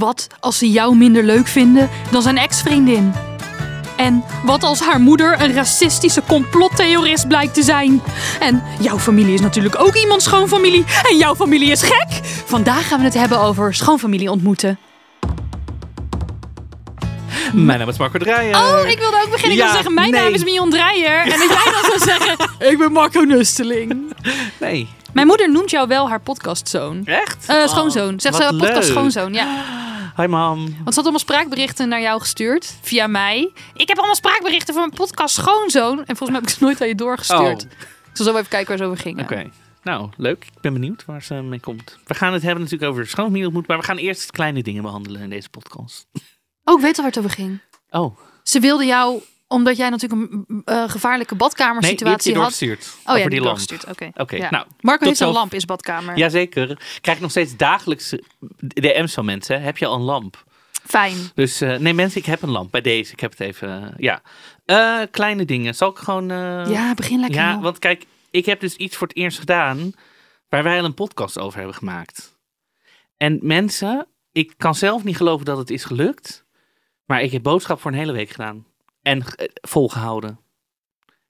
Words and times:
Wat 0.00 0.26
als 0.38 0.58
ze 0.58 0.70
jou 0.70 0.96
minder 0.96 1.24
leuk 1.24 1.46
vinden 1.46 1.88
dan 2.10 2.22
zijn 2.22 2.38
ex-vriendin? 2.38 3.12
En 3.96 4.24
wat 4.44 4.62
als 4.62 4.80
haar 4.80 5.00
moeder 5.00 5.42
een 5.42 5.52
racistische 5.52 6.22
complottheorist 6.28 7.28
blijkt 7.28 7.54
te 7.54 7.62
zijn? 7.62 8.02
En 8.40 8.62
jouw 8.78 8.98
familie 8.98 9.34
is 9.34 9.40
natuurlijk 9.40 9.80
ook 9.80 9.94
iemands 9.94 10.24
schoonfamilie. 10.24 10.84
En 11.10 11.16
jouw 11.16 11.34
familie 11.34 11.70
is 11.70 11.82
gek. 11.82 12.20
Vandaag 12.44 12.88
gaan 12.88 12.98
we 12.98 13.04
het 13.04 13.14
hebben 13.14 13.40
over 13.40 13.74
schoonfamilie 13.74 14.30
ontmoeten. 14.30 14.78
Mijn 17.52 17.78
naam 17.78 17.88
is 17.88 17.98
Marco 17.98 18.18
Draaier. 18.18 18.56
Oh, 18.56 18.88
ik 18.88 18.98
wilde 18.98 19.22
ook 19.24 19.30
beginnen. 19.30 19.56
Ja, 19.56 19.64
wil 19.64 19.72
zeggen, 19.72 19.94
mijn 19.94 20.10
nee. 20.10 20.22
naam 20.22 20.34
is 20.34 20.44
Mion 20.44 20.70
Dreyer. 20.70 21.22
En 21.22 21.38
dat 21.38 21.48
jij 21.48 21.72
dan 21.72 21.84
zou 21.84 21.98
zeggen, 21.98 22.36
ik 22.70 22.78
ben 22.78 22.92
Marco 22.92 23.20
Nusteling. 23.20 24.12
Nee. 24.58 24.88
Mijn 25.14 25.26
moeder 25.26 25.50
noemt 25.50 25.70
jou 25.70 25.88
wel 25.88 26.08
haar 26.08 26.20
podcastzoon. 26.20 27.06
Echt? 27.06 27.48
Eh, 27.48 27.66
schoonzoon. 27.66 28.20
Zegt 28.20 28.38
wat 28.38 28.46
ze 28.46 28.56
podcast 28.56 28.74
leuk. 28.74 28.82
schoonzoon, 28.82 29.32
ja. 29.32 29.64
Hi 30.16 30.26
mam. 30.26 30.56
Want 30.58 30.70
ze 30.74 30.84
had 30.84 30.96
allemaal 30.96 31.18
spraakberichten 31.18 31.88
naar 31.88 32.00
jou 32.00 32.20
gestuurd. 32.20 32.74
Via 32.82 33.06
mij. 33.06 33.52
Ik 33.74 33.88
heb 33.88 33.96
allemaal 33.96 34.14
spraakberichten 34.16 34.74
van 34.74 34.82
mijn 34.82 34.96
podcast 34.96 35.34
Schoonzoon. 35.34 35.98
En 35.98 36.16
volgens 36.16 36.30
mij 36.30 36.38
heb 36.38 36.48
ik 36.48 36.54
ze 36.56 36.62
nooit 36.64 36.80
aan 36.80 36.88
je 36.88 36.94
doorgestuurd. 36.94 37.64
Oh. 37.64 37.70
Ik 38.10 38.16
zal 38.16 38.26
zo 38.26 38.32
even 38.36 38.48
kijken 38.48 38.68
waar 38.68 38.76
ze 38.78 38.84
over 38.84 38.98
gingen. 38.98 39.24
Oké. 39.24 39.50
Nou, 39.82 40.08
leuk. 40.16 40.44
Ik 40.44 40.60
ben 40.60 40.72
benieuwd 40.72 41.04
waar 41.04 41.22
ze 41.22 41.34
mee 41.34 41.60
komt. 41.60 41.98
We 42.06 42.14
gaan 42.14 42.32
het 42.32 42.42
hebben 42.42 42.62
natuurlijk 42.62 42.90
over 42.90 43.06
schoonfamilie 43.06 43.46
ontmoet, 43.46 43.66
maar 43.66 43.78
we 43.78 43.84
gaan 43.84 43.96
eerst 43.96 44.30
kleine 44.30 44.62
dingen 44.62 44.82
behandelen 44.82 45.20
in 45.20 45.30
deze 45.30 45.48
podcast. 45.48 46.06
Oh, 46.64 46.74
ik 46.78 46.80
weet 46.84 46.96
al 46.96 47.02
waar 47.04 47.12
het 47.12 47.18
over 47.18 47.30
ging. 47.30 47.60
Oh, 47.90 48.16
Ze 48.42 48.60
wilde 48.60 48.84
jou, 48.84 49.20
omdat 49.50 49.76
jij 49.76 49.88
natuurlijk 49.88 50.22
een 50.22 50.62
eh, 50.64 50.88
gevaarlijke 50.88 51.34
nee, 51.34 51.42
badkamersituatie 51.42 52.32
je 52.32 52.38
had. 52.38 52.98
Oh 53.04 53.16
ja, 53.16 53.28
die 53.28 53.28
die 53.28 53.40
lamp. 53.40 53.60
Oké. 54.16 54.36
Ja. 54.36 54.50
nou. 54.50 54.66
Marco 54.80 55.06
heeft 55.06 55.20
een 55.20 55.28
lamp 55.28 55.52
in 55.52 55.60
zijn 55.60 55.66
badkamer. 55.66 56.16
Jazeker. 56.16 56.80
Krijg 57.00 57.16
ik 57.16 57.22
nog 57.22 57.30
steeds 57.30 57.56
dagelijks 57.56 58.14
DM's 58.58 59.14
van 59.14 59.24
mensen. 59.24 59.62
Heb 59.62 59.78
je 59.78 59.86
al 59.86 59.94
een 59.94 60.02
lamp? 60.02 60.44
Fijn. 60.84 61.16
Dus 61.34 61.60
eh, 61.60 61.76
nee 61.76 61.94
mensen, 61.94 62.20
ik 62.20 62.26
heb 62.26 62.42
een 62.42 62.50
lamp 62.50 62.70
bij 62.70 62.80
deze. 62.80 63.12
Ik 63.12 63.20
heb 63.20 63.30
het 63.30 63.40
even, 63.40 63.94
eh, 63.96 64.10
ja. 64.66 65.06
Kleine 65.10 65.44
dingen. 65.44 65.74
Zal 65.74 65.90
ik 65.90 65.96
gewoon... 65.96 66.28
Ja, 66.68 66.94
begin 66.94 67.20
lekker. 67.20 67.40
Ja, 67.40 67.60
want 67.60 67.78
kijk, 67.78 68.04
ik 68.30 68.46
heb 68.46 68.60
dus 68.60 68.76
iets 68.76 68.96
voor 68.96 69.06
het 69.06 69.16
eerst 69.16 69.38
gedaan 69.38 69.92
waar 70.48 70.62
wij 70.62 70.78
al 70.78 70.84
een 70.84 70.94
podcast 70.94 71.38
over 71.38 71.58
hebben 71.58 71.76
gemaakt. 71.76 72.38
En 73.16 73.38
mensen, 73.42 74.06
ik 74.32 74.54
kan 74.56 74.74
zelf 74.74 75.04
niet 75.04 75.16
geloven 75.16 75.44
dat 75.44 75.58
het 75.58 75.70
is 75.70 75.84
gelukt, 75.84 76.44
maar 77.04 77.22
ik 77.22 77.32
heb 77.32 77.42
boodschap 77.42 77.80
voor 77.80 77.90
een 77.90 77.98
hele 77.98 78.12
week 78.12 78.30
gedaan 78.30 78.68
en 79.02 79.22
eh, 79.22 79.48
volgehouden. 79.54 80.40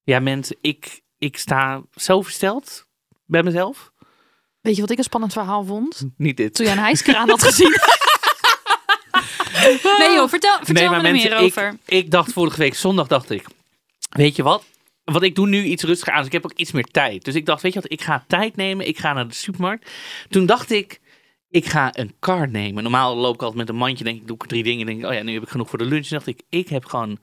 Ja, 0.02 0.20
mensen, 0.20 0.56
ik, 0.60 1.00
ik 1.18 1.36
sta 1.36 1.82
zo 1.94 2.22
versteld 2.22 2.86
bij 3.26 3.42
mezelf. 3.42 3.92
Weet 4.60 4.74
je 4.74 4.80
wat 4.80 4.90
ik 4.90 4.98
een 4.98 5.04
spannend 5.04 5.32
verhaal 5.32 5.64
vond? 5.64 6.04
Niet 6.16 6.36
dit. 6.36 6.54
Toen 6.54 6.66
jij 6.66 6.74
een 6.74 6.82
hijskraan 6.82 7.28
had 7.28 7.42
gezien. 7.42 7.70
nee 9.98 10.14
joh, 10.14 10.28
vertel, 10.28 10.58
vertel 10.62 10.90
me 10.90 10.96
er 10.96 11.12
meer 11.12 11.32
ik, 11.32 11.38
over. 11.38 11.76
ik 11.84 12.10
dacht 12.10 12.32
vorige 12.32 12.58
week 12.58 12.74
zondag, 12.74 13.06
dacht 13.06 13.30
ik, 13.30 13.46
weet 14.10 14.36
je 14.36 14.42
wat? 14.42 14.64
Want 15.04 15.22
ik 15.22 15.34
doe 15.34 15.46
nu 15.46 15.64
iets 15.64 15.82
rustiger 15.82 16.12
aan, 16.12 16.18
dus 16.18 16.26
ik 16.26 16.32
heb 16.32 16.44
ook 16.44 16.58
iets 16.58 16.72
meer 16.72 16.84
tijd. 16.84 17.24
Dus 17.24 17.34
ik 17.34 17.46
dacht, 17.46 17.62
weet 17.62 17.72
je 17.72 17.80
wat, 17.80 17.92
ik 17.92 18.02
ga 18.02 18.24
tijd 18.28 18.56
nemen, 18.56 18.88
ik 18.88 18.98
ga 18.98 19.12
naar 19.12 19.28
de 19.28 19.34
supermarkt. 19.34 19.90
Toen 20.28 20.46
dacht 20.46 20.70
ik, 20.70 21.00
ik 21.50 21.66
ga 21.66 21.88
een 21.92 22.12
car 22.20 22.48
nemen. 22.48 22.82
Normaal 22.82 23.16
loop 23.16 23.34
ik 23.34 23.40
altijd 23.40 23.58
met 23.58 23.68
een 23.68 23.76
mandje, 23.76 24.04
denk 24.04 24.20
ik, 24.20 24.26
doe 24.26 24.36
ik 24.36 24.46
drie 24.48 24.62
dingen. 24.62 24.86
Denk 24.86 24.98
ik, 24.98 25.06
oh 25.06 25.12
ja, 25.14 25.22
nu 25.22 25.32
heb 25.34 25.42
ik 25.42 25.48
genoeg 25.48 25.68
voor 25.68 25.78
de 25.78 25.84
lunch. 25.84 26.06
Toen 26.06 26.16
dacht 26.18 26.26
ik, 26.26 26.40
ik 26.48 26.68
heb 26.68 26.84
gewoon 26.84 27.18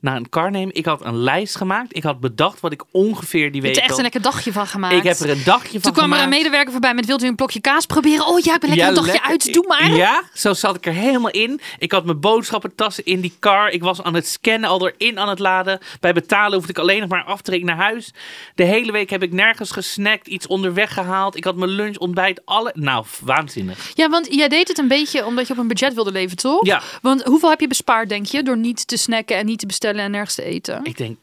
naar 0.00 0.16
een 0.16 0.28
car 0.28 0.50
nemen. 0.50 0.74
Ik 0.74 0.84
had 0.84 1.04
een 1.04 1.16
lijst 1.16 1.56
gemaakt. 1.56 1.96
Ik 1.96 2.02
had 2.02 2.20
bedacht 2.20 2.60
wat 2.60 2.72
ik 2.72 2.82
ongeveer 2.90 3.52
die 3.52 3.60
Je 3.60 3.66
hebt 3.66 3.66
week... 3.66 3.74
er 3.76 3.80
echt 3.80 3.88
wil- 3.88 3.96
een 3.96 4.02
lekker 4.02 4.22
dagje 4.22 4.52
van 4.52 4.66
gemaakt. 4.66 4.94
ik 4.94 5.02
heb 5.02 5.18
er 5.18 5.30
een 5.30 5.42
dagje 5.44 5.70
van 5.70 5.80
Toen 5.80 5.92
kwam 5.92 6.12
er 6.12 6.22
een 6.22 6.28
medewerker 6.28 6.70
voorbij 6.72 6.94
met 6.94 7.06
wilt 7.06 7.22
u 7.22 7.26
een 7.26 7.34
blokje 7.34 7.60
kaas 7.60 7.86
proberen? 7.86 8.26
Oh 8.26 8.38
ja, 8.40 8.54
ik 8.54 8.60
ben 8.60 8.68
lekker 8.68 8.76
Ja, 8.78 8.88
een 8.88 8.94
dagje 8.94 9.12
lekker. 9.12 9.30
uit. 9.30 9.52
Doe 9.52 9.64
maar. 9.66 9.90
Ja, 9.96 10.22
zo 10.34 10.52
zat 10.52 10.76
ik 10.76 10.86
er 10.86 10.92
helemaal 10.92 11.30
in. 11.30 11.60
Ik 11.78 11.92
had 11.92 12.04
mijn 12.04 12.20
boodschappentassen 12.20 13.04
in 13.04 13.20
die 13.20 13.32
car. 13.40 13.70
Ik 13.70 13.82
was 13.82 14.02
aan 14.02 14.14
het 14.14 14.26
scannen, 14.26 14.68
al 14.68 14.88
erin 14.88 15.18
aan 15.18 15.28
het 15.28 15.38
laden. 15.38 15.78
Bij 16.00 16.12
betalen 16.12 16.54
hoefde 16.54 16.70
ik 16.72 16.78
alleen 16.78 17.00
nog 17.00 17.08
maar 17.08 17.24
af 17.24 17.40
te 17.40 17.50
rekenen 17.50 17.76
naar 17.76 17.84
huis. 17.84 18.12
De 18.54 18.64
hele 18.64 18.92
week 18.92 19.10
heb 19.10 19.22
ik 19.22 19.32
nergens 19.32 19.70
gesnackt, 19.70 20.26
iets 20.26 20.46
onderweg 20.46 20.92
gehaald. 20.94 21.36
Ik 21.36 21.44
had 21.44 21.56
mijn 21.56 21.70
lunch, 21.70 21.96
ontbijt, 21.96 22.40
alle... 22.44 22.70
Nou, 22.74 23.04
waanzinnig. 23.24 23.71
Ja, 23.94 24.08
want 24.08 24.34
jij 24.34 24.48
deed 24.48 24.68
het 24.68 24.78
een 24.78 24.88
beetje 24.88 25.26
omdat 25.26 25.46
je 25.46 25.52
op 25.52 25.58
een 25.58 25.68
budget 25.68 25.94
wilde 25.94 26.12
leven, 26.12 26.36
toch? 26.36 26.66
Ja. 26.66 26.82
Want 27.02 27.22
hoeveel 27.22 27.50
heb 27.50 27.60
je 27.60 27.66
bespaard, 27.68 28.08
denk 28.08 28.26
je, 28.26 28.42
door 28.42 28.56
niet 28.58 28.86
te 28.86 28.96
snacken 28.96 29.36
en 29.36 29.46
niet 29.46 29.58
te 29.58 29.66
bestellen 29.66 30.00
en 30.04 30.10
nergens 30.10 30.34
te 30.34 30.42
eten? 30.42 30.80
Ik 30.84 30.96
denk 30.96 31.18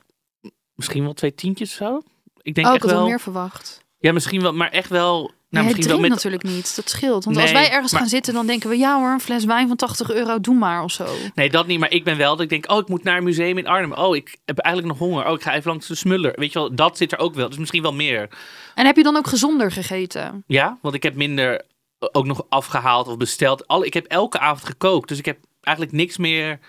misschien 0.75 1.03
wel 1.03 1.13
twee 1.13 1.35
tientjes 1.35 1.69
of 1.69 1.75
zo. 1.75 2.01
Ik 2.41 2.55
denk 2.55 2.67
oh, 2.67 2.73
ik 2.73 2.79
echt 2.79 2.83
had 2.83 2.91
wel 2.91 2.99
wel... 2.99 3.09
meer 3.09 3.19
verwacht. 3.19 3.83
Ja, 3.99 4.11
misschien 4.11 4.41
wel, 4.41 4.53
maar 4.53 4.69
echt 4.69 4.89
wel... 4.89 5.17
Nou, 5.49 5.63
Nou, 5.63 5.65
misschien 5.65 5.87
wel 5.87 6.09
met... 6.09 6.09
natuurlijk 6.09 6.43
niet. 6.43 6.75
Dat 6.75 6.89
scheelt. 6.89 7.23
Want 7.23 7.35
Nee, 7.35 7.45
als 7.45 7.53
wij 7.53 7.71
ergens 7.71 7.91
maar- 7.91 8.01
gaan 8.01 8.09
zitten, 8.09 8.33
dan 8.33 8.47
denken 8.47 8.69
we... 8.69 8.77
ja 8.77 8.97
hoor, 8.99 9.09
een 9.11 9.19
fles 9.19 9.45
wijn 9.45 9.67
van 9.67 9.75
80 9.77 10.11
euro, 10.11 10.39
doe 10.39 10.55
maar 10.55 10.83
of 10.83 10.91
zo. 10.91 11.05
Nee, 11.35 11.49
dat 11.49 11.67
niet. 11.67 11.79
Maar 11.79 11.91
ik 11.91 12.03
ben 12.03 12.17
wel 12.17 12.31
dat 12.31 12.41
ik 12.41 12.49
denk, 12.49 12.71
oh, 12.71 12.77
ik 12.77 12.87
moet 12.87 13.03
naar 13.03 13.17
een 13.17 13.23
museum 13.23 13.57
in 13.57 13.67
Arnhem. 13.67 13.93
Oh, 13.93 14.15
ik 14.15 14.37
heb 14.45 14.57
eigenlijk 14.57 14.97
nog 14.97 15.07
honger. 15.07 15.27
Oh, 15.27 15.33
ik 15.33 15.41
ga 15.41 15.53
even 15.53 15.69
langs 15.69 15.87
de 15.87 15.95
Smuller. 15.95 16.33
Weet 16.35 16.53
je 16.53 16.59
wel, 16.59 16.75
dat 16.75 16.97
zit 16.97 17.11
er 17.11 17.19
ook 17.19 17.35
wel. 17.35 17.49
Dus 17.49 17.57
misschien 17.57 17.81
wel 17.81 17.93
meer. 17.93 18.29
En 18.75 18.85
heb 18.85 18.95
je 18.95 19.03
dan 19.03 19.15
ook 19.15 19.27
gezonder 19.27 19.71
gegeten? 19.71 20.43
Ja, 20.47 20.77
want 20.81 20.95
ik 20.95 21.03
heb 21.03 21.15
minder 21.15 21.61
ook 21.99 22.25
nog 22.25 22.45
afgehaald 22.49 23.07
of 23.07 23.17
besteld. 23.17 23.67
Al, 23.67 23.85
ik 23.85 23.93
heb 23.93 24.05
elke 24.05 24.39
avond 24.39 24.65
gekookt, 24.65 25.07
dus 25.09 25.17
ik 25.17 25.25
heb 25.25 25.37
eigenlijk 25.61 25.95
niks 25.95 26.17
meer. 26.17 26.59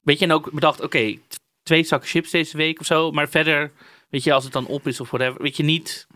Weet 0.00 0.18
je, 0.18 0.24
en 0.24 0.32
ook 0.32 0.50
bedacht, 0.52 0.80
oké, 0.80 1.18
twee 1.62 1.84
zakken 1.84 2.08
chips 2.08 2.30
deze 2.30 2.56
week 2.56 2.80
of 2.80 2.86
zo. 2.86 3.10
Maar 3.10 3.28
verder, 3.28 3.72
weet 4.08 4.24
je, 4.24 4.32
als 4.32 4.44
het 4.44 4.52
dan 4.52 4.66
op 4.66 4.86
is 4.86 5.00
of 5.00 5.10
whatever, 5.10 5.42
weet 5.42 5.56
je 5.56 5.62
niet. 5.62 6.06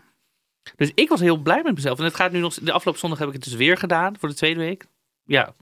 Dus 0.75 0.91
ik 0.93 1.09
was 1.09 1.19
heel 1.19 1.37
blij 1.37 1.63
met 1.63 1.75
mezelf. 1.75 1.97
En 1.97 2.03
het 2.03 2.15
gaat 2.15 2.31
nu 2.31 2.39
nog. 2.39 2.53
De 2.53 2.71
afgelopen 2.71 3.01
zondag 3.01 3.19
heb 3.19 3.27
ik 3.27 3.33
het 3.33 3.43
dus 3.43 3.53
weer 3.53 3.77
gedaan 3.77 4.17
voor 4.19 4.29
de 4.29 4.35
tweede 4.35 4.59
week. 4.59 4.85
Ja. 5.23 5.55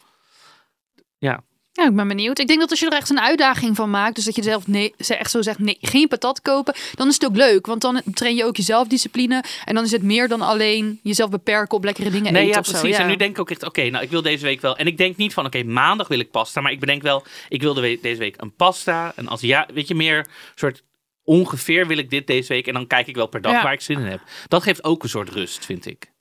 Ja. 1.18 1.44
Ja, 1.76 1.86
ik 1.86 1.96
ben 1.96 2.08
benieuwd. 2.08 2.40
Ik 2.40 2.48
denk 2.48 2.60
dat 2.60 2.70
als 2.70 2.80
je 2.80 2.86
er 2.86 2.94
echt 2.98 3.10
een 3.10 3.20
uitdaging 3.20 3.76
van 3.76 3.90
maakt, 3.90 4.16
dus 4.16 4.26
dat 4.26 4.36
je 4.36 4.44
zelf 4.44 4.68
nee, 4.68 4.94
echt 4.98 5.32
zo 5.32 5.42
zegt, 5.42 5.60
nee, 5.60 5.78
geen 5.82 6.08
patat 6.08 6.42
kopen, 6.42 6.76
dan 6.94 7.08
is 7.08 7.14
het 7.14 7.26
ook 7.26 7.36
leuk. 7.36 7.66
Want 7.66 7.82
dan 7.82 8.02
train 8.14 8.36
je 8.36 8.46
ook 8.46 8.56
je 8.56 8.64
zelfdiscipline. 8.64 9.44
En 9.66 9.76
dan 9.76 9.84
is 9.84 9.92
het 9.92 10.04
meer 10.04 10.28
dan 10.28 10.42
alleen 10.42 11.00
jezelf 11.04 11.30
beperken 11.30 11.78
op 11.78 11.84
lekkere 11.84 12.10
dingen 12.10 12.34
Nee, 12.34 12.42
eten 12.42 12.54
ja, 12.54 12.60
of 12.60 12.66
zo. 12.66 12.72
precies. 12.72 12.98
Ja. 12.98 13.04
En 13.04 13.10
nu 13.10 13.16
denk 13.16 13.32
ik 13.32 13.40
ook 13.40 13.50
echt, 13.50 13.64
oké, 13.64 13.90
nou, 13.90 14.04
ik 14.04 14.10
wil 14.10 14.22
deze 14.22 14.44
week 14.44 14.62
wel. 14.62 14.78
En 14.78 14.88
ik 14.88 14.98
denk 14.98 15.18
niet 15.18 15.34
van, 15.34 15.46
oké, 15.46 15.64
maandag 15.64 16.08
wil 16.08 16.20
ik 16.20 16.32
pasta. 16.32 16.62
Maar 16.62 16.72
ik 16.72 16.80
bedenk 16.80 17.02
wel, 17.02 17.24
ik 17.50 17.62
wil 17.62 17.74
de 17.74 18.00
deze 18.02 18.20
week 18.20 18.42
een 18.42 18.56
pasta. 18.56 19.14
En 19.16 19.28
als 19.28 19.42
ja, 19.42 19.68
weet 19.74 19.88
je, 19.88 19.96
meer 19.96 20.28
soort 20.56 20.84
ongeveer 21.24 21.88
wil 21.88 21.98
ik 21.98 22.10
dit 22.10 22.28
deze 22.28 22.54
week. 22.54 22.68
En 22.68 22.74
dan 22.74 22.88
kijk 22.88 23.08
ik 23.08 23.16
wel 23.16 23.28
per 23.28 23.42
dag 23.42 23.52
Ja. 23.52 23.64
waar 23.64 23.74
ik 23.74 23.82
zin 23.82 24.00
in 24.00 24.06
heb. 24.06 24.22
Dat 24.48 24.64
geeft 24.64 24.84
ook 24.84 25.04
een 25.04 25.10
soort 25.10 25.30
rust, 25.30 25.66
vind 25.66 25.86
ik. 25.86 26.14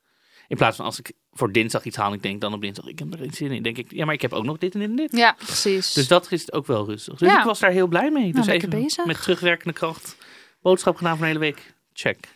In 0.49 0.57
plaats 0.57 0.77
van 0.77 0.85
als 0.85 0.99
ik 0.99 1.13
voor 1.35 1.53
dinsdag 1.53 1.85
iets 1.85 1.97
haal 1.97 2.09
en 2.09 2.15
ik 2.15 2.23
denk 2.23 2.41
dan 2.41 2.53
op 2.53 2.61
dinsdag, 2.61 2.87
ik 2.87 2.99
heb 2.99 3.13
er 3.13 3.19
geen 3.19 3.33
zin 3.33 3.53
in. 3.53 3.63
denk 3.63 3.79
ik, 3.79 3.87
ja, 3.93 4.05
maar 4.05 4.15
ik 4.15 4.23
heb 4.23 4.33
ook 4.33 4.45
nog 4.45 4.59
dit 4.59 4.75
en 4.75 4.81
dit 4.81 4.89
en 4.89 4.97
dit. 4.97 5.17
Ja, 5.17 5.33
precies. 5.39 5.93
Dus 5.93 6.09
dat 6.09 6.33
is 6.33 6.53
ook 6.53 6.67
wel 6.67 6.87
rustig. 6.87 7.19
Dus 7.19 7.29
Ja. 7.29 7.39
ik 7.39 7.45
was 7.45 7.59
daar 7.59 7.71
heel 7.71 7.87
blij 7.87 8.11
mee. 8.11 8.33
dus 8.33 8.47
lekker 8.47 8.69
even 8.69 8.83
bezig. 8.83 9.05
met 9.05 9.23
terugwerkende 9.23 9.73
kracht. 9.73 10.17
Boodschap 10.63 10.97
gedaan 10.97 11.13
voor 11.17 11.21
een 11.27 11.33
hele 11.33 11.39
week. 11.39 11.75
Check. 11.93 12.29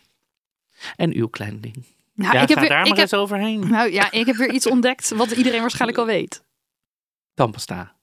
En 0.95 1.13
uw 1.13 1.27
kleine 1.27 1.59
ding. 1.59 1.85
nou, 2.13 2.33
ja, 2.35 2.41
ik 2.41 2.49
heb 2.49 2.59
weer, 2.59 2.69
daar 2.69 2.79
ik 2.79 2.87
maar 2.87 2.97
heb, 2.97 3.11
eens 3.11 3.13
overheen. 3.13 3.69
nou 3.69 3.91
ja, 3.91 4.11
ik 4.11 4.25
heb 4.25 4.35
weer 4.35 4.51
iets 4.51 4.67
ontdekt 4.75 5.09
wat 5.09 5.31
iedereen 5.31 5.61
waarschijnlijk 5.61 5.99
al 5.99 6.05
weet. 6.05 6.43
Tandpasta. 7.33 7.95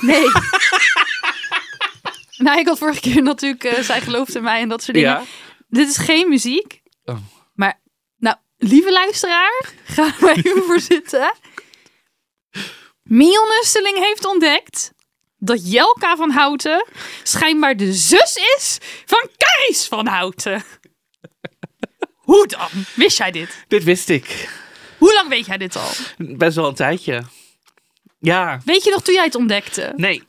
Nee. 0.00 0.24
nou, 2.44 2.58
ik 2.58 2.66
had 2.66 2.78
vorige 2.78 3.00
keer 3.00 3.22
natuurlijk, 3.22 3.64
eh, 3.64 3.82
zij 3.82 4.00
geloofde 4.00 4.38
in 4.38 4.44
mij 4.44 4.60
en 4.60 4.68
dat 4.68 4.82
soort 4.82 4.96
dingen. 4.96 5.10
Ja. 5.10 5.22
Dit 5.68 5.88
is 5.88 5.96
geen 5.96 6.28
muziek. 6.28 6.82
Oh. 7.04 7.16
Lieve 8.56 8.92
luisteraar, 8.92 9.72
ga 9.84 10.04
er 10.04 10.16
maar 10.20 10.36
even 10.36 10.62
voor 10.62 10.80
zitten. 10.80 11.34
Mion 13.02 13.48
Nusteling 13.48 13.98
heeft 13.98 14.24
ontdekt 14.26 14.92
dat 15.38 15.72
Jelka 15.72 16.16
van 16.16 16.30
Houten 16.30 16.86
schijnbaar 17.22 17.76
de 17.76 17.92
zus 17.92 18.36
is 18.56 18.78
van 19.04 19.28
Caries 19.36 19.86
van 19.86 20.06
Houten. 20.06 20.64
Hoe 22.14 22.46
dan? 22.46 22.68
Wist 22.94 23.18
jij 23.18 23.30
dit? 23.30 23.64
Dit 23.68 23.84
wist 23.84 24.08
ik. 24.08 24.48
Hoe 24.98 25.12
lang 25.14 25.28
weet 25.28 25.46
jij 25.46 25.56
dit 25.56 25.76
al? 25.76 25.88
Best 26.18 26.56
wel 26.56 26.68
een 26.68 26.74
tijdje. 26.74 27.22
Ja, 28.20 28.60
Weet 28.64 28.84
je 28.84 28.90
nog 28.90 29.02
toen 29.02 29.14
jij 29.14 29.24
het 29.24 29.34
ontdekte? 29.34 29.92
nee. 29.96 30.22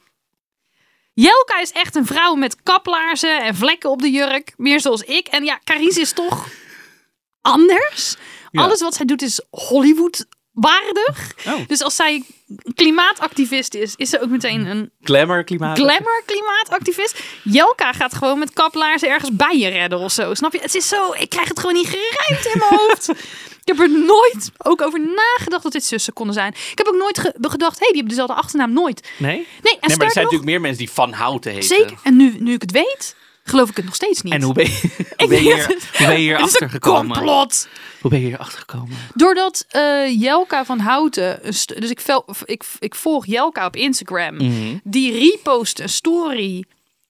Jelka 1.14 1.60
is 1.60 1.72
echt 1.72 1.96
een 1.96 2.06
vrouw 2.06 2.36
met 2.36 2.64
kaplaarzen 2.64 3.42
en 3.44 3.56
vlekken 3.56 3.90
op 3.90 4.02
de 4.02 4.10
jurk. 4.12 4.54
Meer 4.58 4.80
zoals 4.80 5.02
ik. 5.02 5.28
En 5.28 5.44
ja, 5.44 5.60
Carice 5.64 6.00
is 6.02 6.12
toch 6.12 6.48
anders? 7.52 8.16
Ja. 8.52 8.62
Alles 8.62 8.82
wat 8.82 8.96
zij 8.96 9.06
doet 9.06 9.22
is 9.22 9.42
Hollywood 9.50 10.26
waardig. 10.52 11.32
Oh. 11.48 11.68
Dus 11.68 11.82
als 11.82 11.96
zij 11.96 12.24
klimaatactivist 12.76 13.74
is, 13.74 13.94
is 13.96 14.10
ze 14.10 14.22
ook 14.22 14.30
meteen 14.30 14.66
een 14.66 14.92
Glamour 15.02 15.44
klimaat. 15.44 15.78
glamour 15.78 16.24
klimaatactivist. 16.26 17.24
Jelka 17.44 17.94
gaat 17.94 18.14
gewoon 18.16 18.40
met 18.40 18.54
kaplaars 18.54 19.02
ergens 19.04 19.30
bij 19.36 19.58
je 19.58 19.68
redden 19.68 20.00
of 20.00 20.12
zo. 20.12 20.34
Snap 20.34 20.54
je? 20.54 20.60
Het 20.62 20.76
is 20.76 20.88
zo, 20.88 21.14
ik 21.20 21.30
krijg 21.30 21.48
het 21.48 21.60
gewoon 21.60 21.76
niet 21.76 21.88
gerijmd 21.88 22.46
in 22.46 22.60
mijn 22.60 22.76
hoofd. 22.80 23.10
Ik 23.66 23.78
heb 23.78 23.80
er 23.88 24.00
nooit 24.00 24.52
ook 24.58 24.82
over 24.82 25.00
nagedacht 25.00 25.64
dat 25.64 25.72
dit 25.72 25.86
zussen 25.86 26.14
konden 26.14 26.34
zijn. 26.34 26.54
Ik 26.72 26.78
heb 26.78 26.88
ook 26.88 26.96
nooit 26.96 27.20
ge- 27.20 27.36
gedacht, 27.42 27.80
hé, 27.80 27.86
hey, 27.86 27.88
die 27.94 27.96
hebben 28.02 28.10
dezelfde 28.10 28.34
achternaam. 28.36 28.74
Nooit. 28.74 29.10
Nee? 29.18 29.32
Nee, 29.36 29.44
en 29.44 29.48
Nee, 29.62 29.72
maar 29.72 29.82
er 29.88 29.90
zijn 29.90 30.02
nog, 30.06 30.16
natuurlijk 30.16 30.44
meer 30.44 30.62
mensen 30.62 30.78
die 30.86 30.92
Van 30.92 31.14
Houten 31.14 31.52
heten. 31.52 31.68
zeker. 31.68 31.98
En 32.04 32.16
nu, 32.16 32.36
nu 32.40 32.54
ik 32.54 32.62
het 32.62 32.72
weet, 32.72 33.16
geloof 33.50 33.70
ik 33.70 33.76
het 33.76 33.86
nog 33.86 33.96
steeds 33.96 34.22
niet. 34.22 34.34
En 34.34 34.42
hoe 34.42 34.54
ben 34.54 34.66
je, 34.66 34.80
hoe 35.18 35.28
ben 35.28 35.44
je, 35.44 35.54
hier, 35.54 35.66
hoe 35.66 36.08
ben 36.08 36.12
je 36.12 36.18
hier 36.18 36.38
Het 36.38 36.46
is 36.48 36.52
achter 36.54 36.70
gekomen? 36.70 37.16
complot. 37.18 37.68
Hoe 38.02 38.10
ben 38.12 38.20
je 38.20 38.26
hier 38.26 38.38
achter 38.38 38.60
gekomen? 38.60 38.98
Doordat 39.14 39.66
eh, 39.70 40.22
Jelka 40.22 40.66
van 40.66 40.80
Houten, 40.80 41.40
dus 41.44 41.66
ik, 41.90 42.00
vel, 42.02 42.26
ik, 42.46 42.64
ik 42.80 42.96
volg 42.96 43.26
Jelka 43.26 43.66
op 43.66 43.76
Instagram, 43.76 44.36
Mhm. 44.36 44.78
die 44.84 45.12
repost 45.20 45.80
een 45.80 45.90
story 45.90 46.64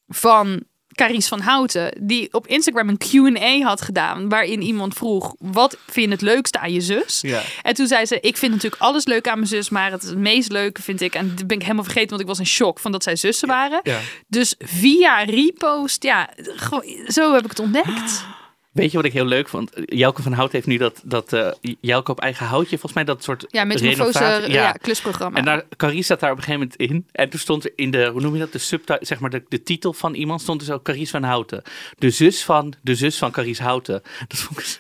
van 0.08 0.64
Carice 0.96 1.28
van 1.28 1.40
Houten, 1.40 1.98
die 2.02 2.28
op 2.32 2.48
Instagram 2.48 2.90
een 2.90 2.98
Q&A 2.98 3.60
had 3.68 3.82
gedaan, 3.82 4.30
waarin 4.30 4.62
iemand 4.62 4.94
vroeg, 4.94 5.36
wat 5.40 5.78
vind 5.86 6.06
je 6.06 6.12
het 6.12 6.22
leukste 6.22 6.60
aan 6.60 6.74
je 6.74 6.82
zus? 6.82 7.22
Ja. 7.22 7.42
En 7.62 7.74
toen 7.74 7.88
zei 7.88 8.06
ze, 8.06 8.20
ik 8.20 8.38
vind 8.38 8.52
natuurlijk 8.54 8.82
alles 8.82 9.06
leuk 9.06 9.28
aan 9.28 9.38
mijn 9.38 9.48
zus, 9.48 9.70
maar 9.70 9.92
het, 9.92 10.02
het 10.02 10.18
meest 10.18 10.52
leuke 10.52 10.82
vind 10.82 11.02
ik, 11.02 11.16
en 11.16 11.36
dat 11.36 11.48
ben 11.48 11.58
ik 11.58 11.64
helemaal 11.64 11.84
vergeten, 11.84 12.10
want 12.10 12.22
ik 12.22 12.28
was 12.28 12.40
in 12.40 12.46
shock 12.46 12.80
van 12.80 12.92
dat 12.92 13.04
zij 13.04 13.16
zussen 13.16 13.48
waren. 13.48 13.80
Ja. 13.84 14.00
Dus 14.28 14.56
via 14.58 15.24
repost, 15.24 16.04
ja, 16.04 16.30
gewoon, 16.38 16.84
zo 17.08 17.34
heb 17.34 17.44
ik 17.44 17.50
het 17.50 17.60
ontdekt. 17.60 18.26
Weet 18.76 18.92
je 18.92 18.98
wat 18.98 19.06
ik 19.06 19.14
heel 19.14 19.26
leuk 19.26 19.48
vond? 19.50 19.72
Jelke 19.86 20.22
van 20.22 20.34
Hout 20.34 20.52
heeft 20.52 20.66
nu 20.68 20.78
dat, 20.78 21.02
dat 21.04 21.34
eh, 21.34 21.52
Jelke 21.80 22.12
op 22.12 22.20
eigen 22.20 22.46
houtje, 22.46 22.70
volgens 22.70 22.94
mij 22.94 23.04
dat 23.04 23.24
soort 23.24 23.46
Ja, 23.50 23.64
met 23.64 23.82
een 23.82 23.90
renovatie- 23.90 24.52
ja. 24.52 24.72
klusprogramma. 24.72 25.38
En 25.38 25.46
daar, 25.46 25.64
Carice 25.78 26.04
zat 26.04 26.20
daar 26.20 26.32
op 26.32 26.38
een 26.38 26.44
gegeven 26.44 26.70
moment 26.80 26.92
in. 26.92 27.06
En 27.12 27.30
toen 27.30 27.40
stond 27.40 27.66
er 27.66 27.72
in 27.76 27.92
de, 27.92 28.06
hoe 28.12 28.22
noem 28.22 28.34
je 28.34 28.40
dat, 28.40 28.52
de 28.52 28.58
subtitle, 28.58 29.06
zeg 29.06 29.20
maar 29.20 29.30
de, 29.30 29.44
de 29.50 29.64
titel 29.64 29.94
van 29.94 30.14
iemand, 30.14 30.42
stond 30.42 30.62
er 30.62 30.68
zo 30.68 30.80
Carice 30.84 31.12
van 31.12 31.24
Houten. 31.24 31.62
De 31.98 32.10
zus 32.10 32.44
van, 32.44 32.74
de 32.82 32.96
zus 32.96 33.18
van 33.18 33.32
Carice 33.32 33.64
Houten. 33.64 34.02
Dat 34.28 34.40
vond 34.40 34.60
ik 34.60 34.66
zo... 34.66 34.80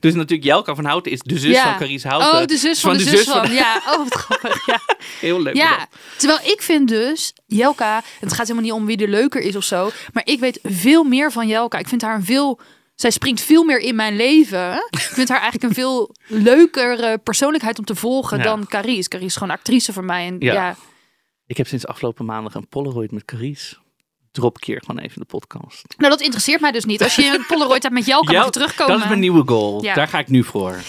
Dus 0.00 0.14
natuurlijk 0.14 0.44
Jelka 0.48 0.74
van 0.74 0.84
Houten 0.84 1.12
is 1.12 1.20
de 1.22 1.38
zus 1.38 1.50
Ja. 1.54 1.62
van 1.64 1.76
Carice 1.78 2.08
Houten. 2.08 2.40
Oh, 2.40 2.46
de 2.46 2.56
zus 2.56 2.80
van, 2.80 2.96
de, 2.96 3.02
zus 3.02 3.24
van. 3.24 3.52
Ja, 3.52 3.76
oh, 3.86 3.96
wat 3.98 4.14
grappig. 4.14 4.66
Ja. 4.66 4.80
Heel 5.20 5.40
leuk. 5.40 5.54
ja, 5.56 5.86
terwijl 6.18 6.40
ik 6.52 6.62
vind 6.62 6.88
dus, 6.88 7.32
Jelka, 7.46 8.02
het 8.20 8.28
gaat 8.32 8.46
helemaal 8.46 8.62
niet 8.62 8.72
om 8.72 8.86
wie 8.86 8.96
er 8.96 9.08
leuker 9.08 9.40
is 9.40 9.56
of 9.56 9.64
zo, 9.64 9.90
maar 10.12 10.22
ik 10.26 10.40
weet 10.40 10.58
veel 10.62 11.04
meer 11.04 11.32
van 11.32 11.48
Jelka. 11.48 11.78
Ik 11.78 11.88
vind 11.88 12.02
haar 12.02 12.14
een 12.14 12.24
veel, 12.24 12.60
zij 12.94 13.10
springt 13.10 13.40
veel 13.40 13.64
meer 13.64 13.78
in 13.78 13.94
mijn 13.94 14.16
leven. 14.16 14.74
Ik 14.90 14.98
vind 14.98 15.28
haar 15.28 15.40
eigenlijk 15.40 15.68
een 15.70 15.74
veel 15.82 16.14
leukere 16.48 17.18
persoonlijkheid 17.18 17.78
om 17.78 17.84
te 17.84 17.94
volgen 17.94 18.36
Ja. 18.38 18.42
dan 18.44 18.66
Carice. 18.66 19.08
Carice 19.08 19.26
is 19.28 19.36
gewoon 19.36 19.54
actrice 19.56 19.92
voor 19.92 20.04
mij. 20.04 20.26
En 20.26 20.36
Ja. 20.38 20.52
ja, 20.52 20.76
Ik 21.46 21.56
heb 21.56 21.66
sinds 21.66 21.86
afgelopen 21.86 22.24
maandag 22.24 22.54
een 22.54 22.68
Polaroid 22.68 23.10
met 23.12 23.24
Carice. 23.24 23.76
Drop 24.32 24.58
keer 24.58 24.82
gewoon 24.86 25.02
even 25.02 25.20
de 25.20 25.26
podcast. 25.26 25.94
nou 25.96 26.10
dat 26.10 26.20
interesseert 26.20 26.60
mij 26.60 26.72
dus 26.72 26.84
niet. 26.84 27.02
Als 27.02 27.14
je 27.14 27.24
een 27.24 27.44
Polaroid 27.56 27.82
hebt 27.82 27.94
met 27.94 28.06
mag 28.06 28.30
Jel- 28.30 28.44
je 28.44 28.50
terugkomen. 28.50 28.92
Dat 28.92 29.02
is 29.02 29.08
mijn 29.08 29.20
nieuwe 29.20 29.42
goal. 29.46 29.82
Ja. 29.82 29.94
Daar 29.94 30.08
ga 30.08 30.18
ik 30.18 30.28
nu 30.28 30.44
voor. 30.44 30.80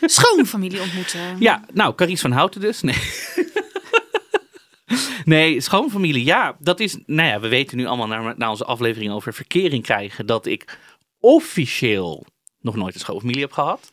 Schoonfamilie 0.00 0.80
ontmoeten. 0.80 1.20
Ja, 1.38 1.64
nou, 1.72 1.94
Carice 1.94 2.22
van 2.22 2.32
Houten 2.32 2.60
dus. 2.60 2.80
Nee. 2.80 2.96
nee, 5.24 5.60
schoonfamilie. 5.60 6.24
Ja, 6.24 6.56
dat 6.58 6.80
is... 6.80 6.98
Nou 7.06 7.28
ja, 7.28 7.40
we 7.40 7.48
weten 7.48 7.76
nu 7.76 7.86
allemaal 7.86 8.06
na, 8.06 8.34
na 8.36 8.50
onze 8.50 8.64
aflevering 8.64 9.12
over 9.12 9.34
verkering 9.34 9.82
krijgen... 9.82 10.26
dat 10.26 10.46
ik 10.46 10.78
officieel 11.18 12.26
nog 12.60 12.76
nooit 12.76 12.94
een 12.94 13.00
schoonfamilie 13.00 13.40
heb 13.40 13.52
gehad. 13.52 13.90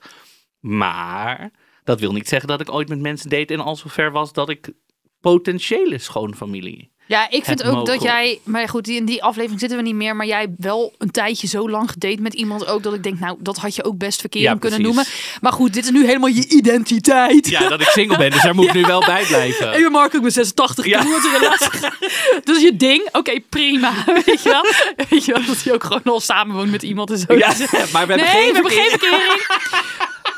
Maar 0.60 1.52
dat 1.84 2.00
wil 2.00 2.14
niet 2.14 2.28
zeggen 2.28 2.48
dat 2.48 2.62
ik 2.62 2.74
ooit 2.74 2.90
met 2.90 3.00
mensen 3.00 3.30
date... 3.30 3.54
en 3.54 3.60
al 3.60 3.76
zover 3.76 4.12
was 4.12 4.34
dat 4.34 4.50
ik 4.50 4.72
potentiële 5.20 5.98
schoonfamilie... 5.98 6.96
Ja, 7.08 7.30
ik 7.30 7.44
vind 7.46 7.64
ook 7.64 7.86
dat 7.86 8.02
jij, 8.02 8.40
maar 8.44 8.70
goed, 8.70 8.88
in 8.88 9.06
die 9.06 9.24
aflevering 9.24 9.60
zitten 9.60 9.78
we 9.78 9.84
niet 9.84 9.96
meer, 9.96 10.16
maar 10.16 10.26
jij 10.26 10.48
wel 10.58 10.94
een 10.98 11.12
tijdje 11.12 11.48
zo 11.48 11.70
lang 11.70 11.90
gedate 11.90 12.22
met 12.22 12.34
iemand 12.34 12.68
ook 12.68 12.84
dat 12.84 12.94
ik 12.94 13.04
denk, 13.04 13.20
nou, 13.20 13.38
dat 13.40 13.58
had 13.58 13.76
je 13.76 13.84
ook 13.84 13.98
best 13.98 14.22
Ja, 14.22 14.28
kunnen 14.30 14.60
precies. 14.60 14.80
noemen. 14.80 15.06
Maar 15.42 15.52
goed, 15.54 15.74
dit 15.74 15.84
is 15.84 15.92
nu 15.92 16.06
helemaal 16.06 16.30
je 16.30 16.48
identiteit. 16.48 17.48
Ja, 17.50 17.68
dat 17.70 17.82
ik 17.82 17.88
single 17.88 18.18
ben, 18.18 18.32
dus 18.32 18.42
daar 18.42 18.56
moet 18.60 18.66
ik 18.66 18.74
nu 18.74 18.82
wel 18.82 19.00
bij 19.06 19.24
blijven. 19.26 19.74
En 19.74 19.80
je 19.80 19.90
Mark, 19.90 20.14
ik 20.14 20.22
ben 20.22 20.32
86, 20.32 20.86
Ja. 20.86 21.02
relatie. 21.02 21.80
Dat 22.44 22.56
is 22.56 22.62
je 22.62 22.76
ding? 22.76 23.10
Oké, 23.12 23.40
prima. 23.50 23.94
Weet 24.26 24.42
je 24.44 24.50
wel? 24.50 24.66
Weet 25.10 25.26
je 25.26 25.32
wel, 25.34 25.46
dat 25.46 25.64
hij 25.64 25.74
ook 25.74 25.84
gewoon 25.84 26.04
al 26.04 26.20
samenwoont 26.20 26.72
met 26.72 26.84
iemand 26.84 27.12
en 27.12 27.18
zo. 27.18 27.26
Ja, 27.38 27.48
maar 27.48 28.08
we 28.08 28.14
hebben 28.14 28.18
nee, 28.18 28.26
geen 28.28 28.48
we 28.48 28.54
hebben 28.54 28.72
geen 28.72 28.90
verkering. 28.90 29.22
verkering. 29.22 29.76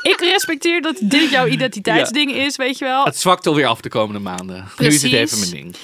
Ik 0.02 0.20
respecteer 0.20 0.82
dat 0.82 0.96
dit 1.00 1.30
jouw 1.30 1.46
identiteitsding 1.46 2.32
is, 2.32 2.56
weet 2.56 2.78
je 2.78 2.84
wel. 2.84 3.04
Het 3.04 3.18
zwakt 3.18 3.46
alweer 3.46 3.66
af 3.66 3.80
de 3.80 3.88
komende 3.88 4.20
maanden. 4.20 4.56
Nu 4.78 4.86
is 4.86 5.02
het 5.02 5.10
Precies. 5.10 5.12
even 5.12 5.38
mijn 5.38 5.50
ding. 5.50 5.76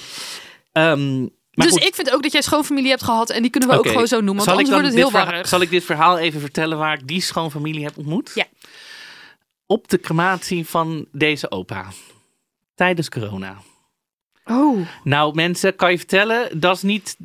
Ehm, 0.77 1.19
maar 1.19 1.65
dus 1.65 1.71
goed. 1.71 1.83
ik 1.83 1.95
vind 1.95 2.11
ook 2.11 2.23
dat 2.23 2.31
jij 2.31 2.41
schoonfamilie 2.41 2.89
hebt 2.89 3.03
gehad 3.03 3.29
en 3.29 3.41
die 3.41 3.51
kunnen 3.51 3.69
we 3.69 3.77
ook 3.77 3.87
gewoon 3.87 4.07
zo 4.07 4.21
noemen, 4.21 4.45
want 4.45 4.47
Zal 4.47 4.53
anders 4.53 4.73
wordt 4.73 4.85
het 4.85 4.95
heel 4.95 5.11
warrig. 5.11 5.47
Zal 5.47 5.61
ik 5.61 5.69
dit 5.69 5.83
verhaal 5.83 6.17
even 6.17 6.39
vertellen 6.39 6.77
waar 6.77 6.93
ik 6.93 7.07
die 7.07 7.21
schoonfamilie 7.21 7.83
heb 7.83 7.97
ontmoet? 7.97 8.31
Ja. 8.33 8.45
Op 9.65 9.87
de 9.87 9.99
crematie 9.99 10.67
van 10.67 11.07
deze 11.11 11.51
opa. 11.51 11.87
Tijdens 12.75 13.09
corona. 13.09 13.57
Oh. 14.45 14.87
Nou 15.03 15.35
mensen, 15.35 15.75
kan 15.75 15.91
je 15.91 15.97
vertellen, 15.97 16.59
dat 16.59 16.75
is 16.75 16.81
niet 16.81 17.17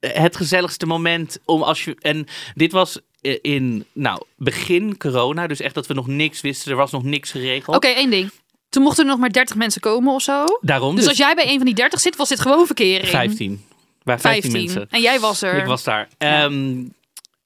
het 0.00 0.36
gezelligste 0.36 0.86
moment 0.86 1.38
om 1.44 1.62
als 1.62 1.84
je... 1.84 1.96
En 2.00 2.26
dit 2.54 2.72
was 2.72 3.00
in, 3.40 3.84
nou, 3.92 4.22
begin 4.36 4.96
corona, 4.96 5.46
dus 5.46 5.60
echt 5.60 5.74
dat 5.74 5.86
we 5.86 5.94
nog 5.94 6.06
niks 6.06 6.40
wisten. 6.40 6.70
Er 6.70 6.76
was 6.76 6.90
nog 6.90 7.02
niks 7.02 7.30
geregeld. 7.30 7.76
Oké, 7.76 7.86
één 7.88 8.10
ding. 8.10 8.30
Toen 8.76 8.84
mochten 8.84 9.04
er 9.04 9.10
nog 9.10 9.20
maar 9.20 9.32
30 9.32 9.56
mensen 9.56 9.80
komen 9.80 10.14
of 10.14 10.22
zo. 10.22 10.44
Daarom 10.60 10.96
Dus 10.96 11.08
als 11.08 11.16
jij 11.16 11.34
bij 11.34 11.48
een 11.48 11.56
van 11.56 11.64
die 11.64 11.74
30 11.74 12.00
zit, 12.00 12.16
was 12.16 12.28
dit 12.28 12.40
gewoon 12.40 12.66
verkering. 12.66 13.08
15. 13.08 13.64
Bij 14.02 14.18
15, 14.18 14.52
mensen. 14.52 14.86
En 14.90 15.00
jij 15.00 15.20
was 15.20 15.42
er. 15.42 15.58
Ik 15.58 15.66
was 15.66 15.84
daar. 15.84 16.08
Ehm, 16.18 16.74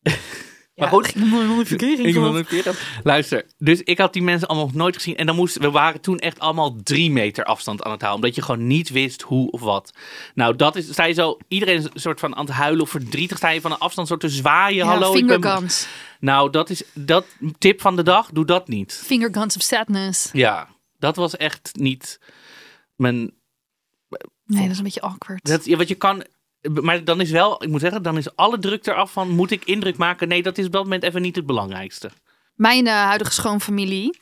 Ja, 0.03 0.11
maar 0.75 0.88
goed. 0.88 1.06
ik 1.06 1.15
heb 1.71 2.15
nog 2.23 2.38
Ik 2.38 2.47
keer- 2.47 2.77
Luister, 3.03 3.47
dus 3.59 3.82
ik 3.82 3.99
had 3.99 4.12
die 4.12 4.23
mensen 4.23 4.49
allemaal 4.49 4.67
nog 4.67 4.75
nooit 4.77 4.94
gezien. 4.94 5.17
En 5.17 5.27
dan 5.27 5.37
moesten, 5.37 5.61
we 5.61 5.71
waren 5.71 6.00
toen 6.00 6.19
echt 6.19 6.38
allemaal 6.38 6.77
drie 6.82 7.11
meter 7.11 7.44
afstand 7.44 7.82
aan 7.82 7.91
het 7.91 8.00
houden. 8.00 8.23
Omdat 8.25 8.37
je 8.38 8.43
gewoon 8.43 8.67
niet 8.67 8.91
wist 8.91 9.23
hoe 9.23 9.50
of 9.50 9.61
wat. 9.61 9.93
Nou, 10.35 10.56
dat 10.56 10.77
is, 10.77 10.88
sta 10.93 11.05
je 11.05 11.12
zo, 11.15 11.38
iedereen 11.49 11.77
is 11.77 11.85
een 11.85 11.91
soort 11.94 12.21
van 12.21 12.37
aan 12.37 12.44
het 12.44 12.55
huilen 12.55 12.82
of 12.82 12.91
verdrietig. 12.91 13.37
Sta 13.37 13.49
je 13.49 13.61
van 13.61 13.71
een 13.73 13.79
afstand 13.79 14.09
zo 14.09 14.17
te 14.17 14.29
zwaaien. 14.29 14.85
Ja, 14.85 14.91
Hallo, 14.91 15.11
ik 15.12 15.17
finger 15.19 15.38
ben... 15.41 15.50
guns. 15.56 15.87
Nou, 16.21 16.50
dat 16.50 16.71
is, 16.71 16.82
dat 16.94 17.27
tip 17.59 17.81
van 17.81 17.97
de 17.97 18.03
dag, 18.03 18.31
doe 18.32 18.44
dat 18.44 18.69
niet. 18.69 19.03
Finger 19.05 19.29
guns 19.32 19.56
of 19.56 19.62
sadness. 19.62 20.29
Ja, 20.32 20.69
dat 21.00 21.17
was 21.17 21.37
echt 21.37 21.70
niet 21.73 22.20
mijn... 22.97 23.32
Nee, 24.44 24.62
dat 24.62 24.70
is 24.70 24.79
een 24.79 24.85
beetje 24.85 25.00
awkward. 25.00 25.44
Dat, 25.44 25.64
ja, 25.64 25.76
wat 25.76 25.88
je 25.88 25.94
kan... 25.94 26.24
Maar 26.60 27.05
dan 27.05 27.20
is 27.20 27.31
wel, 27.31 27.63
ik 27.63 27.69
moet 27.69 27.81
zeggen, 27.81 28.03
dan 28.03 28.17
is 28.17 28.36
alle 28.36 28.58
druk 28.58 28.86
eraf 28.86 29.13
van, 29.13 29.29
moet 29.29 29.51
ik 29.51 29.65
indruk 29.65 29.96
maken? 29.96 30.29
Nee, 30.29 30.43
dat 30.43 30.58
is 30.58 30.67
op 30.67 30.72
dat 30.72 30.82
moment 30.82 31.03
even 31.03 31.22
niet 31.22 31.36
het 31.36 31.46
belangrijkste. 31.46 32.10
Mijn 32.55 32.86
eh, 32.86 32.93
huidige 32.93 33.32
schoonfamilie 33.32 34.20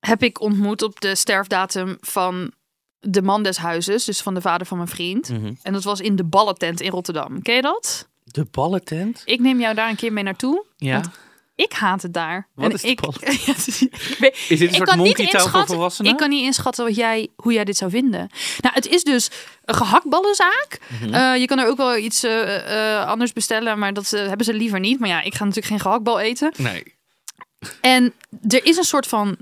heb 0.00 0.22
ik 0.22 0.40
ontmoet 0.40 0.82
op 0.82 1.00
de 1.00 1.14
sterfdatum 1.14 1.96
van 2.00 2.52
de 3.00 3.22
man 3.22 3.42
des 3.42 3.56
huizes, 3.56 4.04
dus 4.04 4.20
van 4.20 4.34
de 4.34 4.40
vader 4.40 4.66
van 4.66 4.76
mijn 4.76 4.88
vriend. 4.88 5.28
Mhm. 5.28 5.52
En 5.62 5.72
dat 5.72 5.84
was 5.84 6.00
in 6.00 6.16
de 6.16 6.24
ballentent 6.24 6.80
in 6.80 6.90
Rotterdam. 6.90 7.42
Ken 7.42 7.54
je 7.54 7.62
dat? 7.62 8.08
De 8.24 8.46
ballentent? 8.50 9.22
Ik 9.24 9.40
neem 9.40 9.60
jou 9.60 9.74
daar 9.74 9.88
een 9.88 9.96
keer 9.96 10.12
mee 10.12 10.24
naartoe. 10.24 10.64
Ja. 10.76 11.02
Ik 11.54 11.72
haat 11.72 12.02
het 12.02 12.12
daar. 12.12 12.48
Wat 12.54 12.64
en 12.64 12.72
is 12.72 12.82
ik, 12.82 13.00
ik 13.06 14.34
Is 14.48 14.58
dit 14.58 14.68
een 14.68 14.74
soort 14.74 14.96
monkey 14.96 15.28
voor 15.30 15.66
volwassenen? 15.66 16.10
Ik 16.10 16.16
kan 16.16 16.28
niet 16.28 16.44
inschatten 16.44 16.84
wat 16.84 16.94
jij, 16.94 17.28
hoe 17.36 17.52
jij 17.52 17.64
dit 17.64 17.76
zou 17.76 17.90
vinden. 17.90 18.30
Nou, 18.60 18.74
het 18.74 18.86
is 18.86 19.02
dus 19.02 19.30
een 19.64 19.74
gehaktballenzaak. 19.74 20.78
Mhm. 21.00 21.14
Eh, 21.14 21.36
je 21.36 21.46
kan 21.46 21.58
er 21.58 21.66
ook 21.66 21.76
wel 21.76 21.96
iets 21.96 22.22
eh, 22.22 22.98
eh, 23.00 23.08
anders 23.08 23.32
bestellen, 23.32 23.78
maar 23.78 23.92
dat 23.92 24.10
hebben 24.10 24.46
ze 24.46 24.54
liever 24.54 24.80
niet. 24.80 25.00
Maar 25.00 25.08
ja, 25.08 25.22
ik 25.22 25.34
ga 25.34 25.44
natuurlijk 25.44 25.66
geen 25.66 25.80
gehaktbal 25.80 26.20
eten. 26.20 26.52
Nee. 26.56 26.94
En 27.80 28.14
er 28.48 28.64
is 28.64 28.76
een 28.76 28.84
soort 28.84 29.06
van 29.06 29.36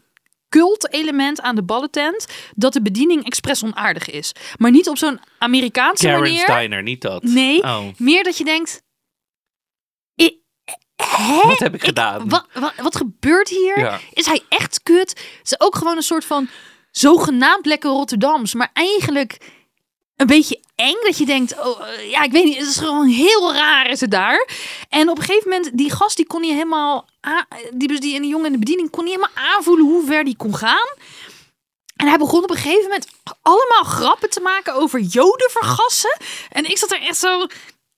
cult-element 0.49 1.40
aan 1.40 1.55
de 1.55 1.62
ballentent 1.62 2.26
dat 2.55 2.73
de 2.73 2.83
bediening 2.83 3.25
expres 3.25 3.64
onaardig 3.64 4.11
is. 4.11 4.33
Maar 4.59 4.71
niet 4.71 4.88
op 4.88 4.99
zo'n 4.99 5.21
Amerikaanse 5.38 6.05
Karen 6.05 6.21
manier. 6.21 6.40
Steiner, 6.40 6.83
niet 6.83 7.00
dat. 7.00 7.23
Nee, 7.23 7.62
Oh, 7.62 7.85
meer 7.97 8.25
dat 8.25 8.38
je 8.38 8.45
denkt... 8.45 8.83
Hè? 11.00 11.49
wat 11.49 11.59
heb 11.59 11.75
ik 11.75 11.85
gedaan? 11.85 12.28
Wat, 12.83 12.97
gebeurt 12.97 13.49
hier? 13.49 13.78
Ja. 13.78 13.99
Is 14.12 14.26
hij 14.26 14.42
echt 14.49 14.83
kut? 14.83 15.09
Het 15.09 15.40
is 15.45 15.61
ook 15.61 15.76
gewoon 15.76 15.97
een 15.97 16.02
soort 16.02 16.25
van 16.25 16.49
zogenaamd 16.90 17.66
lekker 17.66 17.90
Rotterdams. 17.90 18.54
Maar 18.54 18.71
eigenlijk 18.73 19.38
een 20.16 20.26
beetje 20.26 20.61
eng. 20.75 20.97
Dat 21.02 21.19
je 21.19 21.26
denkt, 21.26 21.59
oh, 21.59 21.88
eh, 21.88 22.11
ja, 22.11 22.23
ik 22.23 22.33
weet 22.33 22.45
niet. 22.45 22.57
Het 22.57 22.66
is 22.66 22.76
gewoon 22.76 23.07
heel 23.07 23.52
raar 23.52 23.90
is 23.90 24.00
het 24.00 24.11
daar. 24.11 24.49
En 24.88 25.09
op 25.09 25.19
een 25.19 25.25
gegeven 25.25 25.49
moment, 25.49 25.71
die 25.78 25.90
gast 25.92 26.16
die 26.16 26.26
kon 26.26 26.40
niet 26.40 26.52
helemaal... 26.52 27.09
Die, 27.73 27.88
dus 27.88 28.00
die, 28.00 28.14
en 28.14 28.23
die 28.23 28.30
jongen 28.30 28.47
in 28.47 28.52
de 28.52 28.59
bediening 28.59 28.90
kon 28.90 29.04
niet 29.04 29.14
helemaal 29.14 29.54
aanvoelen 29.54 29.87
hoe 29.87 30.07
ver 30.07 30.25
die 30.25 30.37
kon 30.37 30.57
gaan. 30.57 30.88
En 31.97 32.07
hij 32.07 32.19
begon 32.19 32.42
op 32.42 32.50
een 32.50 32.57
gegeven 32.57 32.83
moment 32.83 33.07
allemaal 33.42 33.85
grappen 33.85 34.30
te 34.30 34.40
maken 34.40 34.75
over 34.75 35.00
joden 35.00 35.50
vergassen. 35.50 36.16
En 36.50 36.71
ik 36.71 36.78
zat 36.78 36.92
er 36.92 37.00
echt 37.00 37.16
zo... 37.16 37.47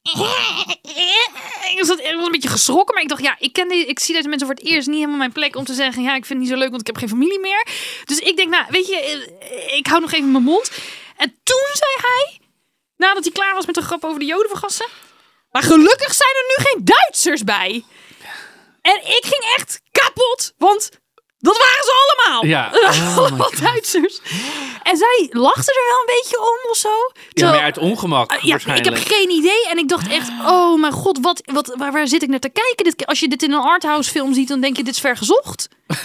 Ik 0.02 1.78
was, 1.78 1.88
ik 1.88 2.14
was 2.14 2.24
een 2.24 2.30
beetje 2.30 2.48
geschrokken, 2.48 2.94
maar 2.94 3.02
ik 3.02 3.08
dacht, 3.08 3.22
ja, 3.22 3.36
ik, 3.38 3.52
ken 3.52 3.68
die, 3.68 3.86
ik 3.86 3.98
zie 3.98 4.14
deze 4.14 4.28
mensen 4.28 4.46
voor 4.46 4.56
het 4.56 4.66
eerst 4.66 4.86
niet 4.86 4.96
helemaal 4.96 5.16
mijn 5.16 5.32
plek 5.32 5.56
om 5.56 5.64
te 5.64 5.74
zeggen, 5.74 6.02
ja, 6.02 6.14
ik 6.14 6.24
vind 6.24 6.28
het 6.28 6.38
niet 6.38 6.48
zo 6.48 6.56
leuk, 6.56 6.70
want 6.70 6.80
ik 6.80 6.86
heb 6.86 6.96
geen 6.96 7.08
familie 7.08 7.40
meer. 7.40 7.66
Dus 8.04 8.18
ik 8.18 8.36
denk, 8.36 8.50
nou, 8.50 8.64
weet 8.68 8.86
je, 8.86 8.96
eh, 8.96 9.76
ik 9.76 9.86
hou 9.86 10.00
nog 10.00 10.12
even 10.12 10.30
mijn 10.30 10.44
mond. 10.44 10.70
En 11.16 11.40
toen 11.42 11.68
zei 11.72 11.90
hij, 11.96 12.40
nadat 12.96 13.24
hij 13.24 13.32
klaar 13.32 13.54
was 13.54 13.66
met 13.66 13.74
de 13.74 13.82
grap 13.82 14.04
over 14.04 14.18
de 14.18 14.24
Joden 14.24 14.48
vergassen, 14.48 14.86
maar 15.50 15.62
gelukkig 15.62 16.14
zijn 16.14 16.30
er 16.30 16.54
nu 16.56 16.64
geen 16.64 16.84
Duitsers 16.84 17.44
bij. 17.44 17.84
En 18.82 18.96
ik 18.96 19.22
ging 19.22 19.54
echt 19.56 19.80
kapot, 19.90 20.52
want 20.58 20.90
dat 21.42 21.58
waren 21.58 21.84
ze 21.84 21.92
allemaal. 22.02 22.44
Ja. 22.44 22.70
Oh 22.92 23.16
allemaal 23.16 23.50
Duitsers. 23.60 24.20
En 24.82 24.96
zij 24.96 25.28
lachten 25.30 25.74
er 25.74 25.84
wel 25.88 26.00
een 26.00 26.20
beetje 26.20 26.38
om 26.40 26.70
of 26.70 26.76
zo. 26.76 27.10
Ja, 27.30 27.50
maar 27.50 27.60
uit 27.60 27.78
ongemak 27.78 28.32
Ah, 28.32 28.42
ja, 28.42 28.54
ik 28.74 28.84
heb 28.84 28.96
geen 28.96 29.30
idee. 29.30 29.68
En 29.68 29.78
ik 29.78 29.88
dacht 29.88 30.08
echt, 30.08 30.28
oh 30.46 30.80
mijn 30.80 30.92
god, 30.92 31.18
wat, 31.20 31.42
wat, 31.44 31.74
waar, 31.78 31.92
waar 31.92 32.08
zit 32.08 32.22
ik 32.22 32.28
naar 32.28 32.38
te 32.38 32.48
kijken? 32.48 32.84
Dit, 32.84 33.06
als 33.06 33.20
je 33.20 33.28
dit 33.28 33.42
in 33.42 33.52
een 33.52 33.60
arthouse 33.60 34.10
film 34.10 34.34
ziet, 34.34 34.48
dan 34.48 34.60
denk 34.60 34.76
je, 34.76 34.84
dit 34.84 34.94
is 34.94 35.00
vergezocht. 35.00 35.68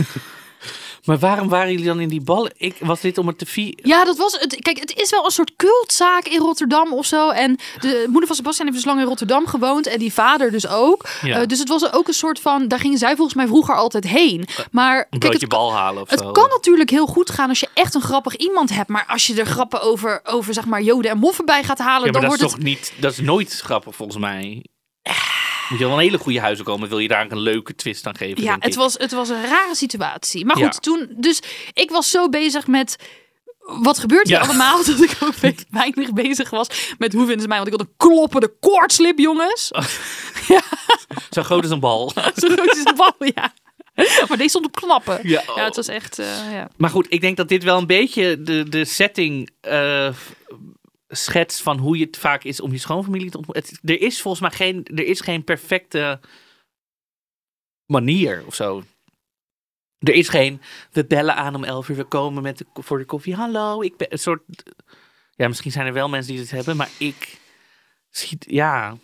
Maar 1.07 1.19
waarom 1.19 1.49
waren 1.49 1.71
jullie 1.71 1.85
dan 1.85 1.99
in 1.99 2.09
die 2.09 2.21
ballen? 2.21 2.51
Ik, 2.57 2.75
was 2.79 3.01
dit 3.01 3.17
om 3.17 3.27
het 3.27 3.37
te 3.37 3.45
vieren? 3.45 3.87
Ja, 3.87 4.03
dat 4.03 4.17
was 4.17 4.37
het. 4.39 4.55
Kijk, 4.61 4.79
het 4.79 4.95
is 4.95 5.09
wel 5.09 5.25
een 5.25 5.31
soort 5.31 5.55
cultzaak 5.55 6.25
in 6.25 6.39
Rotterdam 6.39 6.93
of 6.93 7.05
zo. 7.05 7.29
En 7.29 7.57
de 7.79 8.05
moeder 8.07 8.27
van 8.27 8.35
Sebastian 8.35 8.65
heeft 8.67 8.77
dus 8.79 8.87
lang 8.87 8.99
in 9.01 9.07
Rotterdam 9.07 9.47
gewoond. 9.47 9.87
En 9.87 9.99
die 9.99 10.13
vader 10.13 10.51
dus 10.51 10.67
ook. 10.67 11.05
Ja. 11.21 11.39
Eh, 11.39 11.47
dus 11.47 11.59
het 11.59 11.67
was 11.69 11.93
ook 11.93 12.07
een 12.07 12.13
soort 12.13 12.39
van, 12.39 12.67
daar 12.67 12.79
gingen 12.79 12.97
zij 12.97 13.15
volgens 13.15 13.35
mij 13.35 13.47
vroeger 13.47 13.75
altijd 13.75 14.03
heen. 14.07 14.47
Maar 14.71 15.07
Een 15.09 15.19
kijk, 15.19 15.33
het, 15.33 15.47
bal 15.49 15.73
halen 15.73 16.01
of 16.01 16.09
het 16.09 16.19
zo? 16.19 16.31
kan 16.31 16.49
natuurlijk 16.49 16.89
heel 16.89 17.07
goed 17.07 17.29
gaan 17.29 17.49
als 17.49 17.59
je 17.59 17.69
echt 17.73 17.95
een 17.95 18.01
grappig 18.01 18.35
iemand 18.35 18.69
hebt. 18.69 18.89
Maar 18.89 19.05
als 19.07 19.27
je 19.27 19.35
er 19.39 19.45
grappen 19.45 19.81
over, 19.81 20.19
over 20.23 20.53
zeg 20.53 20.65
maar, 20.65 20.81
joden 20.81 21.11
en 21.11 21.17
moffen 21.17 21.45
bij 21.45 21.63
gaat 21.63 21.79
halen, 21.79 22.05
Ja, 22.05 22.11
maar 22.11 22.21
dan 22.21 22.29
dat 22.29 22.39
wordt 22.39 22.43
is 22.43 22.51
het... 22.51 22.59
toch 22.59 22.93
niet... 22.95 23.01
Dat 23.01 23.11
is 23.11 23.19
nooit 23.19 23.59
grappig 23.63 23.95
volgens 23.95 24.17
mij. 24.17 24.63
Moet 25.69 25.79
je 25.79 25.85
wel 25.85 25.93
een 25.93 25.99
hele 25.99 26.17
goede 26.17 26.39
huizen 26.39 26.65
komen, 26.65 26.89
wil 26.89 26.99
je 26.99 27.07
daar 27.07 27.31
een 27.31 27.39
leuke 27.39 27.75
twist 27.75 28.07
aan 28.07 28.17
geven, 28.17 28.43
Ja, 28.43 28.55
het 28.59 28.65
ik. 28.73 28.73
was, 28.79 28.93
het 28.93 29.11
was 29.11 29.29
een 29.29 29.45
rare 29.45 29.75
situatie. 29.75 30.45
Maar 30.45 30.55
goed, 30.55 30.63
Ja. 30.63 30.69
toen... 30.79 31.07
Dus 31.17 31.39
ik 31.73 31.89
was 31.89 32.11
zo 32.11 32.29
bezig 32.29 32.67
met... 32.67 32.95
Wat 33.59 33.99
gebeurt 33.99 34.27
hier 34.27 34.37
Ja. 34.37 34.43
allemaal? 34.43 34.83
Dat 34.85 35.01
ik 35.01 35.17
ook 35.23 35.33
weinig 35.69 36.13
bezig 36.13 36.49
was 36.49 36.67
met 36.97 37.13
hoe 37.13 37.21
vinden 37.25 37.41
ze 37.41 37.47
mij. 37.47 37.57
Want 37.57 37.69
ik 37.73 37.77
had 37.79 37.87
een 37.87 37.93
kloppende 37.97 38.53
koortslip, 38.59 39.17
jongens. 39.19 39.67
Zo 41.29 41.43
groot 41.43 41.61
als 41.63 41.71
een 41.71 41.79
bal. 41.79 42.09
Zo 42.35 42.47
groot 42.49 42.75
is 42.75 42.83
een 42.85 42.95
bal, 42.95 43.15
ja. 43.35 43.53
Maar 44.27 44.37
deze 44.37 44.49
stond 44.49 44.65
op 44.65 44.75
knappen. 44.75 45.19
Ja, 45.23 45.43
Ja, 45.55 45.63
het 45.65 45.75
was 45.75 45.87
echt... 45.87 46.19
eh, 46.19 46.53
ja. 46.53 46.69
Maar 46.77 46.89
goed, 46.89 47.05
ik 47.09 47.21
denk 47.21 47.37
dat 47.37 47.49
dit 47.49 47.63
wel 47.63 47.77
een 47.77 47.87
beetje 47.87 48.41
de, 48.41 48.69
de 48.69 48.85
setting 48.85 49.49
eh, 49.61 50.09
schetst 51.07 51.61
van 51.61 51.77
hoe 51.77 51.97
je 51.97 52.05
het 52.05 52.17
vaak 52.17 52.43
is 52.43 52.61
om 52.61 52.71
je 52.71 52.77
schoonfamilie 52.77 53.29
te 53.31 53.37
ontmoeten. 53.37 53.63
Het- 53.69 53.89
Er 53.89 54.01
is 54.01 54.21
volgens 54.21 54.41
mij 54.43 54.51
geen, 54.51 54.85
er 54.85 55.05
is 55.05 55.21
geen 55.21 55.43
perfecte 55.43 56.19
manier 57.85 58.43
of 58.45 58.55
zo. 58.55 58.83
Er 59.99 60.13
is 60.13 60.29
geen, 60.29 60.61
we 60.91 61.05
bellen 61.05 61.35
aan 61.35 61.55
om 61.55 61.63
11 61.63 61.89
uur, 61.89 61.95
we 61.95 62.03
komen 62.03 62.43
met 62.43 62.57
de, 62.57 62.65
voor 62.73 62.97
de 62.97 63.05
koffie. 63.05 63.35
Hallo, 63.35 63.81
ik 63.81 63.97
ben 63.97 64.07
een 64.11 64.19
soort. 64.19 64.41
Ja, 65.35 65.47
misschien 65.47 65.71
zijn 65.71 65.87
er 65.87 65.93
wel 65.93 66.09
mensen 66.09 66.31
die 66.31 66.41
het 66.41 66.51
hebben, 66.51 66.75
maar 66.77 66.89
ik. 66.97 67.39
Schiet, 68.09 68.45
ja. 68.49 68.97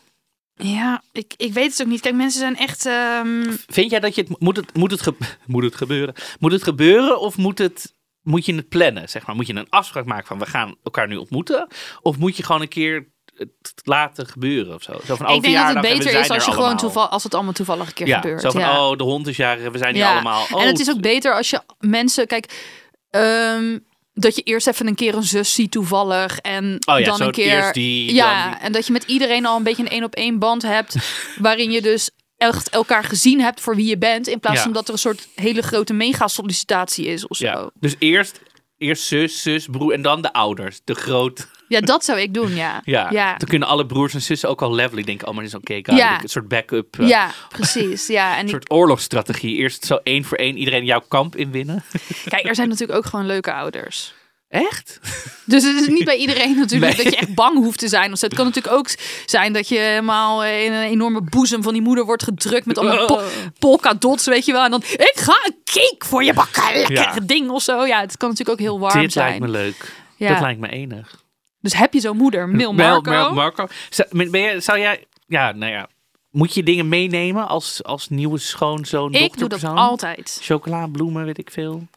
Ja, 0.55 1.03
ik, 1.11 1.33
ik 1.37 1.53
weet 1.53 1.71
het 1.71 1.81
ook 1.81 1.87
niet. 1.87 2.01
Kijk, 2.01 2.15
mensen 2.15 2.39
zijn 2.39 2.55
echt... 2.57 2.85
ehm, 2.85 3.51
Vind 3.67 3.91
jij 3.91 3.99
dat 3.99 4.15
je 4.15 4.21
het 4.21 4.39
moet 4.39 4.55
het, 4.55 4.73
moet 4.75 4.91
het, 4.91 5.01
ge- 5.01 5.35
moet 5.47 5.63
het 5.63 5.75
gebeuren? 5.75 6.15
Moet 6.39 6.51
het 6.51 6.63
gebeuren 6.63 7.19
of 7.19 7.37
moet 7.37 7.57
het 7.57 7.93
moet 8.23 8.45
je 8.45 8.55
het 8.55 8.69
plannen? 8.69 9.09
Zeg 9.09 9.25
maar, 9.25 9.35
moet 9.35 9.47
je 9.47 9.55
een 9.55 9.69
afspraak 9.69 10.05
maken 10.05 10.27
van 10.27 10.39
we 10.39 10.45
gaan 10.45 10.75
elkaar 10.83 11.07
nu 11.07 11.15
ontmoeten? 11.15 11.67
Of 12.01 12.17
moet 12.17 12.37
je 12.37 12.43
gewoon 12.43 12.61
een 12.61 12.67
keer 12.67 13.11
het 13.35 13.73
laten 13.83 14.27
gebeuren 14.27 14.73
of 14.75 14.83
zo? 14.83 14.99
zo 15.05 15.15
van, 15.15 15.27
oh, 15.27 15.35
ik 15.35 15.41
denk 15.41 15.55
dat 15.55 15.67
het 15.67 15.81
beter 15.81 16.19
is 16.19 16.29
als 16.29 16.45
je 16.45 16.51
gewoon 16.51 16.77
toeval, 16.77 17.07
als 17.07 17.23
het 17.23 17.33
allemaal 17.33 17.53
toevallig 17.53 17.87
een 17.87 17.93
keer 17.93 18.07
Ja, 18.07 18.19
gebeurt. 18.21 18.41
zo 18.41 18.49
van 18.49 18.61
ja. 18.61 18.89
oh, 18.89 18.97
de 18.97 19.03
hond 19.03 19.27
is 19.27 19.37
jarig, 19.37 19.71
we 19.71 19.77
zijn 19.77 19.93
hier 19.93 20.03
Ja. 20.03 20.11
allemaal. 20.13 20.45
Oh, 20.51 20.61
en 20.61 20.67
het 20.67 20.79
is 20.79 20.89
ook 20.89 21.01
beter 21.01 21.35
als 21.35 21.49
je 21.49 21.61
mensen, 21.79 22.27
kijk, 22.27 22.73
ehm, 23.09 23.79
dat 24.13 24.35
je 24.35 24.41
eerst 24.41 24.67
even 24.67 24.87
een 24.87 24.95
keer 24.95 25.15
een 25.15 25.23
zus 25.23 25.53
ziet 25.53 25.71
toevallig 25.71 26.37
en 26.39 26.77
Oh 26.89 26.99
ja, 26.99 27.05
dan 27.05 27.21
een 27.21 27.31
keer, 27.31 27.73
die, 27.73 28.13
ja, 28.13 28.43
dan 28.43 28.51
die. 28.51 28.61
en 28.61 28.71
dat 28.71 28.85
je 28.87 28.91
met 28.93 29.03
iedereen 29.03 29.45
al 29.45 29.57
een 29.57 29.63
beetje 29.63 29.83
een 29.83 29.89
één 29.89 30.03
op 30.03 30.15
één 30.15 30.39
band 30.39 30.61
hebt, 30.61 30.95
waarin 31.39 31.71
je 31.71 31.81
dus 31.81 32.09
echt 32.47 32.69
elkaar 32.69 33.03
gezien 33.03 33.41
hebt 33.41 33.61
voor 33.61 33.75
wie 33.75 33.85
je 33.89 33.97
bent, 33.97 34.27
in 34.27 34.39
plaats 34.39 34.57
Ja. 34.57 34.63
van 34.63 34.73
dat 34.73 34.87
er 34.87 34.93
een 34.93 34.99
soort 34.99 35.27
hele 35.35 35.61
grote 35.61 35.93
mega 35.93 36.27
sollicitatie 36.27 37.05
is 37.05 37.27
of 37.27 37.37
zo. 37.37 37.45
Ja. 37.45 37.51
Ja. 37.51 37.69
Dus 37.79 37.95
eerst, 37.99 38.39
eerst 38.77 39.03
zus, 39.03 39.41
zus, 39.41 39.67
broer 39.71 39.93
en 39.93 40.01
dan 40.01 40.21
de 40.21 40.33
ouders. 40.33 40.79
De 40.83 40.93
groot. 40.95 41.47
dat 41.67 42.05
zou 42.05 42.19
ik 42.19 42.33
doen, 42.33 42.55
ja. 42.55 42.81
Ja. 42.85 43.07
ja. 43.11 43.37
Dan 43.37 43.47
kunnen 43.47 43.67
alle 43.67 43.85
broers 43.85 44.13
en 44.13 44.21
zussen 44.21 44.49
ook 44.49 44.61
al 44.61 44.73
levelen. 44.73 44.99
Ik 44.99 45.05
denk, 45.05 45.21
oh, 45.27 45.33
maar 45.33 45.43
dit 45.43 45.53
is 45.53 45.59
oké. 45.59 45.73
Okay, 45.77 45.95
Ja. 45.97 46.21
Een 46.23 46.29
soort 46.29 46.47
backup. 46.47 46.99
eh, 46.99 47.07
Ja, 47.07 47.31
precies. 47.49 48.07
Ja, 48.07 48.31
en 48.33 48.39
Een 48.39 48.45
ik, 48.45 48.49
soort 48.51 48.71
oorlogsstrategie. 48.71 49.55
Eerst 49.57 49.85
zo 49.85 49.99
één 50.03 50.23
voor 50.23 50.37
één 50.37 50.57
iedereen 50.57 50.85
jouw 50.85 51.03
kamp 51.07 51.35
inwinnen. 51.35 51.83
kijk, 52.25 52.47
er 52.47 52.55
zijn 52.55 52.69
natuurlijk 52.69 52.97
ook 52.99 53.05
gewoon 53.05 53.25
leuke 53.25 53.53
ouders. 53.53 54.13
Echt? 54.53 54.99
Dus 55.45 55.63
het 55.63 55.75
is 55.81 55.87
niet 55.87 56.05
bij 56.05 56.15
iedereen 56.17 56.55
natuurlijk 56.57 56.95
Nee. 56.95 57.03
dat 57.03 57.13
je 57.13 57.19
echt 57.19 57.33
bang 57.35 57.57
hoeft 57.57 57.79
te 57.79 57.87
zijn. 57.87 58.11
Of 58.11 58.17
zo. 58.17 58.25
Het 58.25 58.35
kan 58.35 58.45
natuurlijk 58.45 58.75
ook 58.75 58.89
zijn 59.25 59.53
dat 59.53 59.67
je 59.67 59.77
helemaal 59.79 60.45
in 60.45 60.71
een 60.71 60.83
enorme 60.83 61.21
boezem 61.21 61.63
van 61.63 61.73
die 61.73 61.81
moeder 61.81 62.05
wordt 62.05 62.23
gedrukt 62.23 62.65
met 62.65 62.77
allemaal 62.77 63.05
po 63.15 63.21
polka 63.59 63.93
dots, 63.93 64.25
weet 64.25 64.45
je 64.45 64.51
wel. 64.51 64.63
En 64.63 64.71
dan, 64.71 64.83
ik 64.83 65.11
ga 65.15 65.33
een 65.45 65.55
cake 65.63 66.05
voor 66.05 66.23
je 66.23 66.33
bakken, 66.33 66.63
lekker 66.73 66.93
Ja. 66.95 67.15
ding 67.23 67.49
of 67.49 67.61
zo. 67.61 67.85
Ja, 67.85 67.99
het 67.99 68.17
kan 68.17 68.29
natuurlijk 68.29 68.59
ook 68.59 68.65
heel 68.67 68.79
warm 68.79 69.01
Dit 69.01 69.11
zijn. 69.11 69.27
lijkt 69.27 69.41
me 69.45 69.49
leuk. 69.51 69.93
Ja. 70.17 70.29
Dat 70.29 70.39
lijkt 70.41 70.59
me 70.59 70.69
enig. 70.69 71.21
Dus 71.61 71.73
heb 71.73 71.93
je 71.93 71.99
zo'n 71.99 72.17
moeder, 72.17 72.49
Mil 72.49 72.73
Marco? 72.73 73.09
Mel- 73.11 73.33
Marco. 73.33 73.67
Zou, 73.89 74.29
ben 74.29 74.41
je, 74.41 74.59
zou 74.59 74.79
jij... 74.79 75.05
Ja, 75.27 75.51
nou 75.51 75.71
ja. 75.71 75.87
Moet 76.29 76.53
je 76.53 76.63
dingen 76.63 76.87
meenemen 76.89 77.47
als, 77.47 77.83
als 77.83 78.09
nieuwe 78.09 78.37
schoonzoon, 78.37 79.13
ik 79.13 79.37
doe 79.37 79.49
dat 79.49 79.63
altijd. 79.63 80.39
Chocola, 80.41 80.87
bloemen, 80.87 81.25
weet 81.25 81.37
ik 81.37 81.51
veel. 81.51 81.87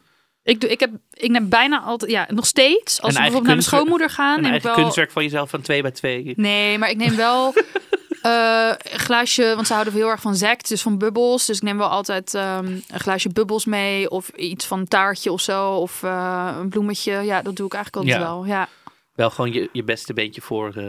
Ik, 0.47 0.61
doe, 0.61 0.69
ik, 0.69 0.79
heb, 0.79 0.91
ik 1.13 1.29
neem 1.29 1.49
bijna 1.49 1.81
altijd, 1.81 2.11
ja, 2.11 2.25
nog 2.29 2.45
steeds. 2.45 3.01
Als 3.01 3.13
we 3.13 3.19
bijvoorbeeld 3.19 3.43
naar 3.43 3.55
mijn 3.55 3.67
schoonmoeder 3.67 4.09
gaan, 4.09 4.37
Een 4.37 4.43
neem 4.43 4.53
ik 4.53 4.61
wel... 4.61 4.73
kunstwerk 4.73 5.11
van 5.11 5.23
jezelf 5.23 5.49
van 5.49 5.61
twee 5.61 5.81
bij 5.81 5.91
twee. 5.91 6.33
Nee, 6.35 6.77
maar 6.77 6.89
ik 6.89 6.97
neem 6.97 7.15
wel 7.15 7.53
eh, 8.21 8.69
een 8.91 8.99
glaasje, 8.99 9.51
want 9.55 9.67
ze 9.67 9.73
houden 9.73 9.93
heel 9.93 10.07
erg 10.09 10.21
van 10.21 10.35
sect, 10.35 10.67
dus 10.69 10.81
van 10.81 10.97
bubbels. 10.97 11.45
Dus 11.45 11.55
ik 11.57 11.63
neem 11.63 11.77
wel 11.77 11.87
altijd 11.87 12.33
ehm, 12.33 12.65
een 12.65 12.99
glaasje 12.99 13.29
bubbels 13.29 13.65
mee 13.65 14.09
of 14.09 14.29
iets 14.29 14.65
van 14.65 14.79
een 14.79 14.87
taartje 14.87 15.31
of 15.31 15.41
zo 15.41 15.71
of 15.73 16.03
eh, 16.03 16.55
een 16.59 16.69
bloemetje. 16.69 17.11
Ja, 17.11 17.41
dat 17.41 17.55
doe 17.55 17.65
ik 17.65 17.73
eigenlijk 17.73 18.05
altijd 18.05 18.23
Ja. 18.25 18.31
wel. 18.33 18.45
Ja. 18.45 18.67
Wel 19.15 19.29
gewoon 19.29 19.53
je, 19.53 19.69
je 19.71 19.83
beste 19.83 20.13
beentje 20.13 20.41
voor... 20.41 20.73
eh, 20.75 20.83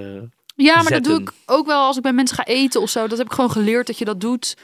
ja, 0.54 0.74
maar 0.74 0.82
Zetten. 0.82 1.02
dat 1.02 1.04
doe 1.04 1.20
ik 1.20 1.32
ook 1.46 1.66
wel 1.66 1.80
als 1.86 1.96
ik 1.96 2.02
bij 2.02 2.12
mensen 2.12 2.36
ga 2.36 2.44
eten 2.44 2.80
of 2.80 2.90
zo. 2.90 3.06
Dat 3.06 3.18
heb 3.18 3.26
ik 3.26 3.32
gewoon 3.32 3.50
geleerd 3.50 3.86
dat 3.86 3.98
je 3.98 4.04
dat 4.04 4.20
doet. 4.20 4.56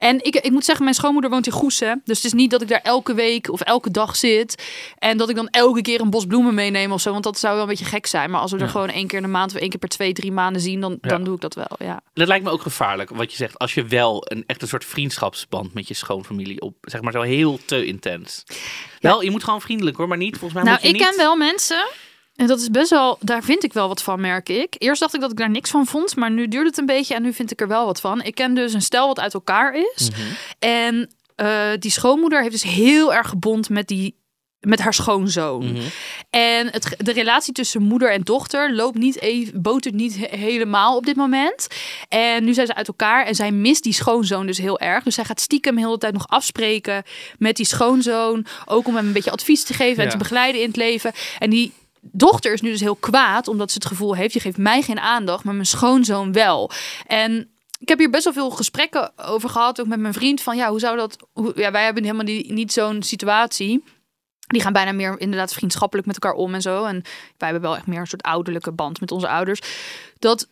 En 0.00 0.24
ik, 0.24 0.34
ik 0.34 0.50
moet 0.50 0.64
zeggen, 0.64 0.84
mijn 0.84 0.96
schoonmoeder 0.96 1.30
woont 1.30 1.46
in 1.46 1.52
Goesen. 1.52 2.00
Dus 2.04 2.16
het 2.16 2.26
is 2.26 2.32
niet 2.32 2.50
dat 2.50 2.62
ik 2.62 2.68
daar 2.68 2.80
elke 2.82 3.14
week 3.14 3.50
of 3.50 3.60
elke 3.60 3.90
dag 3.90 4.16
zit. 4.16 4.62
En 4.98 5.16
dat 5.18 5.28
ik 5.28 5.36
dan 5.36 5.48
elke 5.48 5.80
keer 5.82 6.00
een 6.00 6.10
bos 6.10 6.24
bloemen 6.26 6.54
meeneem 6.54 6.92
of 6.92 7.00
zo. 7.00 7.12
Want 7.12 7.24
dat 7.24 7.38
zou 7.38 7.52
wel 7.54 7.62
een 7.62 7.68
beetje 7.68 7.84
gek 7.84 8.06
zijn. 8.06 8.30
Maar 8.30 8.40
als 8.40 8.50
we 8.50 8.56
er 8.58 8.64
Ja. 8.64 8.70
gewoon 8.70 8.88
één 8.88 9.06
keer 9.06 9.16
in 9.18 9.24
de 9.24 9.30
maand 9.30 9.54
of 9.54 9.60
één 9.60 9.68
keer 9.70 9.78
per 9.78 9.88
twee, 9.88 10.12
drie 10.12 10.32
maanden 10.32 10.62
zien, 10.62 10.80
dan, 10.80 10.98
Ja. 11.00 11.08
dan 11.08 11.24
doe 11.24 11.34
ik 11.34 11.40
dat 11.40 11.54
wel. 11.54 11.76
Ja. 11.78 12.00
Dat 12.14 12.28
lijkt 12.28 12.44
me 12.44 12.50
ook 12.50 12.62
gevaarlijk, 12.62 13.10
wat 13.10 13.30
je 13.30 13.36
zegt. 13.36 13.58
Als 13.58 13.74
je 13.74 13.84
wel 13.84 14.22
een 14.28 14.44
echt 14.46 14.62
een 14.62 14.68
soort 14.68 14.84
vriendschapsband 14.84 15.74
met 15.74 15.88
je 15.88 15.94
schoonfamilie 15.94 16.60
op, 16.60 16.74
zeg 16.80 17.00
maar 17.00 17.12
zo 17.12 17.20
heel 17.22 17.58
te 17.64 17.84
intens. 17.86 18.42
Wel, 19.00 19.22
je 19.22 19.30
moet 19.30 19.44
gewoon 19.44 19.60
vriendelijk 19.60 19.96
hoor, 19.96 20.08
maar 20.08 20.18
niet. 20.18 20.38
Volgens 20.38 20.52
mij 20.54 20.62
Nou, 20.62 20.74
moet 20.74 20.82
je 20.82 20.88
ik 20.88 21.00
niet... 21.00 21.08
ken 21.08 21.16
wel 21.24 21.36
mensen. 21.36 21.86
En 22.40 22.46
dat 22.46 22.60
is 22.60 22.70
best 22.70 22.90
wel, 22.90 23.18
daar 23.20 23.42
vind 23.42 23.64
ik 23.64 23.72
wel 23.72 23.88
wat 23.88 24.02
van, 24.02 24.20
merk 24.20 24.48
ik. 24.48 24.74
Eerst 24.78 25.00
dacht 25.00 25.14
ik 25.14 25.20
dat 25.20 25.30
ik 25.30 25.36
daar 25.36 25.50
niks 25.50 25.70
van 25.70 25.86
vond, 25.86 26.16
maar 26.16 26.30
nu 26.30 26.48
duurt 26.48 26.66
het 26.66 26.78
een 26.78 26.86
beetje 26.86 27.14
en 27.14 27.22
nu 27.22 27.32
vind 27.32 27.50
ik 27.50 27.60
er 27.60 27.68
wel 27.68 27.86
wat 27.86 28.00
van. 28.00 28.22
Ik 28.22 28.34
ken 28.34 28.54
dus 28.54 28.72
een 28.72 28.82
stel 28.82 29.06
wat 29.06 29.20
uit 29.20 29.34
elkaar 29.34 29.74
is. 29.74 30.10
Mhm. 30.10 30.20
En 30.58 31.10
eh, 31.36 31.68
die 31.78 31.90
schoonmoeder 31.90 32.40
heeft 32.40 32.52
dus 32.52 32.72
heel 32.72 33.14
erg 33.14 33.28
gebond 33.28 33.68
met, 33.68 33.88
die, 33.88 34.16
met 34.60 34.80
haar 34.80 34.94
schoonzoon. 34.94 35.72
Mhm. 35.72 35.82
En 36.30 36.66
het, 36.70 36.94
de 36.98 37.12
relatie 37.12 37.52
tussen 37.52 37.82
moeder 37.82 38.10
en 38.10 38.22
dochter 38.22 38.74
loopt 38.74 38.98
niet 38.98 39.20
even, 39.20 39.62
botert 39.62 39.94
niet 39.94 40.16
he- 40.16 40.36
helemaal 40.36 40.96
op 40.96 41.06
dit 41.06 41.16
moment. 41.16 41.66
En 42.08 42.44
nu 42.44 42.54
zijn 42.54 42.66
ze 42.66 42.74
uit 42.74 42.88
elkaar 42.88 43.26
en 43.26 43.34
zij 43.34 43.52
mist 43.52 43.82
die 43.82 43.92
schoonzoon 43.92 44.46
dus 44.46 44.58
heel 44.58 44.78
erg. 44.78 45.04
Dus 45.04 45.14
zij 45.14 45.24
gaat 45.24 45.40
stiekem 45.40 45.76
heel 45.76 45.92
de 45.92 45.98
tijd 45.98 46.12
nog 46.12 46.28
afspreken 46.28 47.02
met 47.38 47.56
die 47.56 47.66
schoonzoon. 47.66 48.46
Ook 48.66 48.86
om 48.86 48.96
hem 48.96 49.06
een 49.06 49.12
beetje 49.12 49.30
advies 49.30 49.64
te 49.64 49.74
geven 49.74 50.04
en 50.04 50.10
te 50.10 50.16
begeleiden 50.16 50.60
in 50.60 50.66
het 50.66 50.76
leven. 50.76 51.12
En 51.38 51.50
die 51.50 51.72
dochter 52.00 52.52
is 52.52 52.60
nu 52.60 52.70
dus 52.70 52.80
heel 52.80 52.96
kwaad 52.96 53.48
omdat 53.48 53.70
ze 53.70 53.78
het 53.78 53.86
gevoel 53.86 54.14
heeft: 54.14 54.32
je 54.32 54.40
geeft 54.40 54.56
mij 54.56 54.82
geen 54.82 54.98
aandacht, 54.98 55.44
maar 55.44 55.54
mijn 55.54 55.66
schoonzoon 55.66 56.32
wel. 56.32 56.70
En 57.06 57.50
ik 57.78 57.88
heb 57.88 57.98
hier 57.98 58.10
best 58.10 58.24
wel 58.24 58.32
veel 58.32 58.50
gesprekken 58.50 59.12
over 59.18 59.48
gehad, 59.48 59.80
ook 59.80 59.86
met 59.86 60.00
mijn 60.00 60.14
vriend. 60.14 60.42
Van 60.42 60.56
ja, 60.56 60.70
hoe 60.70 60.78
zou 60.78 60.96
dat? 60.96 61.16
Hoe, 61.32 61.52
ja, 61.54 61.70
wij 61.70 61.84
hebben 61.84 62.02
helemaal 62.02 62.24
die, 62.24 62.52
niet 62.52 62.72
zo'n 62.72 63.02
situatie. 63.02 63.84
Die 64.46 64.60
gaan 64.60 64.72
bijna 64.72 64.92
meer 64.92 65.20
inderdaad 65.20 65.52
vriendschappelijk 65.52 66.06
met 66.06 66.18
elkaar 66.18 66.38
om 66.38 66.54
en 66.54 66.62
zo. 66.62 66.84
En 66.84 67.02
wij 67.36 67.48
hebben 67.50 67.60
wel 67.60 67.76
echt 67.76 67.86
meer 67.86 68.00
een 68.00 68.06
soort 68.06 68.22
ouderlijke 68.22 68.72
band 68.72 69.00
met 69.00 69.12
onze 69.12 69.28
ouders. 69.28 69.60
Dat 70.18 70.48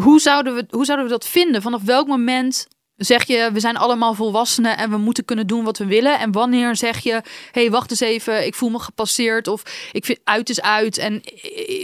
hoe 0.00 0.20
zouden 0.20 0.54
we, 0.54 0.66
hoe 0.70 0.84
zouden 0.84 1.06
we 1.06 1.12
dat 1.12 1.26
vinden? 1.26 1.62
Vanaf 1.62 1.82
welk 1.82 2.06
moment 2.06 2.68
zeg 3.00 3.26
je, 3.26 3.50
we 3.52 3.60
zijn 3.60 3.76
allemaal 3.76 4.14
volwassenen 4.14 4.76
en 4.76 4.90
we 4.90 4.96
moeten 4.96 5.24
kunnen 5.24 5.46
doen 5.46 5.64
wat 5.64 5.78
we 5.78 5.86
willen? 5.86 6.18
En 6.18 6.32
wanneer 6.32 6.76
zeg 6.76 6.98
je, 6.98 7.12
hé, 7.12 7.20
hey, 7.50 7.70
wacht 7.70 7.90
eens 7.90 8.00
even, 8.00 8.46
ik 8.46 8.54
voel 8.54 8.70
me 8.70 8.78
gepasseerd 8.78 9.48
of 9.48 9.62
ik 9.92 10.04
vind 10.04 10.18
uit 10.24 10.48
is 10.48 10.62
uit. 10.62 10.98
En 10.98 11.22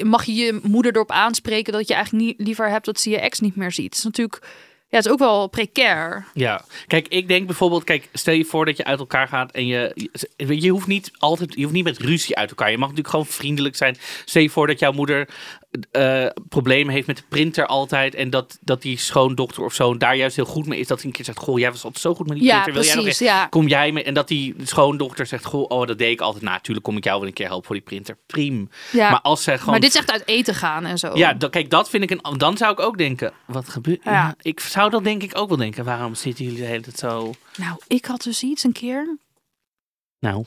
mag 0.02 0.24
je 0.24 0.34
je 0.34 0.60
moeder 0.62 0.94
erop 0.94 1.10
aanspreken 1.10 1.72
dat 1.72 1.88
je 1.88 1.94
eigenlijk 1.94 2.24
niet 2.24 2.46
liever 2.46 2.68
hebt 2.68 2.84
dat 2.84 3.00
ze 3.00 3.10
je 3.10 3.20
ex 3.20 3.40
niet 3.40 3.56
meer 3.56 3.72
ziet? 3.72 3.94
Is 3.94 4.04
natuurlijk, 4.04 4.38
ja, 4.88 4.96
het 4.96 5.06
is 5.06 5.12
ook 5.12 5.18
wel 5.18 5.48
precair. 5.48 6.26
Ja, 6.34 6.64
kijk, 6.86 7.08
ik 7.08 7.28
denk 7.28 7.46
bijvoorbeeld, 7.46 7.84
kijk, 7.84 8.08
stel 8.12 8.34
je 8.34 8.44
voor 8.44 8.64
dat 8.64 8.76
je 8.76 8.84
uit 8.84 8.98
elkaar 8.98 9.28
gaat 9.28 9.52
en 9.52 9.66
je, 9.66 10.08
je, 10.36 10.60
je 10.60 10.70
hoeft 10.70 10.86
niet 10.86 11.10
altijd, 11.18 11.54
je 11.54 11.62
hoeft 11.62 11.74
niet 11.74 11.84
met 11.84 11.98
ruzie 11.98 12.36
uit 12.36 12.50
elkaar. 12.50 12.70
Je 12.70 12.78
mag 12.78 12.88
natuurlijk 12.88 13.14
gewoon 13.14 13.32
vriendelijk 13.32 13.76
zijn. 13.76 13.96
Stel 14.24 14.42
je 14.42 14.50
voor 14.50 14.66
dat 14.66 14.78
jouw 14.78 14.92
moeder 14.92 15.28
eh 15.90 16.26
problemen 16.48 16.94
heeft 16.94 17.06
met 17.06 17.16
de 17.16 17.22
printer 17.28 17.66
altijd 17.66 18.14
en 18.14 18.30
dat, 18.30 18.58
dat 18.60 18.82
die 18.82 18.98
schoondochter 18.98 19.64
of 19.64 19.74
zo 19.74 19.96
daar 19.96 20.16
juist 20.16 20.36
heel 20.36 20.44
goed 20.44 20.66
mee 20.66 20.78
is. 20.78 20.86
Dat 20.86 20.98
hij 20.98 21.06
een 21.06 21.12
keer 21.12 21.24
zegt, 21.24 21.38
goh, 21.38 21.58
jij 21.58 21.70
was 21.70 21.84
altijd 21.84 22.02
zo 22.02 22.14
goed 22.14 22.26
met 22.26 22.36
die 22.38 22.46
Ja, 22.46 22.62
printer. 22.62 22.82
Wil 22.82 22.92
jij 22.92 23.04
nog 23.04 23.18
ja. 23.18 23.46
Kom 23.46 23.68
jij 23.68 23.92
mee? 23.92 24.04
En 24.04 24.14
dat 24.14 24.28
die 24.28 24.54
schoondochter 24.62 25.26
zegt, 25.26 25.44
goh, 25.44 25.70
oh, 25.70 25.86
dat 25.86 25.98
deed 25.98 26.10
ik 26.10 26.20
altijd. 26.20 26.42
Nou, 26.42 26.56
natuurlijk 26.56 26.86
kom 26.86 26.96
ik 26.96 27.04
jou 27.04 27.18
wel 27.18 27.28
een 27.28 27.34
keer 27.34 27.46
helpen 27.46 27.66
voor 27.66 27.74
die 27.74 27.84
printer. 27.84 28.18
Prima. 28.26 28.66
Ja. 28.92 29.10
Maar 29.10 29.20
als 29.20 29.42
zij 29.42 29.58
gewoon... 29.58 29.70
Maar 29.70 29.80
dit 29.80 29.94
echt 29.94 30.10
uit 30.10 30.26
eten 30.26 30.54
gaan 30.54 30.84
en 30.84 30.98
zo. 30.98 31.10
Ja, 31.14 31.34
dan, 31.34 31.50
kijk, 31.50 31.70
dat 31.70 31.90
vind 31.90 32.02
ik 32.02 32.10
een. 32.10 32.38
Dan 32.38 32.56
zou 32.56 32.72
ik 32.72 32.80
ook 32.80 32.98
denken: 32.98 33.32
wat 33.46 33.68
gebeurt. 33.68 34.04
Ja. 34.04 34.34
Ik 34.40 34.60
zou 34.60 34.90
dan 34.90 35.02
denk 35.02 35.22
ik 35.22 35.38
ook 35.38 35.48
wel 35.48 35.58
denken: 35.58 35.84
waarom 35.84 36.14
zitten 36.14 36.44
jullie 36.44 36.60
de 36.60 36.66
hele 36.66 36.82
tijd 36.82 36.98
zo. 36.98 37.34
Nou, 37.56 37.78
ik 37.86 38.04
had 38.04 38.22
dus 38.22 38.42
iets 38.42 38.64
een 38.64 38.72
keer. 38.72 39.18
Nou, 40.18 40.44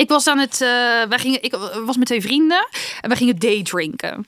Ik 0.00 0.08
was 0.08 0.26
aan 0.26 0.38
het, 0.38 0.52
eh, 0.52 0.68
wij 1.08 1.18
gingen, 1.18 1.42
ik 1.42 1.54
was 1.84 1.96
met 1.96 2.06
twee 2.06 2.20
vrienden 2.20 2.68
en 3.00 3.08
wij 3.08 3.16
gingen 3.16 3.38
daydrinken. 3.38 4.26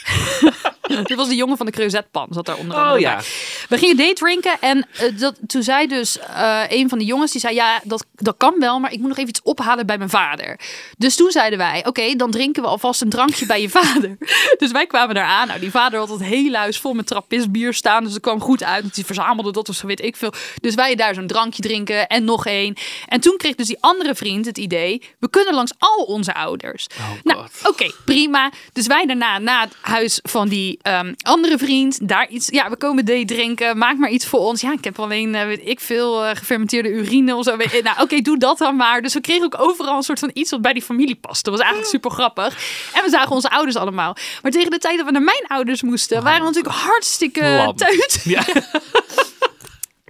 Dit 1.02 1.16
was 1.16 1.28
de 1.28 1.34
jongen 1.34 1.56
van 1.56 1.66
de 1.66 1.72
creusetpan, 1.72 2.26
zat 2.30 2.46
daar 2.46 2.56
onder 2.56 2.76
andere 2.76 2.94
oh 2.94 3.00
bij. 3.02 3.10
ja. 3.10 3.20
We 3.68 3.78
gingen 3.78 3.96
daydrinken 3.96 4.56
en 4.60 4.86
eh, 4.92 5.18
dat, 5.18 5.38
toen 5.46 5.62
zei 5.62 5.86
dus 5.86 6.18
eh, 6.18 6.62
een 6.68 6.88
van 6.88 6.98
de 6.98 7.04
jongens, 7.04 7.32
die 7.32 7.40
zei 7.40 7.54
ja, 7.54 7.80
dat, 7.84 8.04
dat 8.14 8.34
kan 8.36 8.54
wel, 8.58 8.78
maar 8.78 8.92
ik 8.92 8.98
moet 8.98 9.08
nog 9.08 9.16
even 9.16 9.28
iets 9.28 9.42
ophalen 9.42 9.86
bij 9.86 9.98
mijn 9.98 10.10
vader. 10.10 10.60
Dus 10.98 11.16
toen 11.16 11.30
zeiden 11.30 11.58
wij, 11.58 11.86
oké, 11.86 12.14
dan 12.14 12.30
drinken 12.30 12.62
we 12.62 12.68
alvast 12.68 13.00
een 13.00 13.08
drankje 13.08 13.46
bij 13.46 13.60
je 13.60 13.68
vader. 13.80 14.16
Dus 14.58 14.70
wij 14.70 14.86
kwamen 14.86 15.14
daar 15.14 15.24
aan. 15.24 15.48
Nou, 15.48 15.60
die 15.60 15.70
vader 15.70 15.98
had 15.98 16.08
het 16.08 16.22
hele 16.22 16.56
huis 16.56 16.78
vol 16.78 16.92
met 16.92 17.06
trappistbier 17.06 17.74
staan, 17.74 18.04
dus 18.04 18.12
het 18.12 18.22
kwam 18.22 18.40
goed 18.40 18.62
uit. 18.62 18.82
Want 18.82 18.94
die 18.94 19.04
verzamelde 19.04 19.52
dat 19.52 19.68
of 19.68 19.74
zo 19.74 19.86
weet 19.86 20.04
ik 20.04 20.16
veel. 20.16 20.32
Dus 20.60 20.74
wij 20.74 20.94
daar 20.94 21.14
zo'n 21.14 21.26
drankje 21.26 21.62
drinken 21.62 22.06
en 22.06 22.24
nog 22.24 22.46
één. 22.46 22.76
En 23.08 23.20
toen 23.20 23.36
kreeg 23.36 23.54
dus 23.54 23.66
die 23.66 23.76
andere 23.80 24.14
vriend 24.14 24.46
het 24.46 24.58
idee, 24.58 25.02
we 25.18 25.30
kunnen 25.30 25.54
langs 25.54 25.72
al 25.78 26.04
onze 26.04 26.34
ouders. 26.34 26.86
nou, 27.22 27.38
God. 27.38 27.68
oké, 27.70 27.90
prima. 28.04 28.50
Dus 28.72 28.86
wij 28.86 29.06
daarna 29.06 29.38
naar 29.38 29.60
het 29.60 29.76
huis 29.80 30.20
van 30.22 30.48
die 30.48 30.78
ehm, 30.82 31.14
andere 31.22 31.58
vriend. 31.58 32.08
Daar 32.08 32.28
iets. 32.28 32.48
Ja, 32.48 32.70
we 32.70 32.76
komen 32.76 33.04
thee 33.04 33.24
drinken. 33.24 33.78
Maak 33.78 33.96
maar 33.96 34.10
iets 34.10 34.26
voor 34.26 34.40
ons. 34.40 34.60
Ja, 34.60 34.72
ik 34.72 34.84
heb 34.84 34.98
alleen, 34.98 35.34
eh, 35.34 35.44
weet 35.44 35.60
ik 35.64 35.80
veel, 35.80 36.24
eh, 36.24 36.36
gefermenteerde 36.36 36.88
urine 36.88 37.36
of 37.36 37.44
zo. 37.44 37.56
Eh, 37.56 37.82
Nou, 37.82 38.00
oké, 38.02 38.20
doe 38.20 38.38
dat 38.38 38.58
dan 38.58 38.76
maar. 38.76 39.02
Dus 39.02 39.14
we 39.14 39.20
kregen 39.20 39.44
ook 39.44 39.60
overal 39.60 39.96
een 39.96 40.02
soort 40.02 40.18
van 40.18 40.30
iets 40.34 40.50
wat 40.50 40.62
bij 40.62 40.72
die 40.72 40.82
familie 40.82 41.16
past. 41.16 41.44
Dat 41.44 41.52
was 41.52 41.62
eigenlijk 41.62 41.92
super 41.92 42.10
grappig. 42.10 42.58
En 42.94 43.02
we 43.04 43.10
zagen 43.10 43.30
onze 43.30 43.50
ouders 43.50 43.76
allemaal. 43.76 44.16
Maar 44.42 44.50
tegen 44.52 44.70
de 44.70 44.78
tijd 44.78 44.96
dat 44.96 45.06
we 45.06 45.12
naar 45.12 45.22
mijn 45.22 45.44
ouders 45.46 45.82
moesten, 45.82 46.22
waren 46.22 46.40
we 46.40 46.46
natuurlijk 46.46 46.74
hartstikke 46.74 47.42
Lam. 47.42 47.76
teut. 47.76 48.20
Ja. 48.24 48.42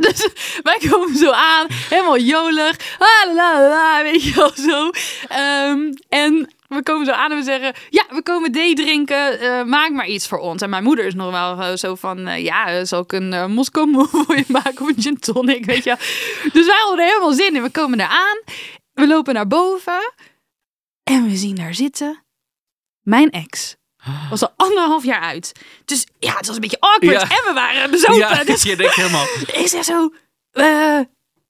Dus 0.10 0.28
wij 0.62 0.78
komen 0.90 1.16
zo 1.16 1.30
aan, 1.30 1.66
helemaal 1.88 2.18
jolig. 2.18 2.76
Ah, 2.98 3.34
la, 3.34 3.60
la, 3.60 3.68
la, 3.68 4.02
weet 4.02 4.22
je 4.22 4.34
wel 4.34 4.52
zo. 4.56 4.90
Ehm, 5.28 5.92
en 6.08 6.50
we 6.76 6.82
komen 6.82 7.06
zo 7.06 7.12
aan 7.12 7.30
en 7.30 7.36
we 7.36 7.42
zeggen: 7.42 7.74
Ja, 7.88 8.04
we 8.08 8.22
komen 8.22 8.52
thee 8.52 8.74
drinken. 8.74 9.40
eh, 9.40 9.64
maak 9.64 9.90
maar 9.90 10.06
iets 10.06 10.28
voor 10.28 10.38
ons. 10.38 10.62
En 10.62 10.70
mijn 10.70 10.82
moeder 10.84 11.04
is 11.04 11.14
nog 11.14 11.30
wel 11.30 11.60
eh, 11.60 11.76
zo 11.76 11.94
van: 11.94 12.26
eh, 12.26 12.44
Ja, 12.44 12.84
zal 12.84 13.00
ik 13.02 13.12
een 13.12 13.32
uh, 13.32 13.46
Moskou 13.46 14.06
voor 14.10 14.36
je 14.36 14.44
maken 14.48 14.80
of 14.82 14.88
een 14.88 15.02
gin 15.02 15.18
tonic? 15.18 15.64
Weet 15.64 15.84
je. 15.84 15.96
Dus 16.52 16.66
wij 16.66 16.76
hadden 16.78 16.98
er 16.98 17.10
helemaal 17.10 17.32
zin 17.32 17.54
in. 17.56 17.62
We 17.62 17.70
komen 17.70 17.98
daar 17.98 18.08
aan. 18.08 18.40
We 18.92 19.06
lopen 19.06 19.34
naar 19.34 19.46
boven. 19.46 20.12
En 21.04 21.24
we 21.28 21.36
zien 21.36 21.54
daar 21.54 21.74
zitten 21.74 22.24
mijn 23.02 23.30
ex. 23.30 23.76
Was 24.30 24.42
al 24.42 24.52
anderhalf 24.56 25.04
jaar 25.04 25.20
uit. 25.20 25.52
Dus 25.84 26.06
ja, 26.18 26.36
het 26.36 26.46
was 26.46 26.54
een 26.54 26.60
beetje 26.60 26.80
awkward. 26.80 27.20
Ja. 27.20 27.22
En 27.22 27.44
we 27.44 27.50
waren 27.54 27.90
bezopen. 27.90 28.16
ja, 28.16 28.44
dus 28.44 28.62
je 28.70 28.76
denkt 28.76 28.94
helemaal. 28.94 29.24
ik 29.52 29.66
zeg 29.66 29.84
zo, 29.84 30.10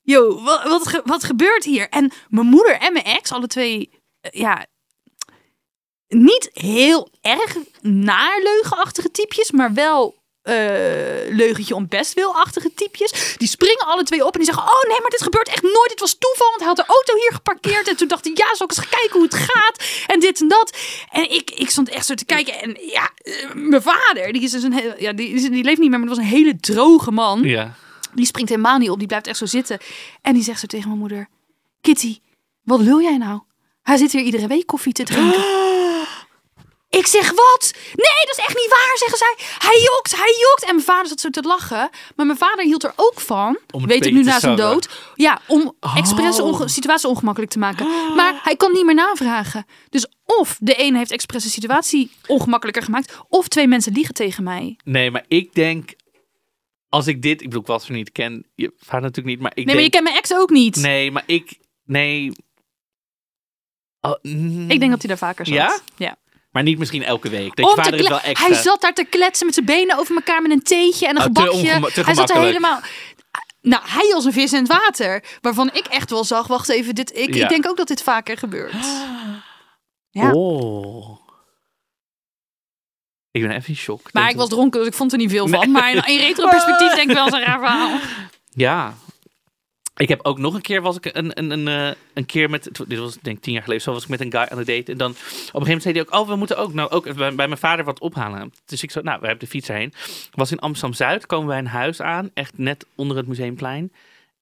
yo, 0.01 0.41
wat, 0.43 0.63
wat, 0.63 1.01
wat 1.05 1.23
gebeurt 1.23 1.63
hier? 1.63 1.89
En 1.89 2.11
mijn 2.27 2.47
moeder 2.47 2.77
en 2.79 2.93
mijn 2.93 3.05
ex, 3.05 3.31
alle 3.31 3.47
twee, 3.47 3.89
ja, 4.21 4.65
niet 6.13 6.49
heel 6.53 7.09
erg 7.21 7.57
naar 7.81 8.41
leugenachtige 8.43 9.11
typjes, 9.11 9.51
maar 9.51 9.73
wel 9.73 10.19
eh, 10.41 10.55
leugentje 11.29 11.75
om 11.75 11.87
bestwilachtige 11.87 12.73
typjes. 12.73 13.35
Die 13.37 13.47
springen 13.47 13.85
alle 13.85 14.03
twee 14.03 14.25
op 14.25 14.33
en 14.33 14.39
die 14.39 14.53
zeggen, 14.53 14.63
oh 14.63 14.83
nee, 14.87 14.99
maar 15.01 15.09
dit 15.09 15.21
gebeurt 15.21 15.47
echt 15.47 15.61
nooit. 15.61 15.89
Dit 15.89 15.99
was 15.99 16.17
toeval, 16.19 16.47
want 16.47 16.59
hij 16.59 16.67
had 16.67 16.77
de 16.77 16.85
auto 16.85 17.15
hier 17.15 17.31
geparkeerd. 17.33 17.87
En 17.87 17.95
toen 17.95 18.07
dacht 18.07 18.25
hij, 18.25 18.33
ja, 18.35 18.55
zal 18.55 18.67
ik 18.69 18.77
eens 18.77 18.89
kijken 18.89 19.11
hoe 19.11 19.23
het 19.23 19.35
gaat? 19.35 19.83
En 20.07 20.19
dit 20.19 20.41
en 20.41 20.47
dat. 20.47 20.77
En 21.11 21.31
ik, 21.31 21.51
ik 21.51 21.69
stond 21.69 21.89
echt 21.89 22.05
zo 22.05 22.13
te 22.13 22.25
kijken. 22.25 22.61
En 22.61 22.77
ja, 22.79 23.11
eh, 23.15 23.53
mijn 23.53 23.81
vader, 23.81 24.33
die 24.33 24.41
is 24.41 24.51
dus 24.51 24.63
een 24.63 24.73
heel, 24.73 24.93
ja, 24.97 25.13
die, 25.13 25.49
die 25.49 25.63
leeft 25.63 25.79
niet 25.79 25.89
meer, 25.89 25.99
maar 25.99 26.07
dat 26.07 26.17
was 26.17 26.25
een 26.25 26.31
hele 26.31 26.59
droge 26.59 27.11
man. 27.11 27.43
Ja. 27.43 27.73
Die 28.13 28.25
springt 28.25 28.49
helemaal 28.49 28.77
niet 28.77 28.89
op, 28.89 28.97
die 28.99 29.07
blijft 29.07 29.27
echt 29.27 29.37
zo 29.37 29.45
zitten. 29.45 29.79
En 30.21 30.33
die 30.33 30.43
zegt 30.43 30.59
zo 30.59 30.67
tegen 30.67 30.87
mijn 30.87 30.99
moeder: 30.99 31.27
Kitty, 31.81 32.19
wat 32.63 32.79
lul 32.79 33.01
jij 33.01 33.17
nou? 33.17 33.41
Hij 33.81 33.97
zit 33.97 34.11
hier 34.11 34.21
iedere 34.21 34.47
week 34.47 34.65
koffie 34.65 34.93
te 34.93 35.03
drinken. 35.03 35.43
Ik 36.97 37.07
zeg 37.07 37.29
wat? 37.31 37.71
Nee, 37.85 38.25
dat 38.25 38.37
is 38.37 38.43
echt 38.45 38.55
niet 38.55 38.69
waar, 38.69 38.97
zeggen 38.97 39.17
zij. 39.17 39.35
Hij 39.69 39.81
jokt, 39.81 40.15
hij 40.15 40.35
jokt. 40.49 40.63
En 40.63 40.73
mijn 40.75 40.85
vader 40.85 41.07
zat 41.07 41.19
zo 41.19 41.29
te 41.29 41.41
lachen. 41.41 41.89
Maar 42.15 42.25
mijn 42.25 42.37
vader 42.37 42.65
hield 42.65 42.83
er 42.83 42.93
ook 42.95 43.21
van, 43.21 43.57
Om 43.71 43.87
weet 43.87 44.05
ik 44.05 44.13
nu 44.13 44.23
na 44.23 44.39
zijn 44.39 44.55
dood. 44.55 44.89
Ja, 45.15 45.41
om 45.47 45.75
expres 45.95 46.39
Oh. 46.39 46.45
onge- 46.47 46.67
situatie 46.67 47.09
ongemakkelijk 47.09 47.51
te 47.51 47.59
maken. 47.59 48.15
Maar 48.15 48.39
hij 48.43 48.55
kan 48.55 48.71
niet 48.71 48.85
meer 48.85 48.93
navragen. 48.95 49.65
Dus 49.89 50.07
of 50.25 50.57
de 50.59 50.79
een 50.83 50.95
heeft 50.95 51.11
expres 51.11 51.43
de 51.43 51.49
situatie 51.49 52.11
ongemakkelijker 52.27 52.83
gemaakt, 52.83 53.17
of 53.29 53.47
twee 53.47 53.67
mensen 53.67 53.93
liegen 53.93 54.13
tegen 54.13 54.43
mij. 54.43 54.77
Nee, 54.83 55.11
maar 55.11 55.25
ik 55.27 55.53
denk. 55.53 55.93
Als 56.89 57.07
ik 57.07 57.21
dit. 57.21 57.41
Ik 57.41 57.47
bedoel, 57.47 57.61
ik 57.61 57.67
was 57.67 57.85
er 57.87 57.91
niet. 57.93 58.11
ken 58.11 58.45
je 58.55 58.73
vader 58.77 59.01
natuurlijk 59.01 59.27
niet. 59.35 59.39
Maar 59.39 59.51
ik 59.55 59.65
Nee, 59.65 59.75
maar 59.75 59.83
je 59.83 59.89
kent 59.89 60.03
mijn 60.03 60.15
ex 60.15 60.33
ook 60.33 60.49
niet. 60.49 60.75
Nee, 60.75 61.11
maar 61.11 61.23
ik. 61.25 61.57
Nee. 61.85 62.31
Oh, 64.01 64.13
mm. 64.21 64.69
Ik 64.71 64.79
denk 64.79 64.91
dat 64.91 64.99
hij 64.99 65.09
daar 65.09 65.17
vaker 65.17 65.45
zat. 65.45 65.55
Ja? 65.55 65.79
ja. 65.95 66.17
Maar 66.51 66.63
niet 66.63 66.77
misschien 66.77 67.03
elke 67.03 67.29
week. 67.29 67.55
Dat 67.55 67.65
Om 67.65 67.71
je 67.71 67.75
te 67.77 67.83
vader 67.83 67.99
is 67.99 68.07
wel 68.07 68.21
extra. 68.21 68.47
Hij 68.47 68.55
zat 68.61 68.81
daar 68.81 68.93
te 68.93 69.03
kletsen 69.03 69.45
met 69.45 69.55
zijn 69.55 69.65
benen 69.65 69.97
over 69.97 70.15
elkaar 70.15 70.41
met 70.41 70.51
een 70.51 70.61
theetje 70.63 71.07
en 71.07 71.15
een 71.15 71.27
Oh, 71.27 71.33
te 71.33 71.41
gebakje. 71.41 71.91
te 71.91 72.01
hij 72.01 72.13
zat 72.13 72.29
er 72.29 72.37
helemaal. 72.41 72.79
Nou, 73.61 73.83
hij 73.87 74.11
als 74.13 74.25
een 74.25 74.33
vis 74.33 74.53
in 74.53 74.59
het 74.59 74.67
water. 74.67 75.23
Waarvan 75.41 75.69
ik 75.73 75.85
echt 75.85 76.09
wel 76.09 76.23
zag, 76.23 76.47
wacht 76.47 76.69
even, 76.69 76.95
dit, 76.95 77.15
ik, 77.17 77.33
Ja. 77.33 77.43
ik 77.43 77.49
denk 77.49 77.67
ook 77.67 77.77
dat 77.77 77.87
dit 77.87 78.03
vaker 78.03 78.37
gebeurt. 78.37 78.73
Ja. 80.13 80.31
Oh. 80.31 81.19
Ik 83.31 83.41
ben 83.41 83.51
even 83.51 83.69
in 83.69 83.75
shock. 83.75 84.13
Maar 84.13 84.29
ik 84.29 84.35
was 84.35 84.49
dronken, 84.49 84.79
dus 84.79 84.87
ik 84.89 84.93
vond 84.95 85.11
er 85.11 85.17
niet 85.17 85.29
veel 85.31 85.47
van. 85.47 85.59
Nee. 85.59 85.67
Maar 85.67 85.91
in, 85.91 86.03
in 86.13 86.19
retro-perspectief 86.19 86.93
denk 86.95 87.09
ik 87.09 87.15
wel 87.15 87.25
eens 87.25 87.33
een 87.33 87.43
raar 87.43 87.59
verhaal. 87.59 87.99
Ja. 88.53 88.93
Ik 89.95 90.09
heb 90.09 90.25
ook 90.25 90.37
nog 90.37 90.53
een 90.53 90.61
keer 90.61 90.81
was 90.81 90.97
ik 90.97 91.05
een, 91.05 91.37
een, 91.39 91.51
een, 91.51 91.67
eh, 91.67 91.97
een 92.13 92.25
keer 92.25 92.49
met, 92.49 92.69
dit 92.87 92.99
was 92.99 93.17
denk 93.17 93.37
ik 93.37 93.43
tien 93.43 93.53
jaar 93.53 93.63
geleden, 93.63 93.83
zo 93.83 93.91
was 93.91 94.03
ik 94.03 94.09
met 94.09 94.21
een 94.21 94.31
guy 94.31 94.47
aan 94.49 94.57
het 94.57 94.67
date. 94.67 94.91
En 94.91 94.97
dan 94.97 95.11
op 95.11 95.17
een 95.17 95.25
gegeven 95.25 95.61
moment 95.61 95.81
zei 95.81 95.93
hij 95.93 96.03
ook, 96.03 96.13
oh 96.13 96.27
we 96.27 96.35
moeten 96.35 96.57
ook, 96.57 96.73
nou 96.73 96.89
ook 96.89 97.15
bij, 97.15 97.31
mijn 97.31 97.57
vader 97.57 97.85
wat 97.85 97.99
ophalen. 97.99 98.53
Dus 98.65 98.83
ik 98.83 98.91
zo, 98.91 99.01
nou 99.01 99.19
we 99.19 99.27
hebben 99.27 99.45
de 99.45 99.51
fiets 99.51 99.69
erheen. 99.69 99.93
Was 100.31 100.51
in 100.51 100.59
Amsterdam-Zuid, 100.59 101.25
komen 101.25 101.47
wij 101.47 101.57
een 101.57 101.67
huis 101.67 102.01
aan, 102.01 102.31
echt 102.33 102.57
net 102.57 102.85
onder 102.95 103.17
het 103.17 103.27
Museumplein. 103.27 103.91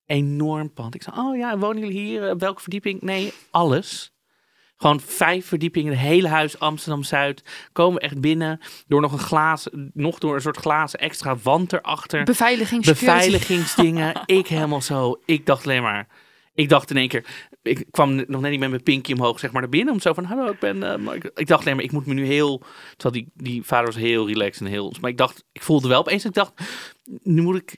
Enorm 0.05 0.73
pand. 0.73 0.95
Ik 0.95 1.03
zei, 1.03 1.15
oh 1.17 1.38
ja, 1.38 1.57
wonen 1.57 1.81
jullie 1.81 2.01
hier? 2.01 2.38
Welke 2.38 2.62
verdieping? 2.62 3.01
Nee, 3.01 3.33
alles. 3.51 4.12
Gewoon 4.81 4.99
vijf 4.99 5.45
verdiepingen, 5.45 5.91
het 5.91 6.01
hele 6.01 6.27
huis 6.27 6.59
Amsterdam-Zuid. 6.59 7.43
Komen 7.71 7.99
we 7.99 8.05
echt 8.05 8.21
binnen 8.21 8.59
door 8.87 9.01
nog 9.01 9.11
een 9.11 9.19
glazen, 9.19 9.91
nog 9.93 10.19
door 10.19 10.35
een 10.35 10.41
soort 10.41 10.57
glazen 10.57 10.99
extra 10.99 11.35
wand 11.43 11.73
erachter 11.73 12.23
Beveiliging, 12.23 12.85
security. 12.85 13.15
beveiligingsdingen. 13.15 14.21
ik 14.25 14.47
helemaal 14.47 14.81
zo. 14.81 15.19
Ik 15.25 15.45
dacht 15.45 15.63
alleen 15.65 15.81
maar. 15.81 16.07
Ik 16.53 16.69
dacht 16.69 16.89
in 16.89 16.97
één 16.97 17.07
keer. 17.07 17.25
Ik 17.61 17.85
kwam 17.91 18.15
nog 18.27 18.41
net 18.41 18.51
niet 18.51 18.59
met 18.59 18.69
mijn 18.69 18.83
pinky 18.83 19.13
omhoog, 19.13 19.39
zeg 19.39 19.51
maar, 19.51 19.61
naar 19.61 19.69
binnen. 19.69 19.93
Om 19.93 19.99
zo 19.99 20.13
van, 20.13 20.23
hallo, 20.23 20.51
ik 20.51 20.59
ben. 20.59 20.83
eh, 21.07 21.13
ik, 21.15 21.31
ik 21.35 21.47
dacht 21.47 21.61
alleen 21.61 21.75
maar, 21.75 21.85
ik 21.85 21.91
moet 21.91 22.05
me 22.05 22.13
nu 22.13 22.25
heel. 22.25 22.63
Terwijl 22.97 23.23
die, 23.23 23.31
die 23.45 23.63
vader 23.63 23.85
was 23.85 23.95
heel 23.95 24.27
relaxed 24.27 24.61
en 24.65 24.71
heel. 24.71 24.93
Maar 25.01 25.09
ik 25.09 25.17
dacht, 25.17 25.43
ik 25.51 25.61
voelde 25.61 25.87
wel 25.87 25.99
opeens. 25.99 26.25
Ik 26.25 26.33
dacht, 26.33 26.53
nu 27.23 27.41
moet 27.41 27.55
ik. 27.55 27.77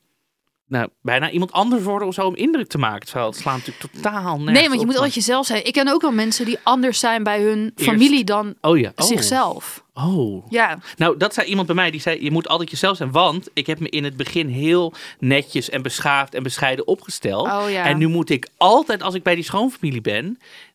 Nou, 0.71 0.89
bijna 1.01 1.29
iemand 1.29 1.51
anders 1.51 1.83
worden 1.83 2.07
of 2.07 2.13
zo 2.13 2.27
om 2.27 2.35
indruk 2.35 2.67
te 2.67 2.77
maken. 2.77 3.05
Terwijl 3.05 3.27
het 3.27 3.35
slaat 3.35 3.57
natuurlijk 3.57 3.93
totaal 3.93 4.37
nergens 4.37 4.59
Nee, 4.59 4.63
want 4.67 4.73
je 4.73 4.79
op, 4.79 4.85
moet 4.85 4.95
altijd 4.95 5.13
jezelf 5.13 5.45
zijn. 5.45 5.65
Ik 5.65 5.73
ken 5.73 5.87
ook 5.87 6.01
wel 6.01 6.11
mensen 6.11 6.45
die 6.45 6.57
anders 6.63 6.99
zijn 6.99 7.23
bij 7.23 7.41
hun 7.41 7.71
familie 7.75 8.23
dan 8.23 8.55
Oh 8.61 8.77
ja. 8.77 8.91
Oh. 8.95 9.05
zichzelf. 9.05 9.83
Oh. 9.93 10.45
Ja, 10.49 10.79
Nou, 10.97 11.17
dat 11.17 11.33
zei 11.33 11.47
iemand 11.47 11.67
bij 11.67 11.75
mij 11.75 11.91
die 11.91 12.01
zei: 12.01 12.23
Je 12.23 12.31
moet 12.31 12.47
altijd 12.47 12.69
jezelf 12.69 12.97
zijn. 12.97 13.11
Want 13.11 13.49
ik 13.53 13.67
heb 13.67 13.79
me 13.79 13.89
in 13.89 14.03
het 14.03 14.17
begin 14.17 14.47
heel 14.47 14.93
netjes 15.19 15.69
en 15.69 15.81
beschaafd 15.81 16.33
en 16.33 16.43
bescheiden 16.43 16.87
opgesteld. 16.87 17.47
Oh, 17.47 17.69
ja. 17.69 17.85
En 17.85 17.97
nu 17.97 18.07
moet 18.07 18.29
ik 18.29 18.47
altijd, 18.57 19.01
als 19.03 19.13
ik 19.13 19.23
bij 19.23 19.35
die 19.35 19.43
schoonfamilie 19.43 20.01
ben, 20.01 20.25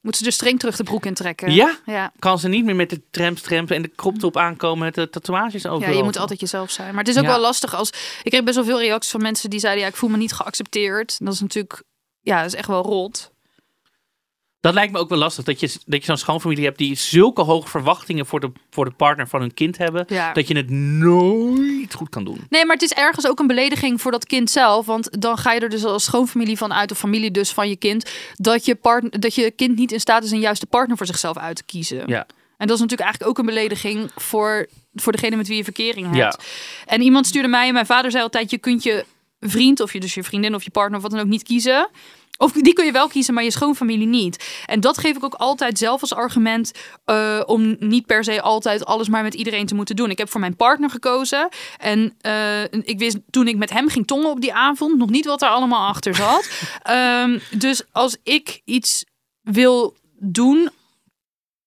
moeten 0.01 0.21
ze 0.21 0.23
dus 0.25 0.35
streng 0.35 0.59
terug 0.59 0.77
de 0.77 0.83
broek 0.83 1.07
intrekken. 1.07 1.53
Ja. 1.53 1.79
Ja. 1.87 2.13
kan 2.19 2.39
ze 2.39 2.49
niet 2.49 2.65
meer 2.65 2.77
met 2.77 2.91
de 2.91 3.01
tramps, 3.11 3.41
tramps 3.43 3.71
en 3.73 3.83
de 3.83 3.91
crop 3.97 4.19
top 4.19 4.37
aankomen 4.37 4.85
met 4.85 4.95
de 4.95 5.11
tatoeages 5.11 5.67
overal. 5.67 5.93
Ja, 5.93 5.99
je 5.99 6.05
moet 6.05 6.19
altijd 6.19 6.41
jezelf 6.41 6.71
zijn. 6.71 6.89
Maar 6.95 7.05
het 7.05 7.09
is 7.09 7.17
ook 7.19 7.25
Ja. 7.25 7.31
wel 7.31 7.41
lastig 7.41 7.75
als... 7.75 7.89
Ik 8.23 8.31
kreeg 8.31 8.45
best 8.45 8.57
wel 8.57 8.65
veel 8.65 8.81
reacties 8.81 9.11
van 9.13 9.23
mensen 9.23 9.51
die 9.51 9.61
zeiden... 9.61 9.83
Ja, 9.83 9.89
ik 9.89 9.97
voel 9.97 10.11
me 10.11 10.17
niet 10.17 10.33
geaccepteerd. 10.33 11.17
Dat 11.25 11.33
is 11.35 11.41
natuurlijk... 11.41 11.83
Ja, 12.21 12.37
dat 12.37 12.47
is 12.47 12.55
echt 12.55 12.69
wel 12.69 12.83
rot. 12.83 13.31
Dat 14.67 14.75
lijkt 14.75 14.93
me 14.93 14.99
ook 14.99 15.09
wel 15.09 15.19
lastig. 15.19 15.45
Dat 15.45 15.61
je, 15.61 15.67
dat 15.87 16.01
je 16.01 16.07
zo'n 16.07 16.17
schoonfamilie 16.17 16.65
hebt 16.65 16.79
die 16.79 16.95
zulke 16.95 17.43
hoge 17.43 17.69
verwachtingen 17.69 18.27
voor 18.27 18.41
de, 18.41 18.51
voor 18.71 18.85
de 18.85 18.91
partner 18.91 19.29
van 19.29 19.41
hun 19.41 19.55
kind 19.55 19.79
hebben. 19.79 20.05
Ja. 20.09 20.33
Dat 20.33 20.49
je 20.49 20.57
het 20.57 20.71
nooit 20.71 21.95
goed 21.95 22.09
kan 22.09 22.25
doen. 22.25 22.47
Nee, 22.49 22.65
maar 22.65 22.75
het 22.75 22.85
is 22.85 22.93
ergens 22.93 23.27
ook 23.27 23.39
een 23.39 23.47
belediging 23.47 24.01
voor 24.01 24.11
dat 24.11 24.27
kind 24.27 24.51
zelf. 24.51 24.87
Want 24.87 25.21
dan 25.23 25.39
ga 25.39 25.53
je 25.53 25.61
er 25.61 25.69
dus 25.69 25.85
als 25.85 26.05
schoonfamilie 26.05 26.57
van 26.57 26.73
uit, 26.73 26.91
of 26.91 26.99
familie 26.99 27.31
dus 27.31 27.53
van 27.53 27.69
je 27.69 27.77
kind, 27.77 28.11
dat 28.35 28.65
je, 28.65 28.75
partner, 28.75 29.21
dat 29.21 29.35
je 29.35 29.51
kind 29.51 29.77
niet 29.77 29.93
in 29.93 30.01
staat 30.01 30.25
is 30.25 30.31
een 30.31 30.41
juiste 30.41 30.67
partner 30.67 30.97
voor 30.97 31.07
zichzelf 31.07 31.37
uit 31.37 31.57
te 31.57 31.65
kiezen. 31.65 32.03
Ja. 32.07 32.27
En 32.57 32.67
dat 32.67 32.77
is 32.77 32.83
natuurlijk 32.83 33.09
eigenlijk 33.09 33.31
ook 33.31 33.39
een 33.39 33.55
belediging 33.55 34.11
voor, 34.15 34.67
voor 34.95 35.13
degene 35.13 35.37
met 35.37 35.49
wie 35.49 35.57
je 35.57 35.65
verkering 35.65 36.07
hebt. 36.07 36.17
Ja. 36.17 36.39
En 36.87 37.01
iemand 37.01 37.27
stuurde 37.27 37.49
mij, 37.49 37.67
en 37.67 37.73
mijn 37.73 37.87
vader 37.87 38.11
zei 38.11 38.23
altijd, 38.23 38.51
je 38.51 38.59
kunt 38.59 38.83
je 38.83 39.05
vriend 39.41 39.81
of 39.81 39.93
je 39.93 40.01
dus 40.01 40.15
je 40.15 40.23
vriendin 40.23 40.55
of 40.55 40.65
je 40.65 40.71
partner 40.71 40.97
of 40.97 41.03
wat 41.03 41.11
dan 41.11 41.21
ook 41.21 41.27
niet 41.27 41.43
kiezen. 41.43 41.89
Of 42.39 42.53
die 42.53 42.73
kun 42.73 42.85
je 42.85 42.93
wel 42.93 43.09
kiezen, 43.09 43.35
maar 43.35 43.45
je 43.45 43.51
schoonfamilie 43.51 44.07
niet. 44.07 44.63
En 44.67 44.81
dat 44.81 44.99
geef 44.99 45.17
ik 45.17 45.25
ook 45.25 45.35
altijd 45.35 45.79
zelf 45.79 46.01
als 46.01 46.15
argument 46.15 46.73
eh, 47.05 47.43
om 47.47 47.77
niet 47.79 48.07
per 48.07 48.25
se 48.25 48.43
altijd 48.43 48.85
alles 48.85 49.09
maar 49.09 49.23
met 49.23 49.35
iedereen 49.35 49.67
te 49.67 49.75
moeten 49.75 49.97
doen. 49.97 50.11
Ik 50.11 50.19
heb 50.19 50.31
voor 50.31 50.41
mijn 50.41 50.57
partner 50.57 50.91
gekozen. 50.91 51.49
En 51.79 52.15
eh, 52.21 52.63
ik 52.63 52.99
wist 52.99 53.19
toen 53.31 53.49
ik 53.49 53.57
met 53.57 53.71
hem 53.71 53.89
ging 53.89 54.07
tongen 54.07 54.31
op 54.31 54.41
die 54.41 54.55
avond 54.55 54.97
nog 54.99 55.11
niet 55.11 55.27
wat 55.27 55.43
er 55.43 55.49
allemaal 55.49 55.87
achter 55.89 56.15
zat. 56.15 56.49
Ehm, 56.83 57.39
dus 57.51 57.83
als 57.93 58.17
ik 58.23 58.61
iets 58.65 59.05
wil 59.41 59.97
doen. 60.19 60.71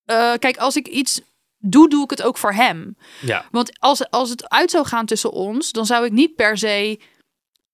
eh, 0.06 0.34
kijk, 0.40 0.58
als 0.58 0.76
ik 0.76 0.88
iets 0.88 1.22
doe, 1.58 1.90
doe 1.90 2.04
ik 2.04 2.10
het 2.10 2.22
ook 2.22 2.38
voor 2.38 2.54
hem. 2.54 2.98
Ja. 3.22 3.46
Want 3.52 3.80
als, 3.80 4.10
als 4.10 4.30
het 4.30 4.50
uit 4.50 4.72
zou 4.72 4.86
gaan 4.86 5.06
tussen 5.06 5.32
ons, 5.32 5.72
dan 5.72 5.86
zou 5.86 6.06
ik 6.06 6.12
niet 6.12 6.36
per 6.36 6.58
se 6.58 7.00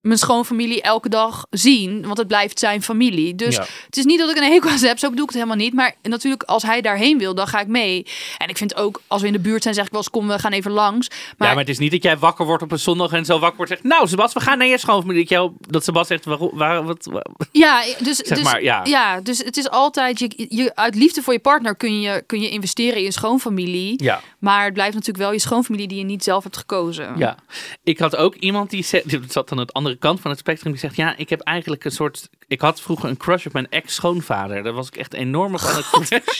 mijn 0.06 0.18
schoonfamilie 0.20 0.82
elke 0.82 1.10
dag 1.10 1.46
zien. 1.50 2.02
Want 2.06 2.18
het 2.18 2.28
blijft 2.28 2.60
zijn 2.60 2.84
familie. 2.84 3.36
Dus 3.36 3.56
Ja. 3.56 3.65
het 3.86 3.98
is 3.98 4.06
niet 4.06 4.20
dat 4.20 4.30
ik 4.30 4.38
een 4.38 4.52
hekel 4.52 4.70
aan 4.70 4.78
ze 4.78 4.88
heb. 4.88 5.00
Zo 5.00 5.10
bedoel 5.10 5.24
ik 5.26 5.30
het 5.32 5.39
helemaal 5.41 5.63
niet. 5.63 5.74
Maar 5.74 5.96
natuurlijk, 6.02 6.44
als 6.44 6.63
hij 6.63 6.82
daarheen 6.82 7.18
wil, 7.18 7.36
dan 7.36 7.48
ga 7.48 7.60
ik 7.60 7.68
mee. 7.68 8.06
En 8.38 8.50
ik 8.50 8.58
vind 8.58 8.76
ook, 8.76 9.02
als 9.08 9.22
we 9.22 9.28
in 9.28 9.34
de 9.34 9.39
buurt 9.39 9.63
zijn, 9.63 9.76
zeg 9.76 9.86
ik 9.86 9.91
wel 9.91 10.00
eens, 10.02 10.10
kom, 10.10 10.28
we 10.28 10.39
gaan 10.39 10.52
even 10.52 10.72
langs. 10.72 11.08
Maar, 11.10 11.48
ja, 11.48 11.54
maar 11.54 11.63
het 11.63 11.70
is 11.74 11.78
niet 11.78 11.91
dat 11.91 12.04
jij 12.04 12.18
wakker 12.18 12.46
wordt 12.46 12.63
op 12.63 12.72
een 12.72 12.80
zondag 12.80 13.12
en 13.12 13.26
zo 13.26 13.39
wakker 13.39 13.58
wordt 13.58 13.72
zegt... 13.72 13.84
Nou, 13.84 14.08
Sebas, 14.08 14.34
we 14.34 14.39
gaan 14.39 14.58
naar 14.58 14.68
je 14.68 14.78
schoonfamilie. 14.78 15.28
Dat, 15.28 15.52
dat 15.60 15.84
Sebas 15.84 16.08
zegt, 16.08 16.26
waarom, 16.26 16.50
waar, 16.54 16.84
wat, 16.84 17.06
waar- 17.12 17.26
Ja, 17.52 17.84
dus, 18.00 18.18
Zeg 18.18 18.38
dus, 18.38 18.44
maar, 18.44 18.63
ja. 18.63 19.22
dus 19.22 19.38
het 19.38 19.58
is 19.58 19.70
altijd, 19.70 20.20
je, 20.20 20.46
je, 20.50 20.76
uit 20.76 20.96
liefde 20.96 21.22
voor 21.22 21.34
je 21.34 21.39
partner 21.39 21.76
kun 21.76 22.02
je, 22.02 22.24
kun 22.26 22.41
je 22.41 22.50
investeren 22.50 22.98
in 22.98 23.04
je 23.04 23.12
schoonfamilie. 23.12 24.04
Ja. 24.04 24.22
Maar 24.39 24.63
het 24.63 24.74
blijft 24.74 24.94
natuurlijk 24.94 25.24
wel 25.24 25.32
je 25.34 25.39
schoonfamilie 25.39 25.88
die 25.88 25.98
je 25.98 26.04
niet 26.04 26.24
zelf 26.24 26.44
hebt 26.44 26.58
gekozen. 26.58 27.13
Ja, 27.18 27.38
ik 27.84 28.00
had 28.00 28.15
ook 28.15 28.36
iemand 28.36 28.70
die 28.70 28.86
zat 29.28 29.52
aan 29.52 29.58
de 29.58 29.68
andere 29.72 29.95
kant 30.00 30.20
van 30.22 30.32
het 30.32 30.40
spectrum, 30.40 30.72
die 30.72 30.82
zegt, 30.82 30.96
ja, 30.96 31.18
ik 31.18 31.30
heb 31.30 31.40
eigenlijk 31.42 31.86
een 31.86 31.92
soort, 31.92 32.30
ik 32.48 32.62
had 32.62 32.82
vroeger 32.82 33.10
een 33.10 33.18
crush 33.18 33.46
op 33.46 33.54
mijn 33.54 33.70
ex-schoonvader. 33.70 34.64
Daar 34.64 34.74
was 34.74 34.88
ik 34.88 34.96
echt 34.96 35.14
enorm 35.14 35.54
op 35.54 35.60
aan 35.62 35.76
het 35.76 35.90
crushen. 35.90 36.22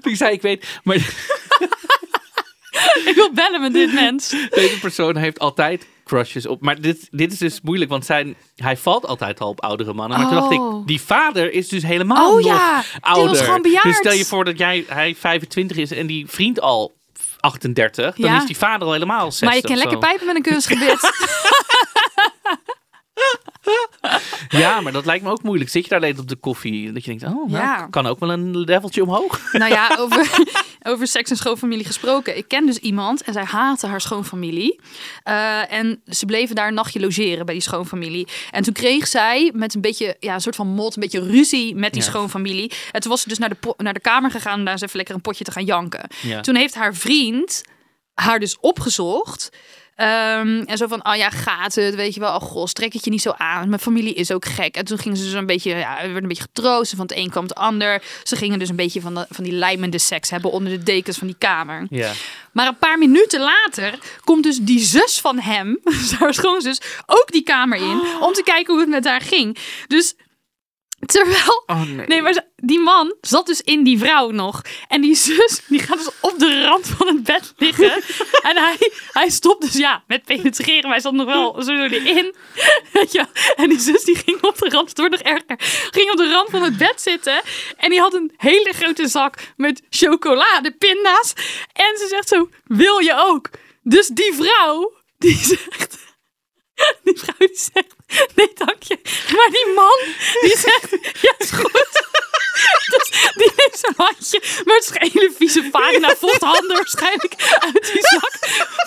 Die 0.00 0.16
zei, 0.16 0.32
ik 0.32 0.42
weet, 0.42 0.80
maar 0.84 0.96
Ik 3.04 3.12
wil 3.14 3.32
bellen 3.32 3.60
met 3.60 3.72
dit 3.72 3.92
mens. 3.92 4.28
deze 4.50 4.78
persoon 4.80 5.16
heeft 5.16 5.38
altijd 5.38 5.86
crushes 6.04 6.46
op. 6.46 6.60
Maar 6.62 6.80
dit, 6.80 7.08
dit 7.10 7.32
is 7.32 7.38
dus 7.38 7.60
moeilijk, 7.60 7.90
want 7.90 8.04
zijn, 8.04 8.36
hij 8.56 8.76
valt 8.76 9.06
altijd 9.06 9.40
al 9.40 9.48
op 9.48 9.60
oudere 9.60 9.92
mannen. 9.92 10.18
Maar 10.18 10.26
toen 10.28 10.36
dacht 10.36 10.52
Oh. 10.58 10.80
ik, 10.80 10.86
die 10.86 11.00
vader 11.00 11.52
is 11.52 11.68
dus 11.68 11.82
helemaal 11.82 12.28
Oh 12.30 12.36
nog 12.36 12.44
ja, 12.46 12.82
ouder. 13.00 13.36
gewoon 13.36 13.62
bejaard. 13.62 13.84
Dus 13.84 13.96
stel 13.96 14.12
je 14.12 14.24
voor 14.24 14.44
dat 14.44 14.58
jij, 14.58 14.84
hij 14.88 15.14
25 15.14 15.76
is 15.76 15.90
en 15.90 16.06
die 16.06 16.26
vriend 16.26 16.60
al 16.60 16.96
38, 17.40 18.14
dan 18.16 18.30
Ja. 18.30 18.36
is 18.36 18.46
die 18.46 18.56
vader 18.56 18.86
al 18.86 18.92
helemaal 18.92 19.32
60 19.32 19.42
Maar 19.48 19.56
je 19.56 19.62
kan 19.62 19.76
lekker 19.76 19.98
pijpen 19.98 20.26
met 20.26 20.36
een 20.36 20.42
kunstgebit. 20.42 21.00
Ja, 24.48 24.80
maar 24.80 24.92
dat 24.92 25.04
lijkt 25.06 25.24
me 25.24 25.30
ook 25.30 25.42
moeilijk. 25.42 25.70
Zit 25.70 25.82
je 25.82 25.88
daar 25.88 25.98
alleen 25.98 26.18
op 26.18 26.28
de 26.28 26.36
koffie? 26.36 26.92
Dat 26.92 27.04
je 27.04 27.08
denkt, 27.16 27.24
oh, 27.36 27.48
nou, 27.50 27.50
Ja. 27.64 27.86
kan 27.90 28.06
ook 28.06 28.18
wel 28.18 28.30
een 28.30 28.58
leveltje 28.58 29.02
omhoog. 29.02 29.40
nou 29.52 29.72
ja, 29.72 29.96
over, 30.00 30.30
over 30.82 31.06
seks 31.06 31.30
en 31.30 31.36
schoonfamilie 31.36 31.84
gesproken. 31.84 32.36
Ik 32.36 32.48
ken 32.48 32.66
dus 32.66 32.78
iemand 32.78 33.22
en 33.22 33.32
zij 33.32 33.44
haatte 33.44 33.86
haar 33.86 34.00
schoonfamilie. 34.00 34.80
Eh, 35.22 35.72
en 35.72 36.02
ze 36.06 36.26
bleven 36.26 36.54
daar 36.54 36.68
een 36.68 36.74
nachtje 36.74 37.00
logeren 37.00 37.44
bij 37.44 37.54
die 37.54 37.62
schoonfamilie. 37.62 38.26
En 38.50 38.62
toen 38.62 38.72
kreeg 38.74 39.06
zij 39.06 39.50
met 39.54 39.74
een 39.74 39.80
beetje, 39.80 40.16
ja, 40.20 40.34
een 40.34 40.40
soort 40.40 40.56
van 40.56 40.66
mot, 40.68 40.94
een 40.96 41.02
beetje 41.02 41.26
ruzie 41.26 41.74
met 41.74 41.92
die 41.92 42.02
Ja. 42.02 42.08
schoonfamilie. 42.08 42.72
En 42.92 43.00
toen 43.00 43.10
was 43.10 43.22
ze 43.22 43.28
dus 43.28 43.38
naar 43.38 43.48
de, 43.60 43.74
naar 43.76 43.94
de 43.94 44.00
kamer 44.00 44.30
gegaan 44.30 44.58
om 44.58 44.64
daar 44.64 44.72
eens 44.72 44.82
even 44.82 44.96
lekker 44.96 45.14
een 45.14 45.20
potje 45.20 45.44
te 45.44 45.50
gaan 45.52 45.64
janken. 45.64 46.08
Ja. 46.22 46.40
Toen 46.40 46.54
heeft 46.56 46.74
haar 46.74 46.94
vriend 46.94 47.62
haar 48.14 48.38
dus 48.40 48.58
opgezocht. 48.60 49.48
Ehm, 49.98 50.62
en 50.64 50.76
zo 50.76 50.86
van, 50.86 51.06
oh 51.06 51.16
ja, 51.16 51.30
gaat 51.30 51.74
het? 51.74 51.94
Weet 51.94 52.14
je 52.14 52.20
wel, 52.20 52.34
oh 52.34 52.40
god, 52.40 52.74
trek 52.74 52.92
het 52.92 53.04
je 53.04 53.10
niet 53.10 53.22
zo 53.22 53.32
aan. 53.36 53.68
Mijn 53.68 53.80
familie 53.80 54.14
is 54.14 54.32
ook 54.32 54.44
gek. 54.44 54.76
En 54.76 54.84
toen 54.84 54.98
gingen 54.98 55.16
ze 55.16 55.30
zo 55.30 55.38
een 55.38 55.46
beetje, 55.46 55.70
ja, 55.70 55.96
werd 55.96 56.22
een 56.22 56.28
beetje 56.28 56.42
getroost. 56.42 56.90
Van 56.90 57.06
het 57.06 57.16
een 57.16 57.30
kwam 57.30 57.42
het 57.42 57.54
ander. 57.54 58.02
Ze 58.22 58.36
gingen 58.36 58.58
dus 58.58 58.68
een 58.68 58.76
beetje 58.76 59.00
van, 59.00 59.14
de, 59.14 59.26
van 59.30 59.44
die 59.44 59.52
lijmende 59.52 59.98
seks 59.98 60.30
hebben 60.30 60.50
onder 60.50 60.72
de 60.72 60.82
dekens 60.82 61.18
van 61.18 61.26
die 61.26 61.36
kamer. 61.38 61.86
Ja. 61.90 62.12
Maar 62.52 62.66
een 62.66 62.78
paar 62.78 62.98
minuten 62.98 63.40
later 63.40 63.98
komt 64.24 64.42
dus 64.42 64.58
die 64.58 64.80
zus 64.80 65.20
van 65.20 65.38
hem, 65.38 65.78
haar 66.18 66.34
schoonzus, 66.34 66.80
ook 67.06 67.32
die 67.32 67.42
kamer 67.42 67.78
in. 67.78 68.02
Om 68.20 68.32
te 68.32 68.42
kijken 68.44 68.72
hoe 68.72 68.82
het 68.82 68.90
met 68.90 69.04
haar 69.04 69.20
ging. 69.20 69.58
Dus 69.86 70.14
terwijl 71.06 71.62
Oh 71.66 71.82
nee. 71.82 72.06
Nee, 72.06 72.22
maar 72.22 72.44
die 72.56 72.80
man 72.80 73.16
zat 73.20 73.46
dus 73.46 73.60
in 73.60 73.84
die 73.84 73.98
vrouw 73.98 74.30
nog. 74.30 74.62
En 74.88 75.00
die 75.00 75.14
zus, 75.14 75.60
die 75.68 75.80
gaat 75.80 75.98
dus 75.98 76.10
op 76.20 76.38
de 76.38 76.62
rand 76.64 76.86
van 76.86 77.06
het 77.06 77.22
bed 77.22 77.52
liggen. 77.56 78.02
En 78.48 78.56
hij, 78.56 78.92
hij 79.12 79.30
stopt 79.30 79.62
dus, 79.62 79.74
ja, 79.74 80.04
met 80.06 80.24
penetreren. 80.24 80.90
Maar 80.90 81.00
hij 81.02 81.10
nog 81.10 81.26
wel 81.26 81.62
zo 81.62 81.72
erin. 81.72 82.34
Weet. 82.92 83.24
En 83.56 83.68
die 83.68 83.78
zus, 83.78 84.04
die 84.04 84.16
ging 84.16 84.42
op 84.42 84.58
de 84.58 84.68
rand, 84.68 84.98
wordt 84.98 85.10
nog 85.12 85.34
erger. 85.34 85.56
Ging 85.90 86.10
op 86.10 86.16
de 86.16 86.30
rand 86.30 86.50
van 86.50 86.62
het 86.62 86.76
bed 86.76 87.00
zitten. 87.00 87.40
En 87.76 87.90
die 87.90 88.00
had 88.00 88.14
een 88.14 88.32
hele 88.36 88.72
grote 88.72 89.08
zak 89.08 89.34
met 89.56 89.82
chocolade, 89.90 90.72
pinda's. 90.72 91.32
En 91.72 91.98
ze 91.98 92.06
zegt 92.08 92.28
zo, 92.28 92.48
wil 92.64 92.98
je 92.98 93.14
ook? 93.16 93.50
Dus 93.82 94.06
die 94.06 94.34
vrouw, 94.34 94.92
die 95.18 95.36
zegt... 95.36 95.96
Die 97.02 97.18
vrouw 97.18 97.34
die 97.38 97.58
zegt, 97.72 97.94
nee 98.34 98.50
dank 98.54 98.82
je. 98.82 98.98
Maar 99.36 99.50
die 99.50 99.72
man, 99.74 99.98
die 100.40 100.56
zegt, 100.56 101.20
ja 101.20 101.34
is 101.38 101.50
goed. 101.50 102.07
Dus 102.94 103.32
die 103.34 103.52
neemt 103.56 103.78
zijn 103.78 103.94
handje 103.96 104.42
met 104.64 104.84
zijn 104.84 105.10
hele 105.12 105.32
vieze 105.36 105.68
vagina 105.72 106.14
handen 106.38 106.76
waarschijnlijk 106.76 107.34
uit 107.58 107.90
die 107.92 108.02
zak 108.02 108.38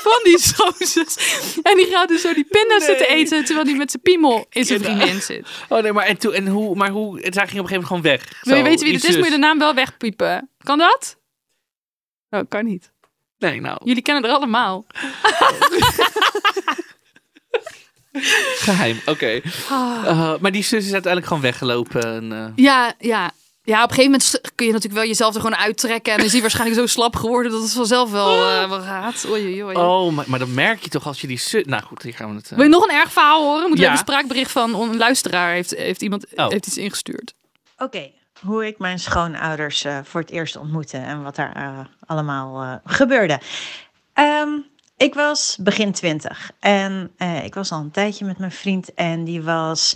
van 0.01 0.19
die 0.23 0.39
schoonzus. 0.39 1.17
En 1.63 1.75
die 1.75 1.85
gaat 1.85 2.07
dus 2.07 2.21
zo 2.21 2.33
die 2.33 2.47
pinda's 2.49 2.85
zitten 2.85 3.07
eten 3.07 3.45
terwijl 3.45 3.67
hij 3.67 3.75
met 3.75 3.91
zijn 3.91 4.03
piemel 4.03 4.45
in 4.49 4.65
zijn 4.65 4.83
vriendin 4.83 5.21
zit. 5.21 5.47
Oh 5.69 5.81
nee, 5.81 5.93
maar, 5.93 6.05
en 6.05 6.17
toen, 6.17 6.33
en 6.33 6.47
hoe, 6.47 6.75
maar 6.75 6.89
hoe, 6.89 7.19
zij 7.19 7.21
ging 7.21 7.35
op 7.35 7.43
een 7.43 7.49
gegeven 7.49 7.67
moment 7.67 7.87
gewoon 7.87 8.01
weg. 8.01 8.41
Wil 8.41 8.57
je 8.57 8.63
weten 8.63 8.85
wie 8.85 8.93
dit 8.93 9.03
is, 9.03 9.15
moet 9.15 9.17
je 9.17 9.23
zus. 9.23 9.33
de 9.33 9.45
naam 9.45 9.59
wel 9.59 9.73
wegpiepen. 9.73 10.49
Kan 10.57 10.77
dat? 10.77 11.17
Oh, 12.29 12.41
kan 12.49 12.65
niet. 12.65 12.91
Nee, 13.37 13.61
nou, 13.61 13.77
Jullie 13.83 14.01
kennen 14.01 14.23
er 14.23 14.35
allemaal. 14.35 14.85
geheim. 18.65 19.01
Oké. 19.05 19.41
Ah. 19.69 20.03
Uh, 20.05 20.33
maar 20.39 20.51
die 20.51 20.63
zus 20.63 20.85
is 20.85 20.91
uiteindelijk 20.91 21.25
gewoon 21.25 21.41
weggelopen. 21.41 22.03
En, 22.03 22.31
uh, 22.31 22.45
Ja, 22.55 22.93
ja. 22.99 23.31
Ja, 23.63 23.83
op 23.83 23.89
een 23.89 23.95
gegeven 23.95 24.11
moment 24.11 24.41
kun 24.55 24.65
je 24.65 24.71
natuurlijk 24.71 24.99
wel 25.01 25.09
jezelf 25.09 25.35
er 25.35 25.41
gewoon 25.41 25.55
uittrekken. 25.57 26.11
En 26.11 26.17
dan 26.17 26.25
is 26.27 26.31
hij 26.31 26.41
waarschijnlijk 26.47 26.79
zo 26.79 26.85
slap 26.85 27.15
geworden 27.15 27.51
dat 27.51 27.61
het 27.61 27.73
vanzelf 27.73 28.11
wel, 28.11 28.49
eh, 28.49 28.69
wel 28.69 28.81
gaat. 28.81 29.25
Oei, 29.29 29.43
oei, 29.45 29.63
oei. 29.63 29.75
oh, 29.75 30.11
maar, 30.13 30.25
maar 30.27 30.39
dan 30.39 30.53
merk 30.53 30.83
je 30.83 30.89
toch 30.89 31.05
als 31.07 31.21
je 31.21 31.27
die. 31.27 31.65
Nou 31.67 31.83
goed, 31.83 32.01
hier 32.03 32.13
gaan 32.13 32.29
we 32.29 32.35
het... 32.35 32.45
uh, 32.51 32.51
Wil 32.57 32.63
je 32.63 32.69
nog 32.71 32.83
een 32.87 32.95
erg 32.95 33.11
verhaal 33.11 33.43
horen? 33.43 33.69
Moet 33.69 33.77
Ja. 33.77 33.91
een 33.91 33.97
spraakbericht 33.97 34.51
van 34.51 34.75
een 34.81 34.97
luisteraar. 34.97 35.53
Heeft, 35.53 35.75
heeft 35.75 36.01
iemand 36.01 36.25
Oh. 36.35 36.49
heeft 36.49 36.67
iets 36.67 36.77
ingestuurd. 36.77 37.33
Oké, 37.77 38.11
hoe 38.41 38.65
ik 38.67 38.79
mijn 38.79 38.99
schoonouders 38.99 39.83
eh, 39.83 39.99
voor 40.03 40.21
het 40.21 40.29
eerst 40.29 40.55
ontmoette 40.55 40.97
en 40.97 41.23
wat 41.23 41.35
daar 41.35 41.55
eh, 41.55 41.79
allemaal 42.05 42.61
eh, 42.61 42.73
gebeurde. 42.85 43.39
Ehm, 44.13 44.49
ik 44.97 45.13
was 45.13 45.57
begin 45.59 45.91
twintig 45.91 46.51
en 46.59 47.11
eh, 47.17 47.43
ik 47.43 47.53
was 47.53 47.71
al 47.71 47.79
een 47.79 47.91
tijdje 47.91 48.25
met 48.25 48.37
mijn 48.37 48.51
vriend 48.51 48.93
en 48.93 49.23
die 49.23 49.41
was 49.41 49.95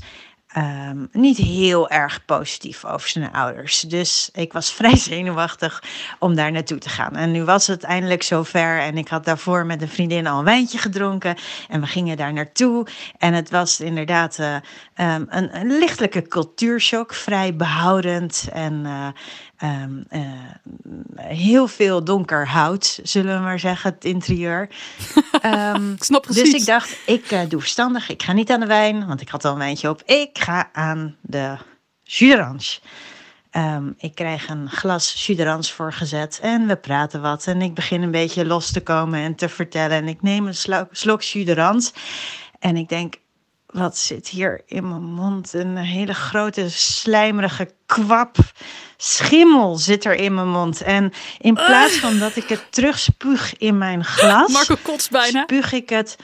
ehm, 0.56 1.06
niet 1.12 1.38
heel 1.38 1.90
erg 1.90 2.26
positief 2.26 2.86
over 2.86 3.10
zijn 3.10 3.32
ouders. 3.32 3.80
Dus 3.80 4.30
ik 4.34 4.54
was 4.54 4.72
vrij 4.80 4.96
zenuwachtig 4.96 5.84
om 6.20 6.36
daar 6.36 6.52
naartoe 6.52 6.78
te 6.78 6.90
gaan. 6.90 7.16
En 7.16 7.32
nu 7.32 7.44
was 7.44 7.68
het 7.68 7.84
eindelijk 7.84 8.24
zover 8.24 8.80
en 8.80 8.98
ik 8.98 9.08
had 9.08 9.26
daarvoor 9.26 9.66
met 9.66 9.82
een 9.82 9.88
vriendin 9.88 10.28
al 10.28 10.40
een 10.40 10.46
wijntje 10.46 10.78
gedronken 10.78 11.36
en 11.70 11.82
we 11.82 11.88
gingen 11.88 12.18
daar 12.18 12.34
naartoe. 12.34 12.88
En 13.18 13.34
het 13.34 13.50
was 13.50 13.80
inderdaad 13.80 14.40
eh, 14.40 14.56
ehm, 14.94 15.26
een, 15.30 15.78
lichtelijke 15.78 16.22
cultuurshock, 16.22 17.14
vrij 17.14 17.56
behoudend 17.56 18.50
en 18.54 18.86
eh, 18.86 19.08
ehm, 19.66 20.02
eh, 20.10 20.22
heel 21.16 21.68
veel 21.68 22.04
donker 22.04 22.48
hout, 22.48 23.00
zullen 23.04 23.38
we 23.38 23.44
maar 23.44 23.60
zeggen, 23.60 23.94
het 23.94 24.06
interieur. 24.06 24.70
Ehm, 25.42 25.92
Ik 25.92 26.04
snap 26.04 26.22
precies. 26.22 26.52
dus 26.52 26.62
ik 26.62 26.66
dacht, 26.66 26.98
ik 27.06 27.32
eh, 27.32 27.50
doe 27.50 27.60
verstandig. 27.60 28.10
Ik 28.10 28.24
ga 28.24 28.34
niet 28.34 28.52
aan 28.52 28.60
de 28.60 28.66
wijn, 28.66 29.08
want 29.08 29.22
ik 29.22 29.30
had 29.30 29.46
al 29.46 29.52
een 29.52 29.58
wijntje 29.58 29.90
op. 29.90 30.02
Ik 30.06 30.30
ga 30.40 30.70
aan 30.74 31.16
de 31.22 31.58
jus. 32.04 32.82
Ehm, 33.52 33.92
ik 33.98 34.16
krijg 34.16 34.50
een 34.50 34.70
glas 34.70 35.26
jus 35.26 35.72
voorgezet 35.72 36.40
en 36.42 36.68
we 36.68 36.76
praten 36.76 37.22
wat. 37.22 37.48
En 37.48 37.62
ik 37.62 37.74
begin 37.74 38.02
een 38.02 38.12
beetje 38.12 38.46
los 38.46 38.72
te 38.72 38.82
komen 38.82 39.20
en 39.20 39.36
te 39.36 39.50
vertellen. 39.50 39.98
En 39.98 40.08
ik 40.08 40.22
neem 40.22 40.48
een 40.48 40.56
slok, 40.92 41.24
d'orange. 41.24 41.92
En 42.60 42.78
ik 42.78 42.90
denk, 42.90 43.16
wat 43.66 43.98
zit 43.98 44.28
hier 44.28 44.62
in 44.66 44.90
mijn 44.90 45.04
mond? 45.04 45.54
Een 45.54 45.78
hele 45.78 46.14
grote 46.14 46.70
slijmerige 46.70 47.70
kwap. 47.86 48.38
Schimmel 48.98 49.76
zit 49.76 50.06
er 50.06 50.16
in 50.16 50.34
mijn 50.34 50.50
mond. 50.50 50.82
En 50.82 51.14
in 51.40 51.54
plaats 51.54 51.98
van 51.98 52.20
dat 52.20 52.36
ik 52.36 52.50
het 52.50 52.66
terugspuug 52.70 53.58
in 53.58 53.78
mijn 53.78 54.04
glas 54.04 54.52
Marco 54.54 54.76
kotst 54.82 55.12
bijna. 55.12 55.42
spuug 55.42 55.72
ik 55.72 55.90
het 55.90 56.16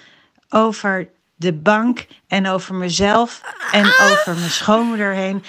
over 0.50 1.10
de 1.36 1.54
bank 1.54 2.08
en 2.28 2.48
over 2.48 2.76
mezelf 2.76 3.42
en 3.72 3.86
over 3.86 4.36
mijn 4.36 4.50
schoonmoeder 4.50 5.14
heen. 5.14 5.44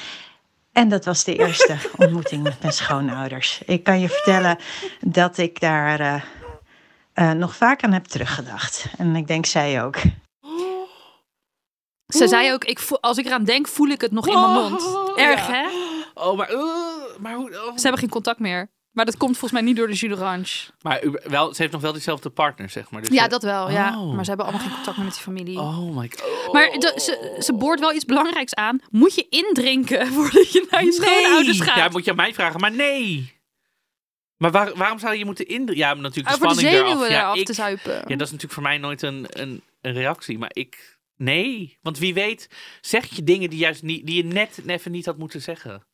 En 0.72 0.88
dat 0.88 1.04
was 1.04 1.24
de 1.24 1.36
eerste 1.36 1.76
ontmoeting 1.96 2.42
met 2.42 2.60
mijn 2.60 2.72
schoonouders. 2.72 3.60
Ik 3.66 3.84
kan 3.84 4.00
je 4.00 4.08
vertellen 4.08 4.58
dat 5.00 5.38
ik 5.38 5.60
daar 5.60 6.00
eh, 6.00 6.22
eh, 7.12 7.30
nog 7.30 7.56
vaak 7.56 7.82
aan 7.82 7.92
heb 7.92 8.04
teruggedacht. 8.04 8.86
En 8.98 9.16
ik 9.16 9.26
denk 9.26 9.46
zij 9.46 9.82
ook. 9.82 9.96
Ze 12.12 12.28
zei 12.28 12.52
ook, 12.52 12.64
ik 12.64 12.78
voel, 12.78 13.00
als 13.00 13.18
ik 13.18 13.26
eraan 13.26 13.44
denk, 13.44 13.68
voel 13.68 13.88
ik 13.88 14.00
het 14.00 14.12
nog 14.12 14.26
in 14.28 14.40
mijn 14.40 14.50
mond. 14.52 14.82
Erg, 15.16 15.46
Ja. 15.46 15.52
hè? 15.52 15.68
Oh, 16.14 16.36
maar, 16.36 16.52
uh, 16.52 16.60
maar 17.20 17.34
hoe... 17.34 17.50
oh. 17.50 17.74
Ze 17.76 17.82
hebben 17.82 17.98
geen 18.00 18.08
contact 18.08 18.38
meer. 18.38 18.70
Maar 18.92 19.04
dat 19.04 19.16
komt 19.16 19.30
volgens 19.38 19.52
mij 19.52 19.62
niet 19.62 19.76
door 19.76 19.86
de 19.86 19.92
jus 19.94 20.10
d'orange. 20.10 20.70
Maar 20.82 21.02
wel, 21.24 21.54
ze 21.54 21.60
heeft 21.62 21.72
nog 21.72 21.82
wel 21.82 21.92
diezelfde 21.92 22.30
partner, 22.30 22.70
zeg 22.70 22.90
maar. 22.90 23.00
Dus 23.02 23.10
Ja, 23.10 23.28
dat 23.28 23.42
wel, 23.42 23.70
ja. 23.70 24.00
Oh. 24.00 24.14
Maar 24.14 24.22
ze 24.24 24.28
hebben 24.28 24.46
allemaal 24.46 24.66
geen 24.66 24.74
contact 24.74 24.96
meer 24.96 25.06
met 25.06 25.14
die 25.14 25.22
familie. 25.22 25.58
Oh 25.58 25.96
my 25.96 26.10
god. 26.16 26.52
Maar 26.52 26.70
de- 26.70 26.92
ze, 26.96 27.36
ze 27.38 27.54
boort 27.54 27.80
wel 27.80 27.92
iets 27.94 28.04
belangrijks 28.04 28.54
aan. 28.54 28.80
Moet 28.90 29.14
je 29.14 29.26
indrinken 29.28 30.06
voordat 30.14 30.52
je 30.52 30.66
naar 30.70 30.84
je 30.84 30.92
schoonouders 30.92 31.60
gaat? 31.60 31.76
Ja, 31.76 31.88
moet 31.88 32.04
je 32.04 32.10
aan 32.10 32.16
mij 32.16 32.34
vragen, 32.34 32.60
maar 32.60 32.72
nee. 32.72 33.40
Maar 34.36 34.50
waar- 34.50 34.74
waarom 34.74 34.98
zou 34.98 35.14
je 35.14 35.24
moeten 35.24 35.46
indringen? 35.46 35.76
Ja, 35.86 35.94
natuurlijk 35.94 36.36
de 36.36 36.40
de 36.46 36.50
spanning 36.52 36.68
zenuwen 36.74 36.96
eraf. 36.96 37.08
Ja, 37.10 37.20
eraf 37.22 37.36
ik- 37.36 37.46
te 37.46 37.52
zuipen. 37.52 37.92
Ja, 37.94 38.00
dat 38.16 38.20
is 38.26 38.30
natuurlijk 38.30 38.52
voor 38.52 38.62
mij 38.62 38.78
nooit 38.78 39.02
een, 39.02 39.26
een, 39.28 39.62
een 39.80 39.92
reactie. 39.92 40.38
Maar 40.38 40.50
ik... 40.52 40.98
Nee, 41.16 41.78
want 41.80 41.98
wie 41.98 42.14
weet 42.14 42.48
zeg 42.80 43.16
je 43.16 43.22
dingen 43.22 43.50
die, 43.50 43.58
juist 43.58 43.82
niet, 43.82 44.06
die 44.06 44.16
je 44.16 44.24
net 44.24 44.62
even 44.66 44.90
niet 44.90 45.06
had 45.06 45.18
moeten 45.18 45.42
zeggen. 45.42 45.86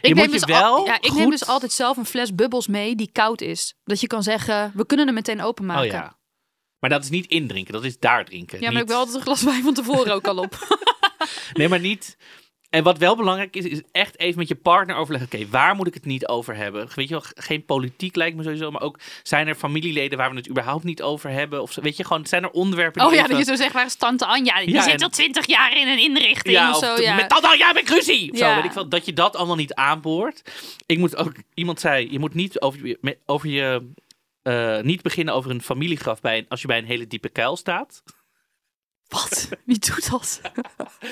ik 0.00 0.14
neem, 0.14 0.30
dus 0.30 0.42
al- 0.42 0.48
wel 0.48 0.84
ja, 0.84 1.00
ik 1.00 1.12
neem 1.12 1.30
dus 1.30 1.46
altijd 1.46 1.72
zelf 1.72 1.96
een 1.96 2.04
fles 2.04 2.34
bubbels 2.34 2.66
mee 2.66 2.94
die 2.94 3.12
koud 3.12 3.40
is. 3.40 3.74
Dat 3.84 4.00
je 4.00 4.06
kan 4.06 4.22
zeggen, 4.22 4.72
we 4.74 4.86
kunnen 4.86 5.06
hem 5.06 5.14
meteen 5.14 5.42
openmaken. 5.42 5.84
Oh 5.84 5.90
ja. 5.90 6.18
Maar 6.78 6.90
dat 6.90 7.02
is 7.02 7.10
niet 7.10 7.26
indrinken, 7.26 7.72
dat 7.72 7.84
is 7.84 7.98
daar 7.98 8.24
drinken. 8.24 8.58
Ja, 8.60 8.64
maar 8.64 8.72
niet... 8.72 8.82
ik 8.82 8.88
wel 8.88 8.98
altijd 8.98 9.16
een 9.16 9.22
glas 9.22 9.42
wijn 9.42 9.62
van 9.62 9.74
tevoren 9.74 10.14
ook 10.14 10.26
al 10.26 10.36
op. 10.38 10.58
Nee, 11.52 11.68
maar 11.68 11.80
niet... 11.80 12.16
En 12.70 12.82
wat 12.82 12.98
wel 12.98 13.16
belangrijk 13.16 13.56
is, 13.56 13.64
is 13.64 13.82
echt 13.92 14.18
even 14.18 14.38
met 14.38 14.48
je 14.48 14.54
partner 14.54 14.96
overleggen. 14.96 15.38
Oké, 15.38 15.50
waar 15.50 15.74
moet 15.74 15.86
ik 15.86 15.94
het 15.94 16.04
niet 16.04 16.26
over 16.26 16.56
hebben? 16.56 16.88
Weet 16.94 17.08
je 17.08 17.14
wel, 17.14 17.24
geen 17.34 17.64
politiek 17.64 18.16
lijkt 18.16 18.36
me 18.36 18.42
sowieso. 18.42 18.70
Maar 18.70 18.82
ook, 18.82 18.98
zijn 19.22 19.48
er 19.48 19.54
familieleden 19.54 20.18
waar 20.18 20.30
we 20.30 20.36
het 20.36 20.48
überhaupt 20.48 20.84
niet 20.84 21.02
over 21.02 21.30
hebben? 21.30 21.62
Of 21.62 21.74
weet 21.74 21.96
je, 21.96 22.04
gewoon, 22.04 22.26
zijn 22.26 22.42
er 22.42 22.50
onderwerpen 22.50 23.00
die 23.00 23.10
Oh 23.10 23.16
ja, 23.16 23.26
dat 23.26 23.38
je 23.38 23.44
zo 23.44 23.54
zegt, 23.54 23.72
waar 23.72 23.86
is 23.86 23.94
tante 23.94 24.26
Anja? 24.26 24.58
Die 24.58 24.74
Ja, 24.74 24.82
zit 24.82 25.02
al 25.02 25.08
twintig 25.08 25.46
jaar 25.46 25.76
in 25.76 25.88
een 25.88 25.98
inrichting 25.98 26.56
Ja, 26.56 26.70
of 26.70 26.76
of 26.76 26.84
zo. 26.84 27.02
Ja. 27.02 27.14
met 27.14 27.30
dat 27.30 27.44
al, 27.44 27.54
ja, 27.54 27.72
met 27.72 27.88
ruzie. 27.88 28.36
Zo, 28.36 28.54
weet 28.54 28.64
ik 28.64 28.72
wel, 28.72 28.88
dat 28.88 29.06
je 29.06 29.12
dat 29.12 29.36
allemaal 29.36 29.56
niet 29.56 29.74
aanboort. 29.74 30.42
Ik 30.86 30.98
moet 30.98 31.16
ook, 31.16 31.32
iemand 31.54 31.80
zei, 31.80 32.12
je 32.12 32.18
moet 32.18 32.34
niet 32.34 32.60
over 32.60 32.86
je, 32.86 33.18
over 33.26 33.48
je 33.48 33.90
eh, 34.42 34.80
niet 34.80 35.02
beginnen 35.02 35.34
over 35.34 35.50
een 35.50 35.62
familiegraf 35.62 36.20
bij 36.20 36.38
een, 36.38 36.46
als 36.48 36.60
je 36.60 36.66
bij 36.66 36.78
een 36.78 36.84
hele 36.84 37.06
diepe 37.06 37.28
kuil 37.28 37.56
staat. 37.56 38.02
Wat? 39.10 39.48
Wie 39.64 39.78
doet 39.78 40.10
dat? 40.10 40.40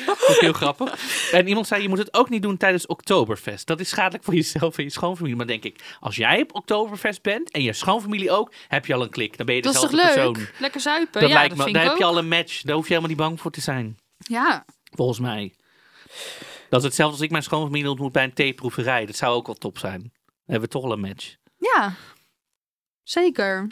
Dat 0.07 0.25
is 0.29 0.39
heel 0.39 0.53
grappig. 0.53 0.99
En 1.33 1.49
iemand 1.49 1.67
zei, 1.67 1.83
je 1.83 1.89
moet 1.89 1.99
het 1.99 2.15
ook 2.15 2.29
niet 2.29 2.43
doen 2.43 2.57
tijdens 2.57 2.87
Oktoberfest. 2.87 3.67
Dat 3.67 3.81
is 3.81 3.89
schadelijk 3.89 4.25
voor 4.25 4.35
jezelf 4.35 4.79
en 4.79 4.85
je 4.85 4.91
schoonfamilie. 4.91 5.37
Maar 5.37 5.47
denk 5.47 5.65
ik, 5.65 5.97
als 6.01 6.17
jij 6.17 6.41
op 6.41 6.55
Oktoberfest 6.55 7.23
bent 7.23 7.51
en 7.51 7.63
je 7.63 7.73
schoonfamilie 7.73 8.31
ook, 8.31 8.53
heb 8.69 8.87
je 8.87 8.95
al 8.95 9.03
een 9.03 9.11
klik. 9.11 9.37
Dan 9.37 9.47
ben 9.47 9.55
je 9.55 9.63
Dat 9.63 9.75
is 9.75 9.81
toch 9.81 9.91
dezelfde 9.91 10.21
leuk? 10.21 10.33
persoon. 10.33 10.61
Lekker 10.61 10.81
zuipen. 10.81 11.21
Dat 11.21 11.31
ja, 11.31 11.37
lijkt 11.37 11.57
dat 11.57 11.67
me, 11.67 11.73
daar 11.73 11.83
heb 11.83 11.97
je 11.97 12.05
ook. 12.05 12.11
al 12.11 12.19
een 12.19 12.29
match. 12.29 12.63
Daar 12.63 12.75
hoef 12.75 12.85
je 12.85 12.95
helemaal 12.95 13.11
niet 13.17 13.21
bang 13.27 13.41
voor 13.41 13.51
te 13.51 13.61
zijn. 13.61 13.99
Ja. 14.19 14.65
Volgens 14.91 15.19
mij. 15.19 15.55
Dat 16.69 16.81
is 16.81 16.87
hetzelfde 16.87 17.15
als 17.17 17.25
ik 17.25 17.31
mijn 17.31 17.43
schoonfamilie 17.43 17.91
ontmoet 17.91 18.13
bij 18.13 18.25
een 18.25 18.33
theeproeverij. 18.35 19.07
Dat 19.07 19.17
zou 19.17 19.35
ook 19.35 19.47
wel 19.47 19.55
top 19.55 19.79
zijn. 19.79 20.01
Dan 20.01 20.11
hebben 20.47 20.69
we 20.69 20.75
toch 20.75 20.85
al 20.85 20.93
een 20.93 21.01
match. 21.01 21.37
Ja, 21.57 21.95
zeker. 23.03 23.67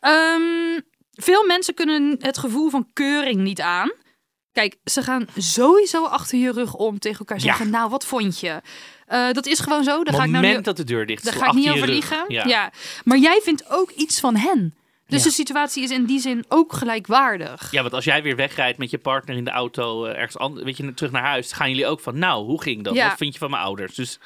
Ehm, 0.00 0.80
veel 1.14 1.46
mensen 1.46 1.74
kunnen 1.74 2.16
het 2.20 2.38
gevoel 2.38 2.70
van 2.70 2.88
keuring 2.92 3.40
niet 3.40 3.60
aan. 3.60 3.92
Kijk, 4.52 4.76
ze 4.84 5.02
gaan 5.02 5.26
sowieso 5.36 6.04
achter 6.04 6.38
je 6.38 6.52
rug 6.52 6.74
om 6.74 6.98
tegen 6.98 7.18
elkaar 7.18 7.36
Ja. 7.36 7.42
zeggen: 7.42 7.70
Nou, 7.70 7.90
wat 7.90 8.06
vond 8.06 8.40
je? 8.40 8.60
Eh, 9.06 9.30
dat 9.32 9.46
is 9.46 9.60
gewoon 9.60 9.84
zo. 9.84 10.04
Daar 10.04 10.14
ga 10.14 10.24
ik 10.24 10.30
nou 10.30 10.46
niet, 10.46 10.64
dat 10.64 10.76
de 10.76 10.84
deur 10.84 11.06
dicht 11.06 11.24
is. 11.24 11.30
daar 11.32 11.42
ga 11.42 11.46
ik 11.48 11.54
niet 11.54 11.70
over 11.70 11.88
liegen. 11.88 12.24
Ja. 12.28 12.44
Ja. 12.46 12.72
Maar 13.04 13.18
jij 13.18 13.40
vindt 13.42 13.64
ook 13.70 13.90
iets 13.90 14.20
van 14.20 14.36
hen. 14.36 14.74
Dus 15.06 15.22
Ja. 15.22 15.28
de 15.28 15.34
situatie 15.34 15.82
is 15.82 15.90
in 15.90 16.04
die 16.04 16.20
zin 16.20 16.44
ook 16.48 16.72
gelijkwaardig. 16.72 17.70
ja, 17.70 17.82
want 17.82 17.94
als 17.94 18.04
jij 18.04 18.22
weer 18.22 18.36
wegrijdt 18.36 18.78
met 18.78 18.90
je 18.90 18.98
partner 18.98 19.36
in 19.36 19.44
de 19.44 19.50
auto 19.50 20.04
eh, 20.04 20.16
ergens 20.18 20.38
anders, 20.38 20.64
weet 20.64 20.76
je, 20.76 20.94
terug 20.94 21.12
naar 21.12 21.22
huis, 21.22 21.52
gaan 21.52 21.68
jullie 21.70 21.86
ook 21.86 22.00
van, 22.00 22.18
nou, 22.18 22.44
hoe 22.44 22.62
ging 22.62 22.84
dat? 22.84 22.96
Wat 22.96 23.14
vind 23.16 23.32
je 23.32 23.38
van 23.38 23.50
mijn 23.50 23.62
ouders? 23.62 23.94
Dus 23.94 24.18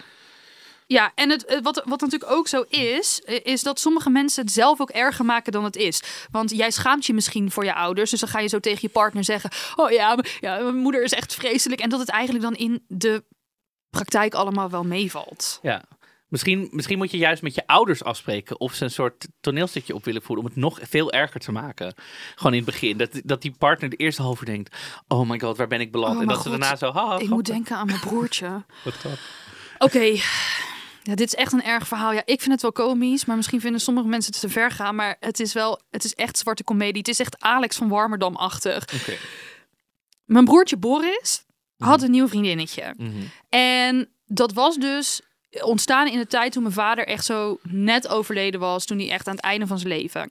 Ja, 0.90 1.12
en 1.14 1.30
het, 1.30 1.44
het- 1.46 1.62
wat, 1.64 1.82
wat 1.84 2.00
natuurlijk 2.00 2.30
ook 2.32 2.48
zo 2.48 2.62
is, 2.68 3.20
eh, 3.24 3.40
is 3.42 3.62
dat 3.62 3.80
sommige 3.80 4.10
mensen 4.10 4.44
het 4.44 4.52
zelf 4.52 4.80
ook 4.80 4.90
erger 4.90 5.24
maken 5.24 5.52
dan 5.52 5.64
het 5.64 5.76
is. 5.76 6.02
Want 6.30 6.50
jij 6.50 6.70
schaamt 6.70 7.06
je 7.06 7.14
misschien 7.14 7.50
voor 7.50 7.64
je 7.64 7.74
ouders, 7.74 8.10
dus 8.10 8.20
dan 8.20 8.28
ga 8.28 8.38
je 8.38 8.48
zo 8.48 8.58
tegen 8.60 8.78
je 8.82 8.88
partner 8.88 9.24
zeggen: 9.24 9.50
Oh 9.76 9.90
ja, 9.90 10.18
ja 10.40 10.58
mijn 10.58 10.76
moeder 10.76 11.02
is 11.02 11.12
echt 11.12 11.34
vreselijk. 11.34 11.80
En 11.80 11.88
dat 11.88 12.00
het 12.00 12.08
eigenlijk 12.08 12.44
dan 12.44 12.54
in 12.54 12.84
de 12.88 13.24
praktijk 13.90 14.34
allemaal 14.34 14.70
wel 14.70 14.84
meevalt. 14.84 15.58
ja. 15.62 15.84
Misschien, 16.28 16.68
misschien 16.70 16.98
moet 16.98 17.10
je 17.10 17.16
juist 17.16 17.42
met 17.42 17.54
je 17.54 17.66
ouders 17.66 18.04
afspreken 18.04 18.60
of 18.60 18.74
ze 18.74 18.84
een 18.84 18.90
soort 18.90 19.26
toneelstukje 19.40 19.94
op 19.94 20.04
willen 20.04 20.22
voeren 20.22 20.44
om 20.44 20.50
het 20.50 20.60
nog 20.60 20.78
veel 20.82 21.12
erger 21.12 21.40
te 21.40 21.52
maken. 21.52 21.94
Gewoon 22.34 22.52
in 22.52 22.62
het 22.62 22.70
begin. 22.70 22.96
Dat, 22.96 23.10
dat 23.24 23.42
die 23.42 23.54
partner 23.58 23.90
de 23.90 23.96
eerste 23.96 24.22
halve 24.22 24.44
denkt, 24.44 24.76
oh 25.06 25.28
my 25.28 25.38
god, 25.40 25.56
waar 25.56 25.66
ben 25.66 25.80
ik 25.80 25.92
beland? 25.92 26.16
Oh 26.16 26.22
en 26.22 26.28
dat 26.28 26.42
ze 26.42 26.48
daarna 26.48 26.76
zo, 26.76 26.92
haha, 26.92 27.18
Ik 27.18 27.28
moet 27.28 27.46
denken 27.46 27.76
aan 27.76 27.86
mijn 27.86 28.00
broertje. 28.00 28.64
Wat. 28.84 28.94
Oké, 29.78 30.16
ja, 31.02 31.14
dit 31.14 31.26
is 31.26 31.34
echt 31.34 31.52
een 31.52 31.62
erg 31.62 31.88
verhaal. 31.88 32.12
Ja, 32.12 32.22
ik 32.24 32.40
vind 32.40 32.52
het 32.52 32.62
wel 32.62 32.72
komisch, 32.72 33.24
maar 33.24 33.36
misschien 33.36 33.60
vinden 33.60 33.80
sommige 33.80 34.08
mensen 34.08 34.32
het 34.32 34.40
te 34.40 34.48
ver 34.48 34.70
gaan. 34.70 34.94
Maar 34.94 35.16
het 35.20 35.40
is 35.40 35.52
wel, 35.52 35.80
het 35.90 36.04
is 36.04 36.14
echt 36.14 36.38
zwarte 36.38 36.64
komedie. 36.64 36.98
Het 36.98 37.08
is 37.08 37.20
echt 37.20 37.40
Alex 37.40 37.76
van 37.76 37.88
Warmerdam-achtig. 37.88 38.84
Mijn 40.24 40.44
broertje 40.44 40.76
Boris 40.76 41.44
had 41.76 42.02
een 42.02 42.10
nieuw 42.10 42.28
vriendinnetje. 42.28 42.94
Mhm. 42.96 43.10
En 43.48 44.08
dat 44.26 44.52
was 44.52 44.76
dus 44.76 45.20
ontstaan 45.60 46.08
in 46.08 46.18
de 46.18 46.26
tijd 46.26 46.52
toen 46.52 46.62
mijn 46.62 46.74
vader 46.74 47.06
echt 47.06 47.24
zo 47.24 47.58
net 47.62 48.08
overleden 48.08 48.60
was. 48.60 48.84
Toen 48.84 48.98
hij 48.98 49.10
echt 49.10 49.28
aan 49.28 49.34
het 49.34 49.44
einde 49.44 49.66
van 49.66 49.78
zijn 49.78 49.92
leven. 49.92 50.30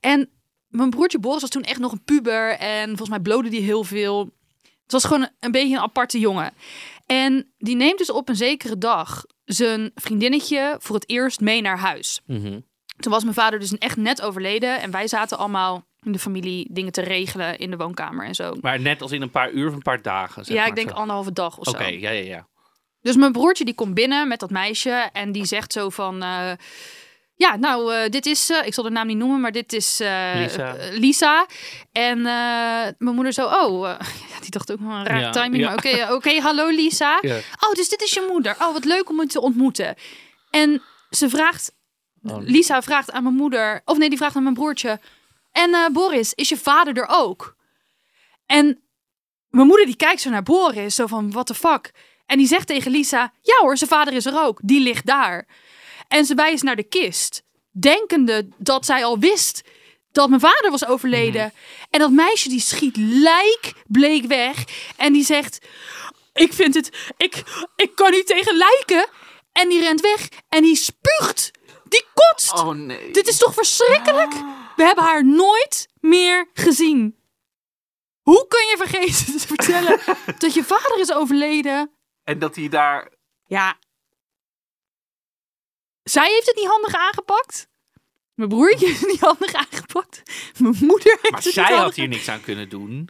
En 0.00 0.30
mijn 0.68 0.90
broertje 0.90 1.18
Boris 1.18 1.40
was 1.40 1.50
toen 1.50 1.62
echt 1.62 1.80
nog 1.80 1.92
een 1.92 2.04
puber. 2.04 2.50
En 2.50 2.86
volgens 2.86 3.08
mij 3.08 3.20
blode 3.20 3.48
die 3.48 3.60
heel 3.60 3.84
veel. 3.84 4.34
Het 4.82 4.92
was 4.92 5.04
gewoon 5.04 5.22
een, 5.22 5.30
een 5.40 5.50
beetje 5.50 5.76
een 5.76 5.82
aparte 5.82 6.18
jongen. 6.18 6.52
En 7.06 7.52
die 7.58 7.76
neemt 7.76 7.98
dus 7.98 8.10
op 8.10 8.28
een 8.28 8.36
zekere 8.36 8.78
dag 8.78 9.24
zijn 9.46 9.90
vriendinnetje 9.94 10.76
voor 10.78 10.94
het 10.94 11.08
eerst 11.08 11.40
mee 11.40 11.60
naar 11.60 11.78
huis. 11.78 12.20
Mhm. 12.26 12.60
Toen 12.96 13.12
was 13.12 13.22
mijn 13.22 13.34
vader 13.34 13.58
dus 13.58 13.78
echt 13.78 13.96
net 13.96 14.22
overleden. 14.22 14.80
En 14.80 14.90
wij 14.90 15.08
zaten 15.08 15.38
allemaal 15.38 15.86
in 16.02 16.12
de 16.12 16.18
familie 16.18 16.68
dingen 16.72 16.92
te 16.92 17.00
regelen 17.00 17.58
in 17.58 17.70
de 17.70 17.76
woonkamer 17.76 18.26
en 18.26 18.34
zo. 18.34 18.54
Maar 18.60 18.80
net 18.80 19.02
als 19.02 19.12
in 19.12 19.22
een 19.22 19.30
paar 19.30 19.50
uur 19.50 19.68
of 19.68 19.74
een 19.74 19.82
paar 19.82 20.02
dagen. 20.02 20.44
Zeg 20.44 20.54
ja, 20.54 20.60
maar 20.60 20.70
ik 20.70 20.76
denk 20.76 20.88
zo. 20.88 20.94
anderhalve 20.94 21.32
dag 21.32 21.58
of 21.58 21.66
Oké, 21.68 21.84
zo. 21.84 21.90
ja, 21.90 22.10
ja, 22.10 22.24
ja. 22.24 22.48
Dus 23.00 23.16
mijn 23.16 23.32
broertje 23.32 23.64
die 23.64 23.74
komt 23.74 23.94
binnen 23.94 24.28
met 24.28 24.40
dat 24.40 24.50
meisje 24.50 25.08
en 25.12 25.32
die 25.32 25.44
zegt 25.44 25.72
zo 25.72 25.90
van... 25.90 26.22
eh, 26.22 26.50
ja, 27.36 27.56
nou, 27.56 27.94
eh, 27.94 28.10
dit 28.10 28.26
is... 28.26 28.50
eh, 28.50 28.66
ik 28.66 28.74
zal 28.74 28.84
de 28.84 28.90
naam 28.90 29.06
niet 29.06 29.16
noemen, 29.16 29.40
maar 29.40 29.52
dit 29.52 29.72
is 29.72 30.00
eh, 30.00 30.32
Lisa. 30.34 30.76
Lisa. 30.92 31.46
En 31.92 32.22
mijn 32.98 33.14
moeder 33.14 33.32
zo... 33.32 33.46
Oh, 33.46 33.98
die 34.42 34.50
dacht 34.50 34.72
ook 34.72 34.80
wel 34.80 34.90
een 34.90 35.06
raar 35.06 35.20
Ja, 35.20 35.30
timing. 35.30 35.62
ja. 35.62 35.68
Maar 35.68 35.76
oké, 35.76 36.12
oké, 36.12 36.40
hallo 36.40 36.68
Lisa. 36.68 37.18
Ja. 37.20 37.36
Oh, 37.36 37.72
dus 37.72 37.88
dit 37.88 38.02
is 38.02 38.12
je 38.14 38.26
moeder. 38.30 38.56
Oh, 38.60 38.72
wat 38.72 38.84
leuk 38.84 39.08
om 39.08 39.20
je 39.20 39.26
te 39.26 39.40
ontmoeten. 39.40 39.94
En 40.50 40.82
ze 41.10 41.28
vraagt... 41.28 41.74
Oh. 42.22 42.36
Lisa 42.40 42.82
vraagt 42.82 43.10
aan 43.12 43.22
mijn 43.22 43.34
moeder... 43.34 43.80
Of 43.84 43.98
nee, 43.98 44.08
die 44.08 44.18
vraagt 44.18 44.36
aan 44.36 44.42
mijn 44.42 44.54
broertje... 44.54 45.00
En 45.52 45.92
Boris, 45.92 46.32
is 46.34 46.48
je 46.48 46.56
vader 46.56 46.96
er 46.96 47.06
ook? 47.08 47.56
En 48.46 48.80
mijn 49.50 49.66
moeder 49.66 49.86
die 49.86 49.96
kijkt 49.96 50.20
zo 50.20 50.30
naar 50.30 50.42
Boris, 50.42 50.94
zo 50.94 51.06
van, 51.06 51.30
what 51.30 51.46
the 51.46 51.54
fuck? 51.54 51.90
En 52.26 52.38
die 52.38 52.46
zegt 52.46 52.66
tegen 52.66 52.90
Lisa, 52.90 53.32
ja 53.42 53.54
hoor, 53.60 53.76
zijn 53.76 53.90
vader 53.90 54.14
is 54.14 54.26
er 54.26 54.40
ook. 54.42 54.58
Die 54.62 54.80
ligt 54.80 55.06
daar. 55.06 55.46
En 56.08 56.24
ze 56.24 56.34
wijst 56.34 56.62
naar 56.62 56.76
de 56.76 56.88
kist, 56.88 57.42
denkende 57.70 58.48
dat 58.56 58.86
zij 58.86 59.04
al 59.04 59.18
wist 59.18 59.62
dat 60.12 60.28
mijn 60.28 60.40
vader 60.40 60.70
was 60.70 60.86
overleden. 60.86 61.52
En 61.90 62.00
dat 62.00 62.10
meisje 62.10 62.48
die 62.48 62.60
schiet 62.60 62.96
lijkbleek 62.96 64.24
weg 64.24 64.64
en 64.96 65.12
die 65.12 65.24
zegt, 65.24 65.66
ik 66.32 66.52
vind 66.52 66.74
het, 66.74 67.12
ik, 67.16 67.42
ik 67.76 67.94
kan 67.94 68.10
niet 68.10 68.26
tegen 68.26 68.56
lijken. 68.56 69.08
En 69.52 69.68
die 69.68 69.80
rent 69.80 70.00
weg. 70.00 70.28
En 70.48 70.62
die 70.62 70.76
spuugt. 70.76 71.50
Die 71.84 72.04
kotst. 72.14 72.52
Oh 72.52 72.70
nee. 72.70 73.10
Dit 73.10 73.28
is 73.28 73.38
toch 73.38 73.54
verschrikkelijk? 73.54 74.32
We 74.76 74.84
hebben 74.84 75.04
haar 75.04 75.24
nooit 75.24 75.88
meer 76.00 76.50
gezien. 76.52 77.16
Hoe 78.20 78.46
kun 78.48 78.66
je 78.66 78.76
vergeten 78.76 79.38
te 79.38 79.46
vertellen 79.46 80.00
dat 80.38 80.54
je 80.54 80.64
vader 80.64 80.98
is 80.98 81.12
overleden? 81.12 81.90
En 82.24 82.38
dat 82.38 82.56
hij 82.56 82.68
daar... 82.68 83.12
Ja. 83.46 83.78
Zij 86.10 86.30
heeft 86.30 86.46
het 86.46 86.56
niet 86.56 86.66
handig 86.66 86.94
aangepakt. 86.94 87.68
Mijn 88.34 88.48
broertje 88.48 88.86
heeft 88.86 89.00
het 89.00 89.10
niet 89.10 89.20
handig 89.20 89.52
aangepakt. 89.52 90.22
Mijn 90.58 90.76
moeder 90.80 91.18
heeft 91.20 91.30
Maar 91.30 91.42
het 91.42 91.52
zij 91.52 91.68
niet 91.68 91.78
had 91.78 91.94
hier 91.94 92.08
niks 92.08 92.28
aan 92.28 92.40
kunnen 92.40 92.68
doen. 92.68 93.08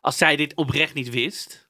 Als 0.00 0.18
zij 0.18 0.36
dit 0.36 0.54
oprecht 0.54 0.94
niet 0.94 1.10
wist. 1.10 1.63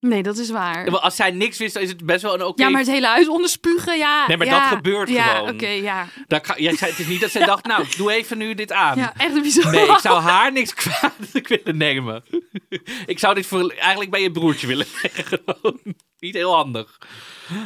Nee, 0.00 0.22
dat 0.22 0.38
is 0.38 0.50
waar. 0.50 0.84
Ja, 0.84 0.90
maar 0.90 1.00
Als 1.00 1.16
zij 1.16 1.30
niks 1.30 1.58
wist, 1.58 1.74
dan 1.74 1.82
is 1.82 1.88
het 1.88 2.06
best 2.06 2.22
wel 2.22 2.34
een 2.34 2.42
oké... 2.42 2.62
Ja, 2.62 2.68
maar 2.68 2.80
het 2.80 2.90
hele 2.90 3.06
huis 3.06 3.28
onderspugen, 3.28 3.98
ja. 3.98 4.26
Nee, 4.26 4.36
maar 4.36 4.46
ja, 4.46 4.60
dat 4.60 4.68
gebeurt 4.76 5.08
ja, 5.08 5.24
gewoon. 5.34 5.54
oké, 5.54 5.68
ja. 5.68 6.08
Kan- 6.28 6.62
jij 6.62 6.76
zei, 6.76 6.90
het 6.90 7.00
is 7.00 7.06
niet 7.06 7.20
dat 7.20 7.30
zij 7.30 7.44
dacht, 7.46 7.66
nou, 7.66 7.86
doe 7.96 8.12
even 8.12 8.38
nu 8.38 8.54
dit 8.54 8.72
aan. 8.72 8.98
Ja, 8.98 9.14
echt 9.16 9.42
bizar. 9.42 9.72
Nee, 9.72 9.88
ik 9.90 9.98
zou 9.98 10.20
haar 10.20 10.52
niks 10.52 10.74
kwalijk 10.74 11.48
willen 11.64 11.76
nemen. 11.76 12.24
Ik 13.06 13.18
zou 13.18 13.34
dit 13.34 13.46
voor, 13.46 13.70
eigenlijk 13.70 14.10
bij 14.10 14.22
je 14.22 14.30
broertje 14.30 14.66
willen 14.66 14.86
leggen. 15.02 15.40
Gewoon. 15.44 15.80
Niet 16.18 16.34
heel 16.34 16.54
handig. 16.54 16.98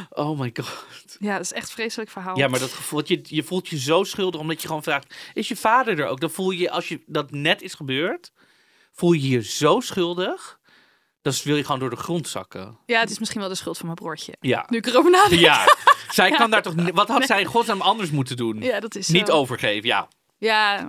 Oh 0.09 0.39
my 0.39 0.51
god. 0.53 0.85
Ja, 1.19 1.31
dat 1.33 1.45
is 1.45 1.53
echt 1.53 1.67
een 1.67 1.73
vreselijk 1.73 2.09
verhaal. 2.09 2.37
Ja, 2.37 2.47
maar 2.47 2.59
dat 2.59 2.71
gevoel, 2.71 3.01
je, 3.05 3.19
je 3.23 3.43
voelt 3.43 3.67
je 3.67 3.79
zo 3.79 4.03
schuldig 4.03 4.41
omdat 4.41 4.61
je 4.61 4.67
gewoon 4.67 4.83
vraagt: 4.83 5.15
is 5.33 5.47
je 5.47 5.55
vader 5.55 5.99
er 5.99 6.07
ook? 6.07 6.19
Dan 6.19 6.29
voel 6.29 6.51
je, 6.51 6.71
als 6.71 6.87
je 6.87 7.03
dat 7.05 7.31
net 7.31 7.61
is 7.61 7.73
gebeurd, 7.73 8.31
voel 8.91 9.11
je 9.11 9.29
je 9.29 9.43
zo 9.43 9.79
schuldig. 9.79 10.59
Dan 11.23 11.33
wil 11.43 11.55
je 11.55 11.63
gewoon 11.63 11.79
door 11.79 11.89
de 11.89 11.95
grond 11.95 12.27
zakken. 12.27 12.77
Ja, 12.85 12.99
het 12.99 13.09
is 13.09 13.19
misschien 13.19 13.39
wel 13.39 13.49
de 13.49 13.55
schuld 13.55 13.77
van 13.77 13.85
mijn 13.85 13.97
broertje. 13.97 14.33
Ja. 14.39 14.65
Nu 14.69 14.77
ik 14.77 14.85
erover 14.85 15.11
nadenk. 15.11 15.41
Ja. 15.41 15.65
Zij 16.09 16.31
kan 16.39 16.51
daar 16.51 16.61
toch. 16.61 16.73
Wat 16.93 17.07
had 17.07 17.25
zij 17.25 17.39
in 17.39 17.45
godsnaam 17.45 17.81
anders 17.81 18.11
moeten 18.11 18.37
doen? 18.37 18.61
Ja, 18.61 18.79
dat 18.79 18.95
is 18.95 19.07
Niet 19.07 19.27
zo. 19.27 19.33
overgeven, 19.33 19.87
ja. 19.87 20.07
Ja, 20.37 20.87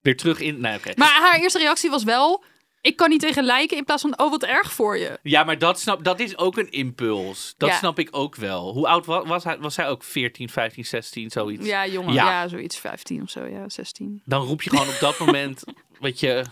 Weer 0.00 0.16
terug 0.16 0.40
in. 0.40 0.60
Nee, 0.60 0.76
oké. 0.76 0.92
maar 0.96 1.08
haar 1.20 1.40
eerste 1.40 1.58
reactie 1.58 1.90
was 1.90 2.04
wel... 2.04 2.44
Ik 2.86 2.96
kan 2.96 3.08
niet 3.08 3.20
tegen 3.20 3.44
lijken 3.44 3.76
in 3.76 3.84
plaats 3.84 4.02
van... 4.02 4.18
Oh, 4.18 4.30
wat 4.30 4.42
erg 4.44 4.72
voor 4.72 4.98
je. 4.98 5.18
Ja, 5.22 5.44
maar 5.44 5.58
dat, 5.58 5.80
snap, 5.80 6.04
dat 6.04 6.20
is 6.20 6.38
ook 6.38 6.56
een 6.56 6.70
impuls. 6.70 7.54
Dat 7.58 7.68
Ja. 7.68 7.76
snap 7.76 7.98
ik 7.98 8.08
ook 8.10 8.36
wel. 8.36 8.72
Hoe 8.72 8.88
oud 8.88 9.06
was, 9.06 9.26
was 9.26 9.44
hij? 9.44 9.58
Was 9.58 9.76
hij 9.76 9.88
ook 9.88 10.02
14, 10.04 10.48
15, 10.48 10.84
16, 10.84 11.30
zoiets? 11.30 11.66
Ja, 11.66 11.86
jongen. 11.86 12.12
Ja. 12.12 12.30
Ja. 12.30 12.48
zoiets. 12.48 12.78
15 12.78 13.22
of 13.22 13.30
zo. 13.30 13.44
Ja, 13.44 13.68
16. 13.68 14.22
Dan 14.24 14.42
roep 14.42 14.62
je 14.62 14.70
gewoon 14.70 14.88
op 14.88 14.96
dat 15.00 15.18
moment. 15.18 15.62
Weet 16.00 16.20
je, 16.20 16.44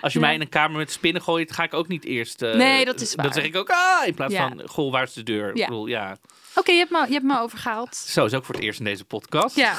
als 0.00 0.12
je 0.12 0.18
Ja. 0.18 0.24
mij 0.24 0.34
in 0.34 0.40
een 0.40 0.48
kamer 0.48 0.78
met 0.78 0.90
spinnen 0.92 1.22
gooit, 1.22 1.52
ga 1.52 1.62
ik 1.62 1.74
ook 1.74 1.88
niet 1.88 2.04
eerst. 2.04 2.42
eh, 2.42 2.54
Nee, 2.54 2.84
dat 2.84 3.00
is 3.00 3.14
Dan 3.14 3.32
zeg 3.32 3.44
ik 3.44 3.56
ook, 3.56 3.70
ah, 3.70 4.06
in 4.06 4.14
plaats 4.14 4.34
van, 4.34 4.62
goh, 4.68 4.92
waar 4.92 5.02
is 5.02 5.12
de 5.12 5.22
deur? 5.22 5.50
Ik 5.50 5.56
Ja. 5.56 5.66
bedoel, 5.66 5.86
ja. 5.86 6.16
Oké, 6.54 6.70
je, 6.72 6.78
hebt 6.78 6.90
me- 6.90 7.06
je 7.06 7.12
hebt 7.12 7.24
me 7.24 7.40
overgehaald. 7.40 7.96
Zo 7.96 8.24
is 8.24 8.34
ook 8.34 8.44
voor 8.44 8.54
het 8.54 8.64
eerst 8.64 8.78
in 8.78 8.84
deze 8.84 9.04
podcast. 9.04 9.56
Ja. 9.56 9.74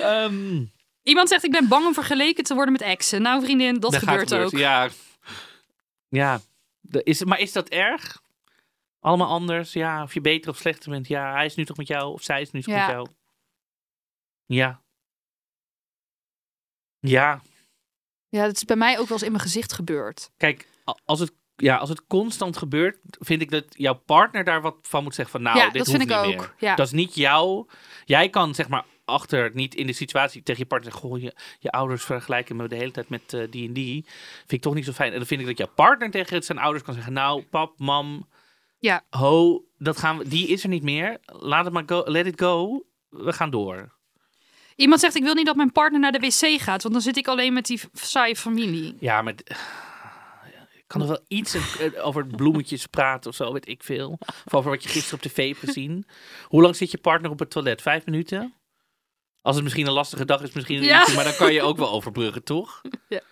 Ehm, 0.00 0.64
Iemand 1.04 1.28
zegt, 1.28 1.44
ik 1.44 1.50
ben 1.50 1.68
bang 1.68 1.86
om 1.86 1.94
vergeleken 1.94 2.44
te 2.44 2.54
worden 2.54 2.72
met 2.72 2.82
exen. 2.82 3.22
Nou, 3.22 3.42
vriendin, 3.44 3.80
dat 3.80 3.96
gebeurt 3.96 4.34
ook. 4.34 4.50
Ja. 4.50 4.88
Ja. 6.08 6.40
Is, 6.90 7.24
maar 7.24 7.38
is 7.38 7.52
dat 7.52 7.68
erg? 7.68 8.22
Allemaal 9.00 9.28
anders? 9.28 9.72
Ja. 9.72 10.02
Of 10.02 10.14
je 10.14 10.20
beter 10.20 10.50
of 10.50 10.56
slechter 10.56 10.90
bent? 10.90 11.08
Ja. 11.08 11.32
Hij 11.32 11.44
is 11.44 11.54
nu 11.54 11.64
toch 11.64 11.76
met 11.76 11.86
jou? 11.86 12.12
Of 12.12 12.22
zij 12.22 12.40
is 12.40 12.50
nu 12.50 12.62
toch 12.62 12.74
Ja. 12.74 12.80
met 12.86 12.90
jou? 12.94 13.08
Ja. 14.46 14.82
Ja. 17.00 17.40
Ja, 18.28 18.44
dat 18.46 18.54
is 18.56 18.64
bij 18.64 18.76
mij 18.76 18.92
ook 18.98 19.08
wel 19.08 19.16
eens 19.16 19.22
in 19.26 19.32
mijn 19.32 19.42
gezicht 19.44 19.72
gebeurd. 19.72 20.30
Kijk, 20.36 20.68
als 21.04 21.20
het, 21.20 21.32
ja, 21.56 21.76
als 21.76 21.88
het 21.88 22.06
constant 22.06 22.56
gebeurt, 22.56 22.98
vind 23.10 23.42
ik 23.42 23.50
dat 23.50 23.64
jouw 23.68 23.94
partner 23.94 24.44
daar 24.44 24.60
wat 24.60 24.76
van 24.82 25.02
moet 25.02 25.14
zeggen 25.14 25.32
van 25.34 25.42
nou, 25.42 25.56
Ja, 25.58 25.64
dit 25.64 25.72
dat 25.74 25.86
hoeft 25.86 25.98
vind 25.98 26.10
ik 26.10 26.16
niet 26.16 26.34
ook. 26.34 26.40
meer. 26.40 26.54
Ja. 26.58 26.74
Dat 26.74 26.86
is 26.86 26.92
niet 26.92 27.14
jou. 27.14 27.68
Jij 28.04 28.28
kan 28.28 28.54
zeg 28.54 28.68
maar 28.68 28.84
achter 29.04 29.50
niet 29.54 29.74
in 29.74 29.86
de 29.86 29.92
situatie 29.92 30.42
tegen 30.42 30.60
je 30.62 30.68
partner 30.68 30.92
goh, 30.92 31.20
je, 31.20 31.34
je 31.58 31.70
ouders 31.70 32.04
vergelijken 32.04 32.56
me 32.56 32.68
de 32.68 32.76
hele 32.76 32.90
tijd 32.90 33.08
met 33.08 33.32
eh, 33.34 33.42
die 33.50 33.66
en 33.68 33.72
die. 33.72 34.04
Vind 34.38 34.52
ik 34.52 34.60
toch 34.62 34.74
niet 34.74 34.84
zo 34.84 34.92
fijn. 34.92 35.12
En 35.12 35.18
dan 35.18 35.26
vind 35.26 35.40
ik 35.40 35.46
dat 35.46 35.58
jouw 35.58 35.74
partner 35.74 36.10
tegen 36.10 36.42
zijn 36.42 36.58
ouders 36.58 36.84
kan 36.84 36.94
zeggen, 36.94 37.12
nou, 37.12 37.42
pap, 37.42 37.78
mam, 37.78 38.28
Ja. 38.78 39.02
ho, 39.10 39.64
dat 39.78 39.96
gaan 39.98 40.18
we, 40.18 40.28
die 40.28 40.48
is 40.48 40.62
er 40.62 40.68
niet 40.68 40.82
meer. 40.82 41.18
Laat 41.26 41.64
het 41.64 41.74
maar 41.74 41.82
go, 41.86 42.02
let 42.06 42.26
it 42.26 42.40
go. 42.40 42.84
We 43.08 43.32
gaan 43.32 43.50
door. 43.50 43.92
Iemand 44.76 45.00
zegt, 45.00 45.14
ik 45.16 45.22
wil 45.22 45.34
niet 45.34 45.46
dat 45.46 45.56
mijn 45.56 45.72
partner 45.72 46.00
naar 46.00 46.12
de 46.12 46.18
wc 46.18 46.60
gaat. 46.60 46.82
Want 46.82 46.94
dan 46.94 47.02
zit 47.02 47.16
ik 47.16 47.28
alleen 47.28 47.52
met 47.52 47.66
die 47.66 47.80
saaie 47.92 48.36
familie. 48.36 48.96
Ja, 49.00 49.22
maar 49.22 49.34
kan 50.86 51.00
er 51.00 51.08
wel 51.08 51.24
iets 51.28 51.54
eh, 51.54 52.06
over 52.06 52.26
bloemetjes 52.26 52.86
praten 52.86 53.30
of 53.30 53.36
zo, 53.36 53.52
weet 53.52 53.68
ik 53.68 53.82
veel. 53.82 54.18
Of 54.44 54.54
over 54.54 54.70
wat 54.70 54.82
je 54.82 54.88
gisteren 54.88 55.18
op 55.18 55.30
tv 55.30 55.48
hebt 55.48 55.58
gezien. 55.58 56.06
Hoe 56.44 56.62
lang 56.62 56.76
zit 56.76 56.90
je 56.90 56.98
partner 56.98 57.30
op 57.30 57.38
het 57.38 57.50
toilet? 57.50 57.82
Vijf 57.82 58.04
minuten? 58.06 58.54
Als 59.44 59.54
het 59.54 59.64
misschien 59.64 59.86
een 59.86 59.92
lastige 59.92 60.24
dag 60.24 60.42
is, 60.42 60.52
misschien 60.52 60.78
een 60.78 60.84
Ja. 60.84 61.06
maar 61.14 61.24
dan 61.24 61.34
kan 61.36 61.52
je 61.52 61.62
ook 61.62 61.76
wel 61.76 61.90
overbruggen, 61.90 62.44
toch? 62.44 62.80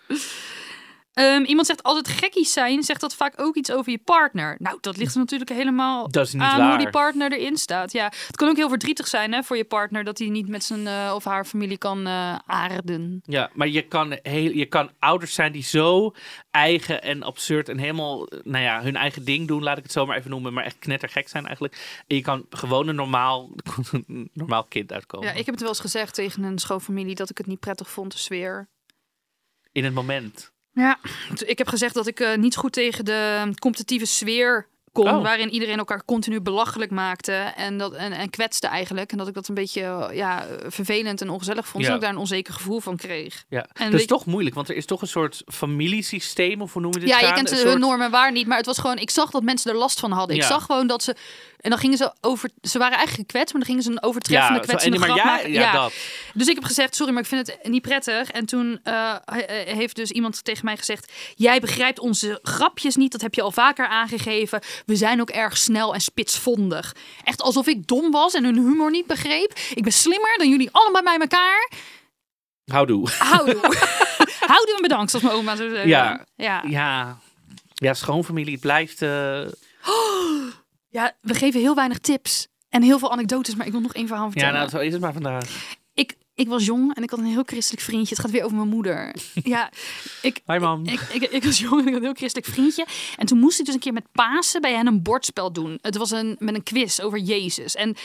Ehm, 1.13 1.43
iemand 1.43 1.67
zegt, 1.67 1.79
het 1.83 2.07
gekkies 2.07 2.53
zijn, 2.53 2.83
zegt 2.83 3.01
dat 3.01 3.15
vaak 3.15 3.41
ook 3.41 3.55
iets 3.55 3.71
over 3.71 3.91
je 3.91 3.97
partner. 3.97 4.55
Nou, 4.59 4.77
dat 4.81 4.97
ligt 4.97 5.13
er 5.13 5.19
natuurlijk 5.19 5.49
helemaal 5.49 6.11
Dat 6.11 6.25
is 6.25 6.33
niet 6.33 6.41
aan 6.41 6.59
waar. 6.59 6.69
hoe 6.69 6.77
die 6.77 6.89
partner 6.89 7.31
erin 7.31 7.57
staat. 7.57 7.91
Ja, 7.91 8.05
het 8.27 8.35
kan 8.35 8.49
ook 8.49 8.55
heel 8.55 8.69
verdrietig 8.69 9.07
zijn 9.07 9.33
hè, 9.33 9.43
voor 9.43 9.57
je 9.57 9.65
partner 9.65 10.03
dat 10.03 10.17
hij 10.17 10.27
niet 10.27 10.47
met 10.47 10.63
zijn 10.63 10.87
eh, 10.87 11.11
of 11.15 11.23
haar 11.23 11.45
familie 11.45 11.77
kan 11.77 12.07
eh, 12.07 12.35
aarden. 12.45 13.21
Ja, 13.23 13.49
maar 13.53 13.67
je 13.67 13.81
kan, 13.81 14.17
heel, 14.21 14.51
je 14.51 14.65
kan 14.65 14.91
ouders 14.99 15.33
zijn 15.33 15.51
die 15.51 15.63
zo 15.63 16.13
eigen 16.51 17.01
en 17.01 17.23
absurd 17.23 17.69
en 17.69 17.77
helemaal, 17.77 18.27
eh, 18.27 18.39
nou 18.43 18.63
ja, 18.63 18.81
hun 18.81 18.95
eigen 18.95 19.25
ding 19.25 19.47
doen, 19.47 19.63
laat 19.63 19.77
ik 19.77 19.83
het 19.83 19.91
zo 19.91 20.05
maar 20.05 20.17
even 20.17 20.29
noemen, 20.29 20.53
maar 20.53 20.63
echt 20.63 20.79
knettergek 20.79 21.29
zijn 21.29 21.45
eigenlijk. 21.45 22.03
En 22.07 22.15
je 22.15 22.21
kan 22.21 22.45
gewoon 22.49 22.87
een 22.87 22.95
normaal, 22.95 23.49
normaal 24.33 24.63
kind 24.63 24.93
uitkomen. 24.93 25.27
Ja, 25.27 25.33
ik 25.33 25.45
heb 25.45 25.53
het 25.53 25.59
wel 25.59 25.69
eens 25.69 25.79
gezegd 25.79 26.13
tegen 26.13 26.43
een 26.43 26.59
schoonfamilie 26.59 27.15
dat 27.15 27.29
ik 27.29 27.37
het 27.37 27.47
niet 27.47 27.59
prettig 27.59 27.89
vond, 27.89 28.11
de 28.11 28.17
sfeer. 28.17 28.69
In 29.71 29.83
het 29.83 29.93
moment. 29.93 30.52
Ja, 30.73 30.99
ik 31.45 31.57
heb 31.57 31.67
gezegd 31.67 31.93
dat 31.93 32.07
ik 32.07 32.19
eh, 32.19 32.37
niet 32.37 32.55
goed 32.55 32.73
tegen 32.73 33.05
de 33.05 33.51
competitieve 33.59 34.05
sfeer 34.05 34.67
kon, 34.93 35.09
Oh. 35.09 35.21
waarin 35.23 35.49
iedereen 35.49 35.77
elkaar 35.77 36.05
continu 36.05 36.41
belachelijk 36.41 36.91
maakte 36.91 37.31
en, 37.33 37.77
dat, 37.77 37.93
en, 37.93 38.11
en 38.11 38.29
kwetste 38.29 38.67
eigenlijk. 38.67 39.11
En 39.11 39.17
dat 39.17 39.27
ik 39.27 39.33
dat 39.33 39.47
een 39.47 39.55
beetje 39.55 40.09
ja, 40.13 40.45
vervelend 40.67 41.21
en 41.21 41.29
ongezellig 41.29 41.67
vond, 41.67 41.83
Ja. 41.83 41.89
en 41.89 41.93
dat 41.95 41.95
ik 41.95 42.01
daar 42.07 42.15
een 42.15 42.21
onzeker 42.21 42.53
gevoel 42.53 42.79
van 42.79 42.97
kreeg. 42.97 43.43
Ja, 43.49 43.65
En 43.73 43.91
dat 43.91 43.99
is 43.99 44.05
toch 44.05 44.25
moeilijk, 44.25 44.55
want 44.55 44.69
er 44.69 44.75
is 44.75 44.85
toch 44.85 45.01
een 45.01 45.07
soort 45.07 45.41
familiesysteem, 45.45 46.61
of 46.61 46.73
hoe 46.73 46.81
noem 46.81 46.93
je 46.93 46.99
dit? 46.99 47.09
Ja, 47.09 47.19
je 47.19 47.33
kent 47.33 47.49
hun 47.49 47.59
soort- 47.59 47.79
normen 47.79 48.05
en 48.05 48.11
waar 48.11 48.31
niet, 48.31 48.47
maar 48.47 48.57
het 48.57 48.65
was 48.65 48.77
gewoon, 48.77 48.97
ik 48.97 49.09
zag 49.09 49.29
dat 49.29 49.43
mensen 49.43 49.71
er 49.71 49.77
last 49.77 49.99
van 49.99 50.11
hadden. 50.11 50.35
Ik 50.35 50.43
zag 50.43 50.65
gewoon 50.65 50.87
dat 50.87 51.03
ze, 51.03 51.15
en 51.59 51.69
dan 51.69 51.79
gingen 51.79 51.97
ze 51.97 52.13
over, 52.21 52.49
ze 52.61 52.77
waren 52.77 52.97
eigenlijk 52.97 53.29
gekwetst, 53.29 53.53
maar 53.55 53.61
dan 53.65 53.69
gingen 53.75 53.83
ze 53.83 53.91
een 53.91 54.03
overtreffende 54.03 54.53
Ja, 54.59 54.63
zo, 54.65 54.67
kwetsende 54.67 54.97
en- 54.97 55.03
grap 55.03 55.17
ja, 55.17 55.25
maken. 55.25 55.51
ja, 55.51 55.71
dat. 55.71 55.93
Dus 56.33 56.47
ik 56.47 56.55
heb 56.55 56.63
gezegd, 56.63 56.95
sorry, 56.95 57.13
maar 57.13 57.21
ik 57.21 57.27
vind 57.27 57.47
het 57.47 57.57
niet 57.71 57.81
prettig. 57.81 58.31
En 58.31 58.45
toen 58.45 58.79
eh, 58.83 59.15
eh, 59.25 59.75
heeft 59.77 59.95
dus 59.95 60.11
iemand 60.11 60.43
tegen 60.43 60.65
mij 60.65 60.77
gezegd... 60.77 61.11
jij 61.35 61.59
begrijpt 61.59 61.99
onze 61.99 62.39
grapjes 62.41 62.95
niet, 62.95 63.11
dat 63.11 63.21
heb 63.21 63.33
je 63.33 63.41
al 63.41 63.51
vaker 63.51 63.87
aangegeven. 63.87 64.61
We 64.85 64.95
zijn 64.95 65.21
ook 65.21 65.29
erg 65.29 65.57
snel 65.57 65.93
en 65.93 66.01
spitsvondig. 66.01 66.95
Echt 67.23 67.41
alsof 67.41 67.67
ik 67.67 67.87
dom 67.87 68.11
was 68.11 68.33
en 68.33 68.43
hun 68.43 68.55
humor 68.55 68.91
niet 68.91 69.07
begreep. 69.07 69.53
Ik 69.73 69.83
ben 69.83 69.93
slimmer 69.93 70.33
dan 70.37 70.49
jullie 70.49 70.69
allemaal 70.71 71.03
bij 71.03 71.17
elkaar. 71.19 71.71
Houdoe. 72.65 73.09
Houdoe. 73.17 73.59
Houdoe 74.53 74.73
en 74.75 74.81
bedankt, 74.81 75.09
zoals 75.11 75.25
mijn 75.25 75.37
oma 75.37 75.55
zou 75.55 75.69
zeggen. 75.69 75.87
Ja. 75.87 76.25
Ja. 76.35 76.63
Ja, 76.67 77.17
ja 77.73 77.93
schoonfamilie, 77.93 78.51
het 78.51 78.61
blijft... 78.61 79.01
eh, 79.01 79.41
ja, 80.97 81.15
we 81.21 81.33
geven 81.33 81.59
heel 81.59 81.75
weinig 81.75 81.97
tips. 81.99 82.47
En 82.69 82.81
heel 82.81 82.99
veel 82.99 83.11
anekdotes, 83.11 83.55
maar 83.55 83.65
ik 83.65 83.71
wil 83.71 83.81
nog 83.81 83.93
één 83.93 84.07
verhaal 84.07 84.25
Ja, 84.25 84.31
vertellen. 84.31 84.55
nou, 84.55 84.69
zo 84.69 84.77
is 84.79 84.91
het 84.93 85.01
maar 85.01 85.13
vandaag. 85.13 85.75
Ik, 86.35 86.47
was 86.47 86.65
jong 86.65 86.95
en 86.95 87.03
ik 87.03 87.09
had 87.09 87.19
een 87.19 87.25
heel 87.25 87.43
christelijk 87.45 87.83
vriendje. 87.83 88.15
Het 88.15 88.23
gaat 88.23 88.31
weer 88.31 88.43
over 88.43 88.57
mijn 88.57 88.69
moeder. 88.69 89.15
ja, 89.43 89.71
ik, 90.21 90.41
Hi, 90.45 90.57
mam. 90.57 90.85
Ik, 90.85 90.99
ik, 90.99 91.21
ik 91.21 91.43
was 91.43 91.59
jong 91.59 91.81
en 91.81 91.87
ik 91.87 91.93
had 91.93 91.95
een 91.95 92.03
heel 92.03 92.13
christelijk 92.13 92.51
vriendje. 92.51 92.85
En 93.17 93.25
toen 93.25 93.39
moest 93.39 93.59
ik 93.59 93.65
dus 93.65 93.73
een 93.73 93.79
keer 93.79 93.93
met 93.93 94.11
Pasen 94.11 94.61
bij 94.61 94.73
hen 94.73 94.87
een 94.87 95.01
bordspel 95.01 95.53
doen. 95.53 95.79
Het 95.81 95.97
was 95.97 96.11
een, 96.11 96.35
met 96.39 96.55
een 96.55 96.63
quiz 96.63 96.99
over 96.99 97.19
Jezus. 97.19 97.75
En 97.75 97.95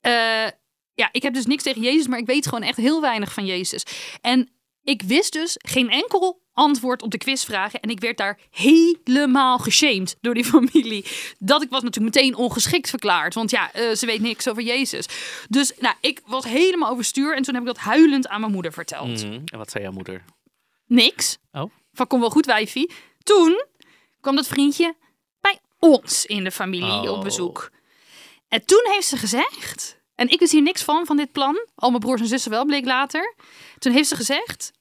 eh, 0.00 0.50
ja, 0.94 1.08
ik 1.12 1.22
heb 1.22 1.34
dus 1.34 1.46
niks 1.46 1.62
tegen 1.62 1.82
Jezus, 1.82 2.06
maar 2.06 2.18
ik 2.18 2.26
weet 2.26 2.46
gewoon 2.46 2.62
echt 2.62 2.76
heel 2.76 3.00
weinig 3.00 3.32
van 3.32 3.46
Jezus. 3.46 3.82
En 4.20 4.48
ik 4.82 5.02
wist 5.02 5.32
dus 5.32 5.56
geen 5.58 5.90
enkel 5.90 6.44
antwoord 6.56 7.02
op 7.02 7.10
de 7.10 7.18
quizvragen. 7.18 7.80
En 7.80 7.90
ik 7.90 8.00
werd 8.00 8.16
daar 8.16 8.38
helemaal 8.50 9.58
geshamed 9.58 10.16
door 10.20 10.34
die 10.34 10.44
familie. 10.54 11.04
Dat 11.38 11.62
ik 11.62 11.70
was 11.70 11.82
natuurlijk 11.82 12.14
meteen 12.14 12.34
ongeschikt 12.36 12.88
verklaard. 12.90 13.34
Want 13.34 13.50
ja, 13.50 13.72
eh, 13.72 13.94
ze 13.94 14.06
weet 14.06 14.20
niks 14.20 14.48
over 14.48 14.62
Jezus. 14.62 15.06
Dus 15.48 15.72
nou, 15.78 15.94
ik 16.00 16.20
was 16.26 16.44
helemaal 16.44 16.90
overstuur. 16.90 17.36
En 17.36 17.42
toen 17.42 17.54
heb 17.54 17.62
ik 17.62 17.68
dat 17.68 17.78
huilend 17.78 18.28
aan 18.28 18.40
mijn 18.40 18.52
moeder 18.52 18.72
verteld 18.72 19.24
Mhm. 19.24 19.40
En 19.44 19.58
wat 19.58 19.70
zei 19.70 19.84
jouw 19.84 19.92
moeder? 19.92 20.24
niks. 20.86 21.38
Oh. 21.52 21.70
Van 21.92 22.06
kom 22.06 22.20
wel 22.20 22.30
goed, 22.30 22.46
wijfie. 22.46 22.90
Toen 23.22 23.64
kwam 24.20 24.36
dat 24.36 24.46
vriendje 24.46 24.94
bij 25.40 25.58
ons 25.78 26.26
in 26.26 26.44
de 26.44 26.50
familie 26.50 26.90
Oh. 27.10 27.10
op 27.10 27.22
bezoek. 27.22 27.70
En 28.48 28.64
toen 28.66 28.82
heeft 28.84 29.06
ze 29.06 29.16
gezegd, 29.16 29.98
en 30.14 30.28
ik 30.30 30.38
wist 30.38 30.52
hier 30.52 30.62
niks 30.62 30.82
van, 30.82 31.06
van 31.06 31.16
dit 31.16 31.32
plan. 31.32 31.66
Al 31.74 31.88
mijn 31.90 32.00
broers 32.02 32.20
en 32.20 32.26
zussen 32.26 32.50
wel, 32.50 32.64
bleek 32.64 32.84
later. 32.84 33.34
Toen 33.78 33.92
heeft 33.92 34.08
ze 34.08 34.16
gezegd, 34.16 34.72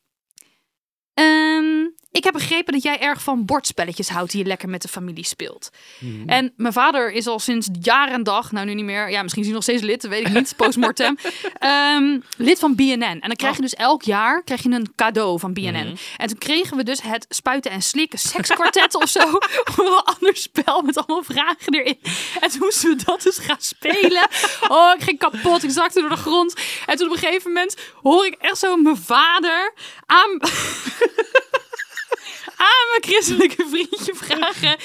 Ehm, 1.15 1.85
ik 2.11 2.23
heb 2.23 2.33
begrepen 2.33 2.73
dat 2.73 2.83
jij 2.83 2.99
erg 2.99 3.21
van 3.21 3.45
bordspelletjes 3.45 4.09
houdt 4.09 4.31
die 4.31 4.41
je 4.41 4.47
lekker 4.47 4.69
met 4.69 4.81
de 4.81 4.87
familie 4.87 5.25
speelt. 5.25 5.69
Mhm. 5.99 6.29
En 6.29 6.53
mijn 6.57 6.73
vader 6.73 7.11
is 7.11 7.27
al 7.27 7.39
sinds 7.39 7.67
jaar 7.81 8.11
en 8.11 8.23
dag, 8.23 8.51
nou 8.51 8.65
nu 8.65 8.73
niet 8.73 8.85
meer, 8.85 9.09
ja, 9.09 9.21
misschien 9.21 9.41
is 9.41 9.47
hij 9.47 9.57
nog 9.57 9.65
steeds 9.65 9.81
lid, 9.81 10.07
weet 10.07 10.27
ik 10.27 10.33
niet, 10.33 10.53
postmortem, 10.57 11.17
ehm, 11.59 12.19
lid 12.37 12.59
van 12.59 12.75
BNN. 12.75 13.01
En 13.01 13.19
dan 13.19 13.35
krijg 13.35 13.55
je 13.55 13.61
dus 13.61 13.73
elk 13.73 14.03
jaar 14.03 14.43
krijg 14.43 14.63
je 14.63 14.69
een 14.69 14.93
cadeau 14.95 15.39
van 15.39 15.53
BNN. 15.53 15.71
Mhm. 15.71 15.95
En 16.17 16.27
toen 16.27 16.37
kregen 16.37 16.77
we 16.77 16.83
dus 16.83 17.01
het 17.01 17.25
spuiten 17.29 17.71
en 17.71 17.81
slikken 17.81 18.19
sekskwartet 18.19 18.95
of 18.95 19.09
zo, 19.09 19.19
of 19.69 19.77
een 19.77 20.15
ander 20.15 20.35
spel 20.35 20.81
met 20.81 20.97
allemaal 20.97 21.23
vragen 21.23 21.73
erin. 21.73 21.99
En 22.39 22.49
toen 22.49 22.59
moesten 22.59 22.97
we 22.97 23.03
dat 23.05 23.21
dus 23.21 23.37
gaan 23.37 23.61
spelen. 23.61 24.27
Oh, 24.67 24.93
ik 24.97 25.03
ging 25.03 25.17
kapot, 25.17 25.63
ik 25.63 25.69
zakte 25.69 25.99
door 25.99 26.09
de 26.09 26.15
grond. 26.15 26.53
En 26.85 26.97
toen 26.97 27.07
op 27.07 27.13
een 27.13 27.19
gegeven 27.19 27.51
moment 27.51 27.77
hoor 28.01 28.25
ik 28.25 28.35
echt 28.39 28.57
zo 28.57 28.75
mijn 28.77 28.97
vader 28.97 29.73
aan 30.05 30.39
aan 32.67 32.87
mijn 32.89 33.03
christelijke 33.03 33.65
vriendje 33.69 34.13
vragen. 34.15 34.77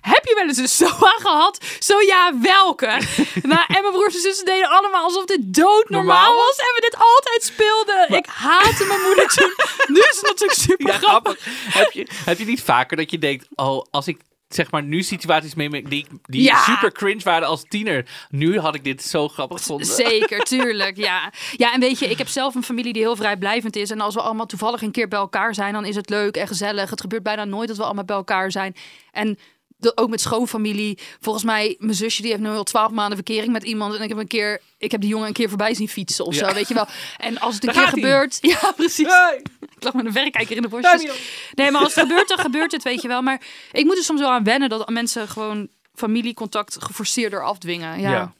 Heb 0.00 0.24
je 0.24 0.34
wel 0.34 0.46
eens 0.46 0.56
een 0.58 0.68
SOA 0.68 1.14
gehad? 1.18 1.64
Zo 1.78 2.00
ja, 2.00 2.32
welke? 2.40 2.86
nou, 3.42 3.64
en 3.68 3.82
mijn 3.82 3.92
broers 3.92 4.14
en 4.14 4.20
zussen 4.20 4.44
deden 4.44 4.68
allemaal 4.68 5.04
alsof 5.04 5.24
dit 5.24 5.38
doodnormaal 5.54 6.14
Normaal 6.22 6.34
was. 6.34 6.56
En 6.56 6.72
we 6.74 6.80
dit 6.80 6.96
altijd 6.96 7.42
speelden. 7.42 8.16
Ik 8.16 8.26
haatte 8.26 8.84
mijn 8.84 9.00
moeder 9.00 9.28
toen. 9.28 9.52
Nu 9.94 10.00
is 10.00 10.16
het 10.16 10.22
natuurlijk 10.26 10.60
super 10.60 10.86
Ja, 10.86 10.98
grappig. 10.98 11.38
grappig. 11.40 11.74
heb, 11.74 11.92
je, 11.92 12.06
heb 12.24 12.38
je 12.38 12.44
niet 12.44 12.62
vaker 12.62 12.96
dat 12.96 13.10
je 13.10 13.18
denkt, 13.18 13.46
oh, 13.54 13.84
als 13.90 14.06
ik 14.06 14.18
zeg 14.54 14.70
maar 14.70 14.82
nu 14.82 15.02
situaties 15.02 15.54
meemaak 15.54 15.90
die, 15.90 16.06
die 16.22 16.42
Ja. 16.42 16.62
super 16.62 16.92
cringe 16.92 17.22
waren 17.22 17.48
als 17.48 17.64
tiener. 17.68 18.26
Nu 18.28 18.58
had 18.58 18.74
ik 18.74 18.84
dit 18.84 19.02
zo 19.02 19.28
grappig 19.28 19.58
gevonden. 19.58 19.86
Zeker, 19.86 20.38
tuurlijk, 20.54 20.96
ja. 20.96 21.32
Ja, 21.56 21.72
en 21.72 21.80
weet 21.80 21.98
je, 21.98 22.06
ik 22.06 22.18
heb 22.18 22.28
zelf 22.28 22.54
een 22.54 22.62
familie 22.62 22.92
die 22.92 23.02
heel 23.02 23.16
vrijblijvend 23.16 23.76
is. 23.76 23.90
En 23.90 24.00
als 24.00 24.14
we 24.14 24.20
allemaal 24.20 24.46
toevallig 24.46 24.82
een 24.82 24.90
keer 24.90 25.08
bij 25.08 25.18
elkaar 25.18 25.54
zijn, 25.54 25.72
dan 25.72 25.84
is 25.84 25.96
het 25.96 26.10
leuk 26.10 26.36
en 26.36 26.46
gezellig. 26.46 26.90
Het 26.90 27.00
gebeurt 27.00 27.22
bijna 27.22 27.44
nooit 27.44 27.68
dat 27.68 27.76
we 27.76 27.84
allemaal 27.84 28.04
bij 28.04 28.16
elkaar 28.16 28.50
zijn. 28.50 28.74
En 29.12 29.38
de, 29.80 29.96
ook 29.96 30.08
met 30.08 30.20
schoonfamilie. 30.20 30.98
Volgens 31.20 31.44
mij, 31.44 31.76
mijn 31.78 31.94
zusje 31.94 32.22
die 32.22 32.30
heeft 32.30 32.42
nu 32.42 32.48
al 32.48 32.64
twaalf 32.64 32.92
maanden 32.92 33.16
verkering 33.16 33.52
met 33.52 33.64
iemand. 33.64 33.94
En 33.94 34.02
ik 34.02 34.08
heb 34.08 34.18
een 34.18 34.26
keer, 34.26 34.60
ik 34.78 34.90
heb 34.90 35.00
die 35.00 35.10
jongen 35.10 35.26
een 35.26 35.32
keer 35.32 35.48
voorbij 35.48 35.74
zien 35.74 35.88
fietsen 35.88 36.24
of 36.24 36.34
Ja. 36.34 36.48
zo, 36.48 36.54
weet 36.54 36.68
je 36.68 36.74
wel. 36.74 36.86
En 37.16 37.38
als 37.38 37.54
het 37.54 37.66
een 37.66 37.72
Daar 37.72 37.82
keer 37.82 37.92
gebeurt... 37.92 38.38
Ja, 38.50 38.72
precies. 38.76 39.06
Hey, 39.06 39.42
Ik 39.60 39.82
lag 39.84 39.94
met 39.94 40.06
een 40.06 40.12
verrekijker 40.12 40.56
in 40.56 40.62
de 40.62 40.68
op. 40.76 41.16
Nee, 41.54 41.70
maar 41.70 41.82
als 41.82 41.94
het 41.94 42.08
gebeurt, 42.08 42.28
dan 42.28 42.38
gebeurt 42.38 42.72
het, 42.72 42.82
weet 42.82 43.02
je 43.02 43.08
wel. 43.08 43.22
Maar 43.22 43.42
ik 43.72 43.84
moet 43.84 43.96
er 43.96 44.02
soms 44.04 44.20
wel 44.20 44.30
aan 44.30 44.44
wennen 44.44 44.68
dat 44.68 44.88
mensen 44.88 45.28
gewoon 45.28 45.68
familiecontact 45.94 46.84
geforceerder 46.84 47.44
afdwingen. 47.44 48.00
Ja. 48.00 48.10
Ja. 48.10 48.32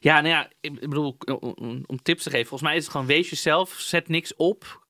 Ja, 0.00 0.20
nou 0.20 0.34
ja, 0.34 0.48
ik 0.60 0.80
bedoel, 0.80 1.16
om 1.86 2.02
tips 2.02 2.22
te 2.22 2.30
geven. 2.30 2.46
Volgens 2.46 2.68
mij 2.68 2.78
is 2.78 2.82
het 2.82 2.92
gewoon 2.92 3.06
wees 3.06 3.30
jezelf, 3.30 3.74
zet 3.78 4.08
niks 4.08 4.36
op. 4.36 4.80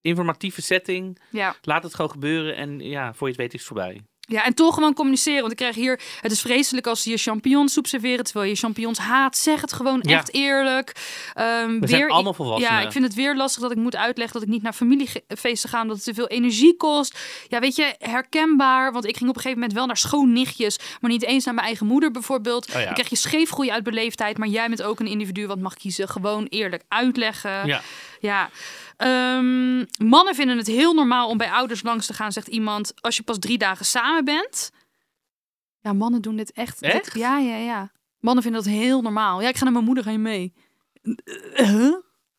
Informatieve 0.00 0.62
setting, 0.62 1.18
ja. 1.30 1.56
laat 1.62 1.82
het 1.82 1.94
gewoon 1.94 2.10
gebeuren 2.10 2.56
en 2.56 2.80
ja, 2.80 3.14
voor 3.14 3.26
je 3.26 3.32
het 3.32 3.42
weet 3.42 3.54
is 3.54 3.58
het 3.58 3.68
voorbij. 3.68 4.02
Ja, 4.28 4.44
en 4.44 4.54
toch 4.54 4.74
gewoon 4.74 4.94
communiceren. 4.94 5.40
Want 5.40 5.52
ik 5.52 5.58
krijg 5.58 5.74
hier... 5.74 6.00
Het 6.20 6.32
is 6.32 6.40
vreselijk 6.40 6.86
als 6.86 7.02
ze 7.02 7.10
je 7.10 7.16
champignonsoep 7.16 7.86
serveren... 7.86 8.24
terwijl 8.24 8.48
je 8.50 8.56
champignons 8.56 8.98
haat. 8.98 9.36
Zeg 9.36 9.60
het 9.60 9.72
gewoon 9.72 9.98
Ja. 10.02 10.16
echt 10.18 10.34
eerlijk. 10.34 10.92
Ehm, 11.34 11.80
We 11.80 11.86
zijn 11.86 12.10
allemaal 12.10 12.34
volwassenen. 12.34 12.78
Ja, 12.78 12.86
ik 12.86 12.92
vind 12.92 13.04
het 13.04 13.14
weer 13.14 13.36
lastig 13.36 13.62
dat 13.62 13.70
ik 13.70 13.76
moet 13.76 13.96
uitleggen... 13.96 14.34
dat 14.34 14.42
ik 14.42 14.48
niet 14.48 14.62
naar 14.62 14.72
familiefeesten 14.72 15.70
ga... 15.70 15.80
omdat 15.82 15.96
het 15.96 16.04
te 16.04 16.14
veel 16.14 16.28
energie 16.28 16.76
kost. 16.76 17.18
Ja, 17.48 17.58
weet 17.60 17.76
je, 17.76 17.94
herkenbaar. 17.98 18.92
Want 18.92 19.06
ik 19.06 19.16
ging 19.16 19.28
op 19.30 19.36
een 19.36 19.42
gegeven 19.42 19.58
moment 19.60 19.78
wel 19.78 19.86
naar 19.86 19.96
schoonnichtjes... 19.96 20.78
maar 21.00 21.10
niet 21.10 21.24
eens 21.24 21.44
naar 21.44 21.54
mijn 21.54 21.66
eigen 21.66 21.86
moeder 21.86 22.10
bijvoorbeeld. 22.10 22.66
Oh 22.68 22.74
ja. 22.74 22.84
Dan 22.84 22.92
krijg 22.92 23.08
je 23.10 23.16
scheefgroei 23.16 23.70
uit 23.70 23.82
beleefdheid... 23.84 24.38
maar 24.38 24.48
jij 24.48 24.68
bent 24.68 24.82
ook 24.82 25.00
een 25.00 25.06
individu 25.06 25.46
wat 25.46 25.58
mag 25.58 25.74
kiezen. 25.74 26.08
Gewoon 26.08 26.46
eerlijk 26.48 26.82
uitleggen. 26.88 27.66
Ja. 27.66 27.82
Ja. 28.22 28.50
Ehm, 28.96 29.84
mannen 30.08 30.34
vinden 30.34 30.56
het 30.56 30.66
heel 30.66 30.94
normaal 30.94 31.28
om 31.28 31.36
bij 31.36 31.50
ouders 31.50 31.82
langs 31.82 32.06
te 32.06 32.12
gaan, 32.14 32.32
zegt 32.32 32.48
iemand, 32.48 32.92
als 33.00 33.16
je 33.16 33.22
pas 33.22 33.38
drie 33.38 33.58
dagen 33.58 33.84
samen 33.84 34.24
bent. 34.24 34.70
Ja, 35.80 35.92
mannen 35.92 36.22
doen 36.22 36.36
dit 36.36 36.52
echt. 36.52 36.80
dit- 36.80 37.10
ja, 37.14 37.38
ja, 37.38 37.56
ja. 37.56 37.92
Mannen 38.18 38.42
vinden 38.42 38.62
dat 38.64 38.72
heel 38.72 39.02
normaal. 39.02 39.40
Ja, 39.42 39.48
ik 39.48 39.56
ga 39.56 39.64
naar 39.64 39.72
mijn 39.72 39.84
moeder, 39.84 40.10
je 40.10 40.18
mee? 40.18 40.52
Eh, 41.54 41.66
huh? 41.68 41.94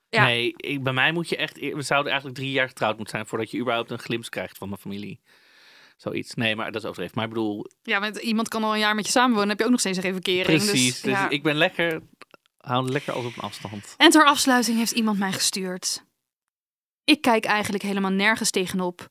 Ja. 0.10 0.24
Nee, 0.24 0.54
ik, 0.58 0.84
bij 0.84 0.94
mij 0.94 1.12
moet 1.12 1.30
je 1.30 1.38
echt... 1.38 1.60
We 1.60 1.82
zouden 1.82 2.12
eigenlijk 2.12 2.42
drie 2.42 2.52
jaar 2.52 2.68
getrouwd 2.68 2.96
moeten 2.98 3.16
zijn 3.16 3.28
voordat 3.28 3.52
je 3.52 3.60
überhaupt 3.60 3.92
een 3.92 4.00
glimp 4.00 4.30
krijgt 4.30 4.58
van 4.58 4.70
mijn 4.70 4.82
familie. 4.82 5.22
Zoiets. 5.98 6.34
Nee, 6.34 6.56
maar 6.56 6.66
dat 6.72 6.82
is 6.82 6.88
overdreven. 6.88 7.16
Maar 7.16 7.26
ik 7.28 7.34
bedoel, 7.34 7.66
Ja, 7.82 8.00
want 8.00 8.18
iemand 8.18 8.48
kan 8.48 8.64
al 8.64 8.74
een 8.74 8.80
jaar 8.80 8.96
met 8.96 9.06
je 9.06 9.12
samenwonen, 9.12 9.50
heb 9.50 9.60
je 9.60 9.66
ook 9.66 9.72
nog 9.72 9.80
steeds 9.80 9.98
een 9.98 10.04
geen 10.04 10.14
verkering. 10.14 10.46
precies. 10.64 10.92
Dus, 10.94 11.02
Dus, 11.02 11.12
ja. 11.12 11.30
ik 11.30 11.44
ben 11.44 11.56
lekker... 11.56 12.02
Hou 12.64 12.90
lekker 12.90 13.14
alles 13.14 13.26
op 13.26 13.36
een 13.36 13.44
afstand. 13.44 13.94
En 13.98 14.10
ter 14.10 14.26
afsluiting 14.26 14.78
heeft 14.78 14.92
iemand 14.92 15.20
mij 15.20 15.32
gestuurd. 15.32 16.04
Ik 17.04 17.22
kijk 17.22 17.46
eigenlijk 17.46 17.84
helemaal 17.84 18.12
nergens 18.12 18.50
tegenop. 18.50 19.10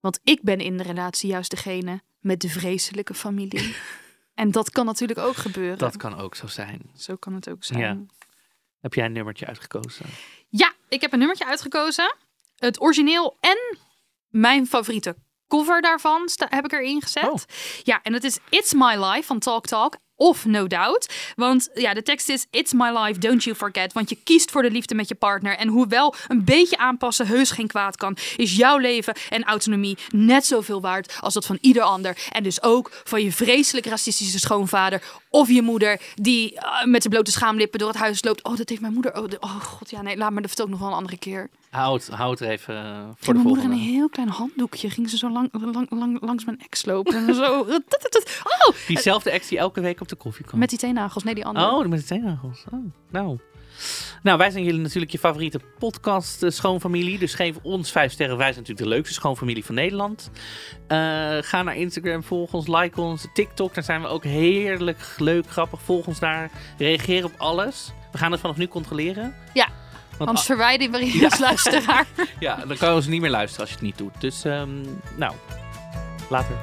Want 0.00 0.20
ik 0.24 0.42
ben 0.42 0.58
in 0.58 0.76
de 0.76 0.82
relatie 0.82 1.30
juist 1.30 1.50
degene 1.50 2.02
met 2.18 2.40
de 2.40 2.48
vreselijke 2.48 3.14
familie. 3.14 3.76
en 4.34 4.50
dat 4.50 4.70
kan 4.70 4.86
natuurlijk 4.86 5.18
ook 5.18 5.36
gebeuren. 5.36 5.78
Dat 5.78 5.96
kan 5.96 6.18
ook 6.18 6.34
zo 6.34 6.46
zijn. 6.46 6.90
Zo 6.96 7.16
kan 7.16 7.34
het 7.34 7.48
ook 7.48 7.64
zijn. 7.64 7.80
Ja. 7.80 7.86
Ja. 7.86 7.98
Heb 8.80 8.94
jij 8.94 9.04
een 9.04 9.12
nummertje 9.12 9.46
uitgekozen? 9.46 10.06
ik 10.90 11.00
heb 11.00 11.12
een 11.12 11.18
nummertje 11.18 11.46
uitgekozen. 11.46 12.14
Het 12.56 12.80
origineel 12.80 13.36
en 13.40 13.78
mijn 14.28 14.66
favoriete 14.66 15.16
cover 15.48 15.82
daarvan 15.82 16.28
heb 16.48 16.64
ik 16.64 16.72
erin 16.72 17.02
gezet. 17.02 17.28
Oh. 17.28 17.38
Ja, 17.82 18.02
en 18.02 18.12
dat 18.12 18.24
is 18.24 18.38
It's 18.48 18.72
My 18.72 19.04
Life 19.04 19.22
van 19.22 19.38
Talk 19.38 19.66
Talk. 19.66 19.96
Of 20.20 20.44
No 20.44 20.66
Doubt. 20.66 21.14
Want 21.36 21.68
ja, 21.74 21.94
de 21.94 22.02
tekst 22.02 22.28
is 22.28 22.46
It's 22.50 22.72
my 22.72 22.90
life, 22.98 23.18
don't 23.18 23.44
you 23.44 23.56
forget. 23.56 23.92
Want 23.92 24.08
je 24.08 24.16
kiest 24.24 24.50
voor 24.50 24.62
de 24.62 24.70
liefde 24.70 24.94
met 24.94 25.08
je 25.08 25.14
partner. 25.14 25.56
En 25.56 25.68
hoewel 25.68 26.14
een 26.28 26.44
beetje 26.44 26.76
aanpassen 26.76 27.26
heus 27.26 27.50
geen 27.50 27.66
kwaad 27.66 27.96
kan, 27.96 28.16
is 28.36 28.56
jouw 28.56 28.78
leven 28.78 29.14
en 29.28 29.44
autonomie 29.44 29.98
net 30.10 30.46
zoveel 30.46 30.80
waard 30.80 31.18
als 31.20 31.34
dat 31.34 31.46
van 31.46 31.58
ieder 31.60 31.82
ander. 31.82 32.16
En 32.32 32.42
dus 32.42 32.62
ook 32.62 32.90
van 33.04 33.22
je 33.22 33.32
vreselijk 33.32 33.86
racistische 33.86 34.38
schoonvader 34.38 35.02
of 35.28 35.48
je 35.48 35.62
moeder 35.62 36.00
die 36.14 36.54
eh, 36.54 36.84
met 36.84 37.02
de 37.02 37.08
blote 37.08 37.30
schaamlippen 37.30 37.78
door 37.78 37.88
het 37.88 37.98
huis 37.98 38.24
loopt. 38.24 38.44
Oh, 38.44 38.56
dat 38.56 38.68
heeft 38.68 38.80
mijn 38.80 38.92
moeder. 38.92 39.16
Oh, 39.16 39.24
oh 39.40 39.60
god, 39.60 39.90
ja 39.90 40.02
nee, 40.02 40.16
laat 40.16 40.30
me 40.30 40.40
dat 40.40 40.46
vertel 40.46 40.64
ik 40.64 40.70
nog 40.70 40.80
wel 40.80 40.88
een 40.88 40.94
andere 40.94 41.18
keer. 41.18 41.48
Houd, 41.70 42.08
houd 42.08 42.40
er 42.40 42.48
even 42.48 42.74
eh, 42.76 42.82
voor 42.82 43.14
de 43.18 43.32
mijn 43.32 43.36
moeder 43.36 43.62
volgende. 43.62 43.76
een 43.86 43.92
heel 43.92 44.08
klein 44.08 44.28
handdoekje 44.28 44.90
ging 44.90 45.10
ze 45.10 45.16
zo 45.16 45.30
lang, 45.30 45.48
lang, 45.52 45.90
lang, 45.90 46.20
langs 46.20 46.44
mijn 46.44 46.60
ex 46.60 46.84
lopen. 46.84 47.28
En 47.28 47.34
zo. 47.34 47.66
Oh, 48.68 48.76
Diezelfde 48.86 49.30
ex 49.30 49.48
die 49.48 49.58
elke 49.58 49.80
week 49.80 50.00
op 50.00 50.08
de 50.08 50.16
koffie 50.16 50.44
komt. 50.44 50.58
met 50.58 50.68
die 50.68 50.78
teennagels. 50.78 51.24
Nee, 51.24 51.34
die 51.34 51.44
andere. 51.44 51.66
Oh, 51.70 51.86
met 51.86 52.00
de 52.00 52.04
teennagels. 52.06 52.64
Oh, 52.72 52.92
nou. 53.10 53.38
Nou, 54.22 54.38
wij 54.38 54.50
zijn 54.50 54.64
jullie 54.64 54.80
natuurlijk 54.80 55.12
je 55.12 55.18
favoriete 55.18 55.60
podcast 55.78 56.42
eh, 56.42 56.50
Schoonfamilie. 56.50 57.18
Dus 57.18 57.34
geef 57.34 57.56
ons 57.62 57.90
vijf 57.90 58.12
sterren. 58.12 58.36
Wij 58.36 58.46
zijn 58.52 58.58
natuurlijk 58.58 58.88
de 58.88 58.94
leukste 58.94 59.14
schoonfamilie 59.14 59.64
van 59.64 59.74
Nederland. 59.74 60.30
Eh, 60.86 60.96
ga 61.40 61.62
naar 61.62 61.76
Instagram, 61.76 62.22
volg 62.22 62.52
ons, 62.52 62.66
like 62.66 63.00
ons. 63.00 63.26
TikTok, 63.34 63.74
daar 63.74 63.84
zijn 63.84 64.00
we 64.02 64.06
ook 64.08 64.24
heerlijk 64.24 65.14
leuk, 65.18 65.46
grappig. 65.50 65.82
Volg 65.82 66.06
ons 66.06 66.18
daar. 66.18 66.50
Reageer 66.78 67.24
op 67.24 67.32
alles. 67.36 67.92
We 68.12 68.18
gaan 68.18 68.32
het 68.32 68.40
vanaf 68.40 68.56
nu 68.56 68.66
controleren. 68.68 69.34
Ja, 69.54 69.68
Want 70.20 70.30
Anders 70.32 70.46
verwijder 70.46 71.04
je 71.04 71.24
als 71.24 71.38
luisteraar. 71.38 72.06
ja, 72.38 72.56
dan 72.56 72.76
kan 72.76 72.88
je 72.88 72.94
ons 72.94 73.06
niet 73.06 73.20
meer 73.20 73.30
luisteren 73.30 73.60
als 73.60 73.68
je 73.68 73.74
het 73.74 73.84
niet 73.84 73.98
doet. 73.98 74.20
Dus, 74.20 74.44
ehm, 74.44 74.70
nou, 75.16 75.32
later. 76.28 76.56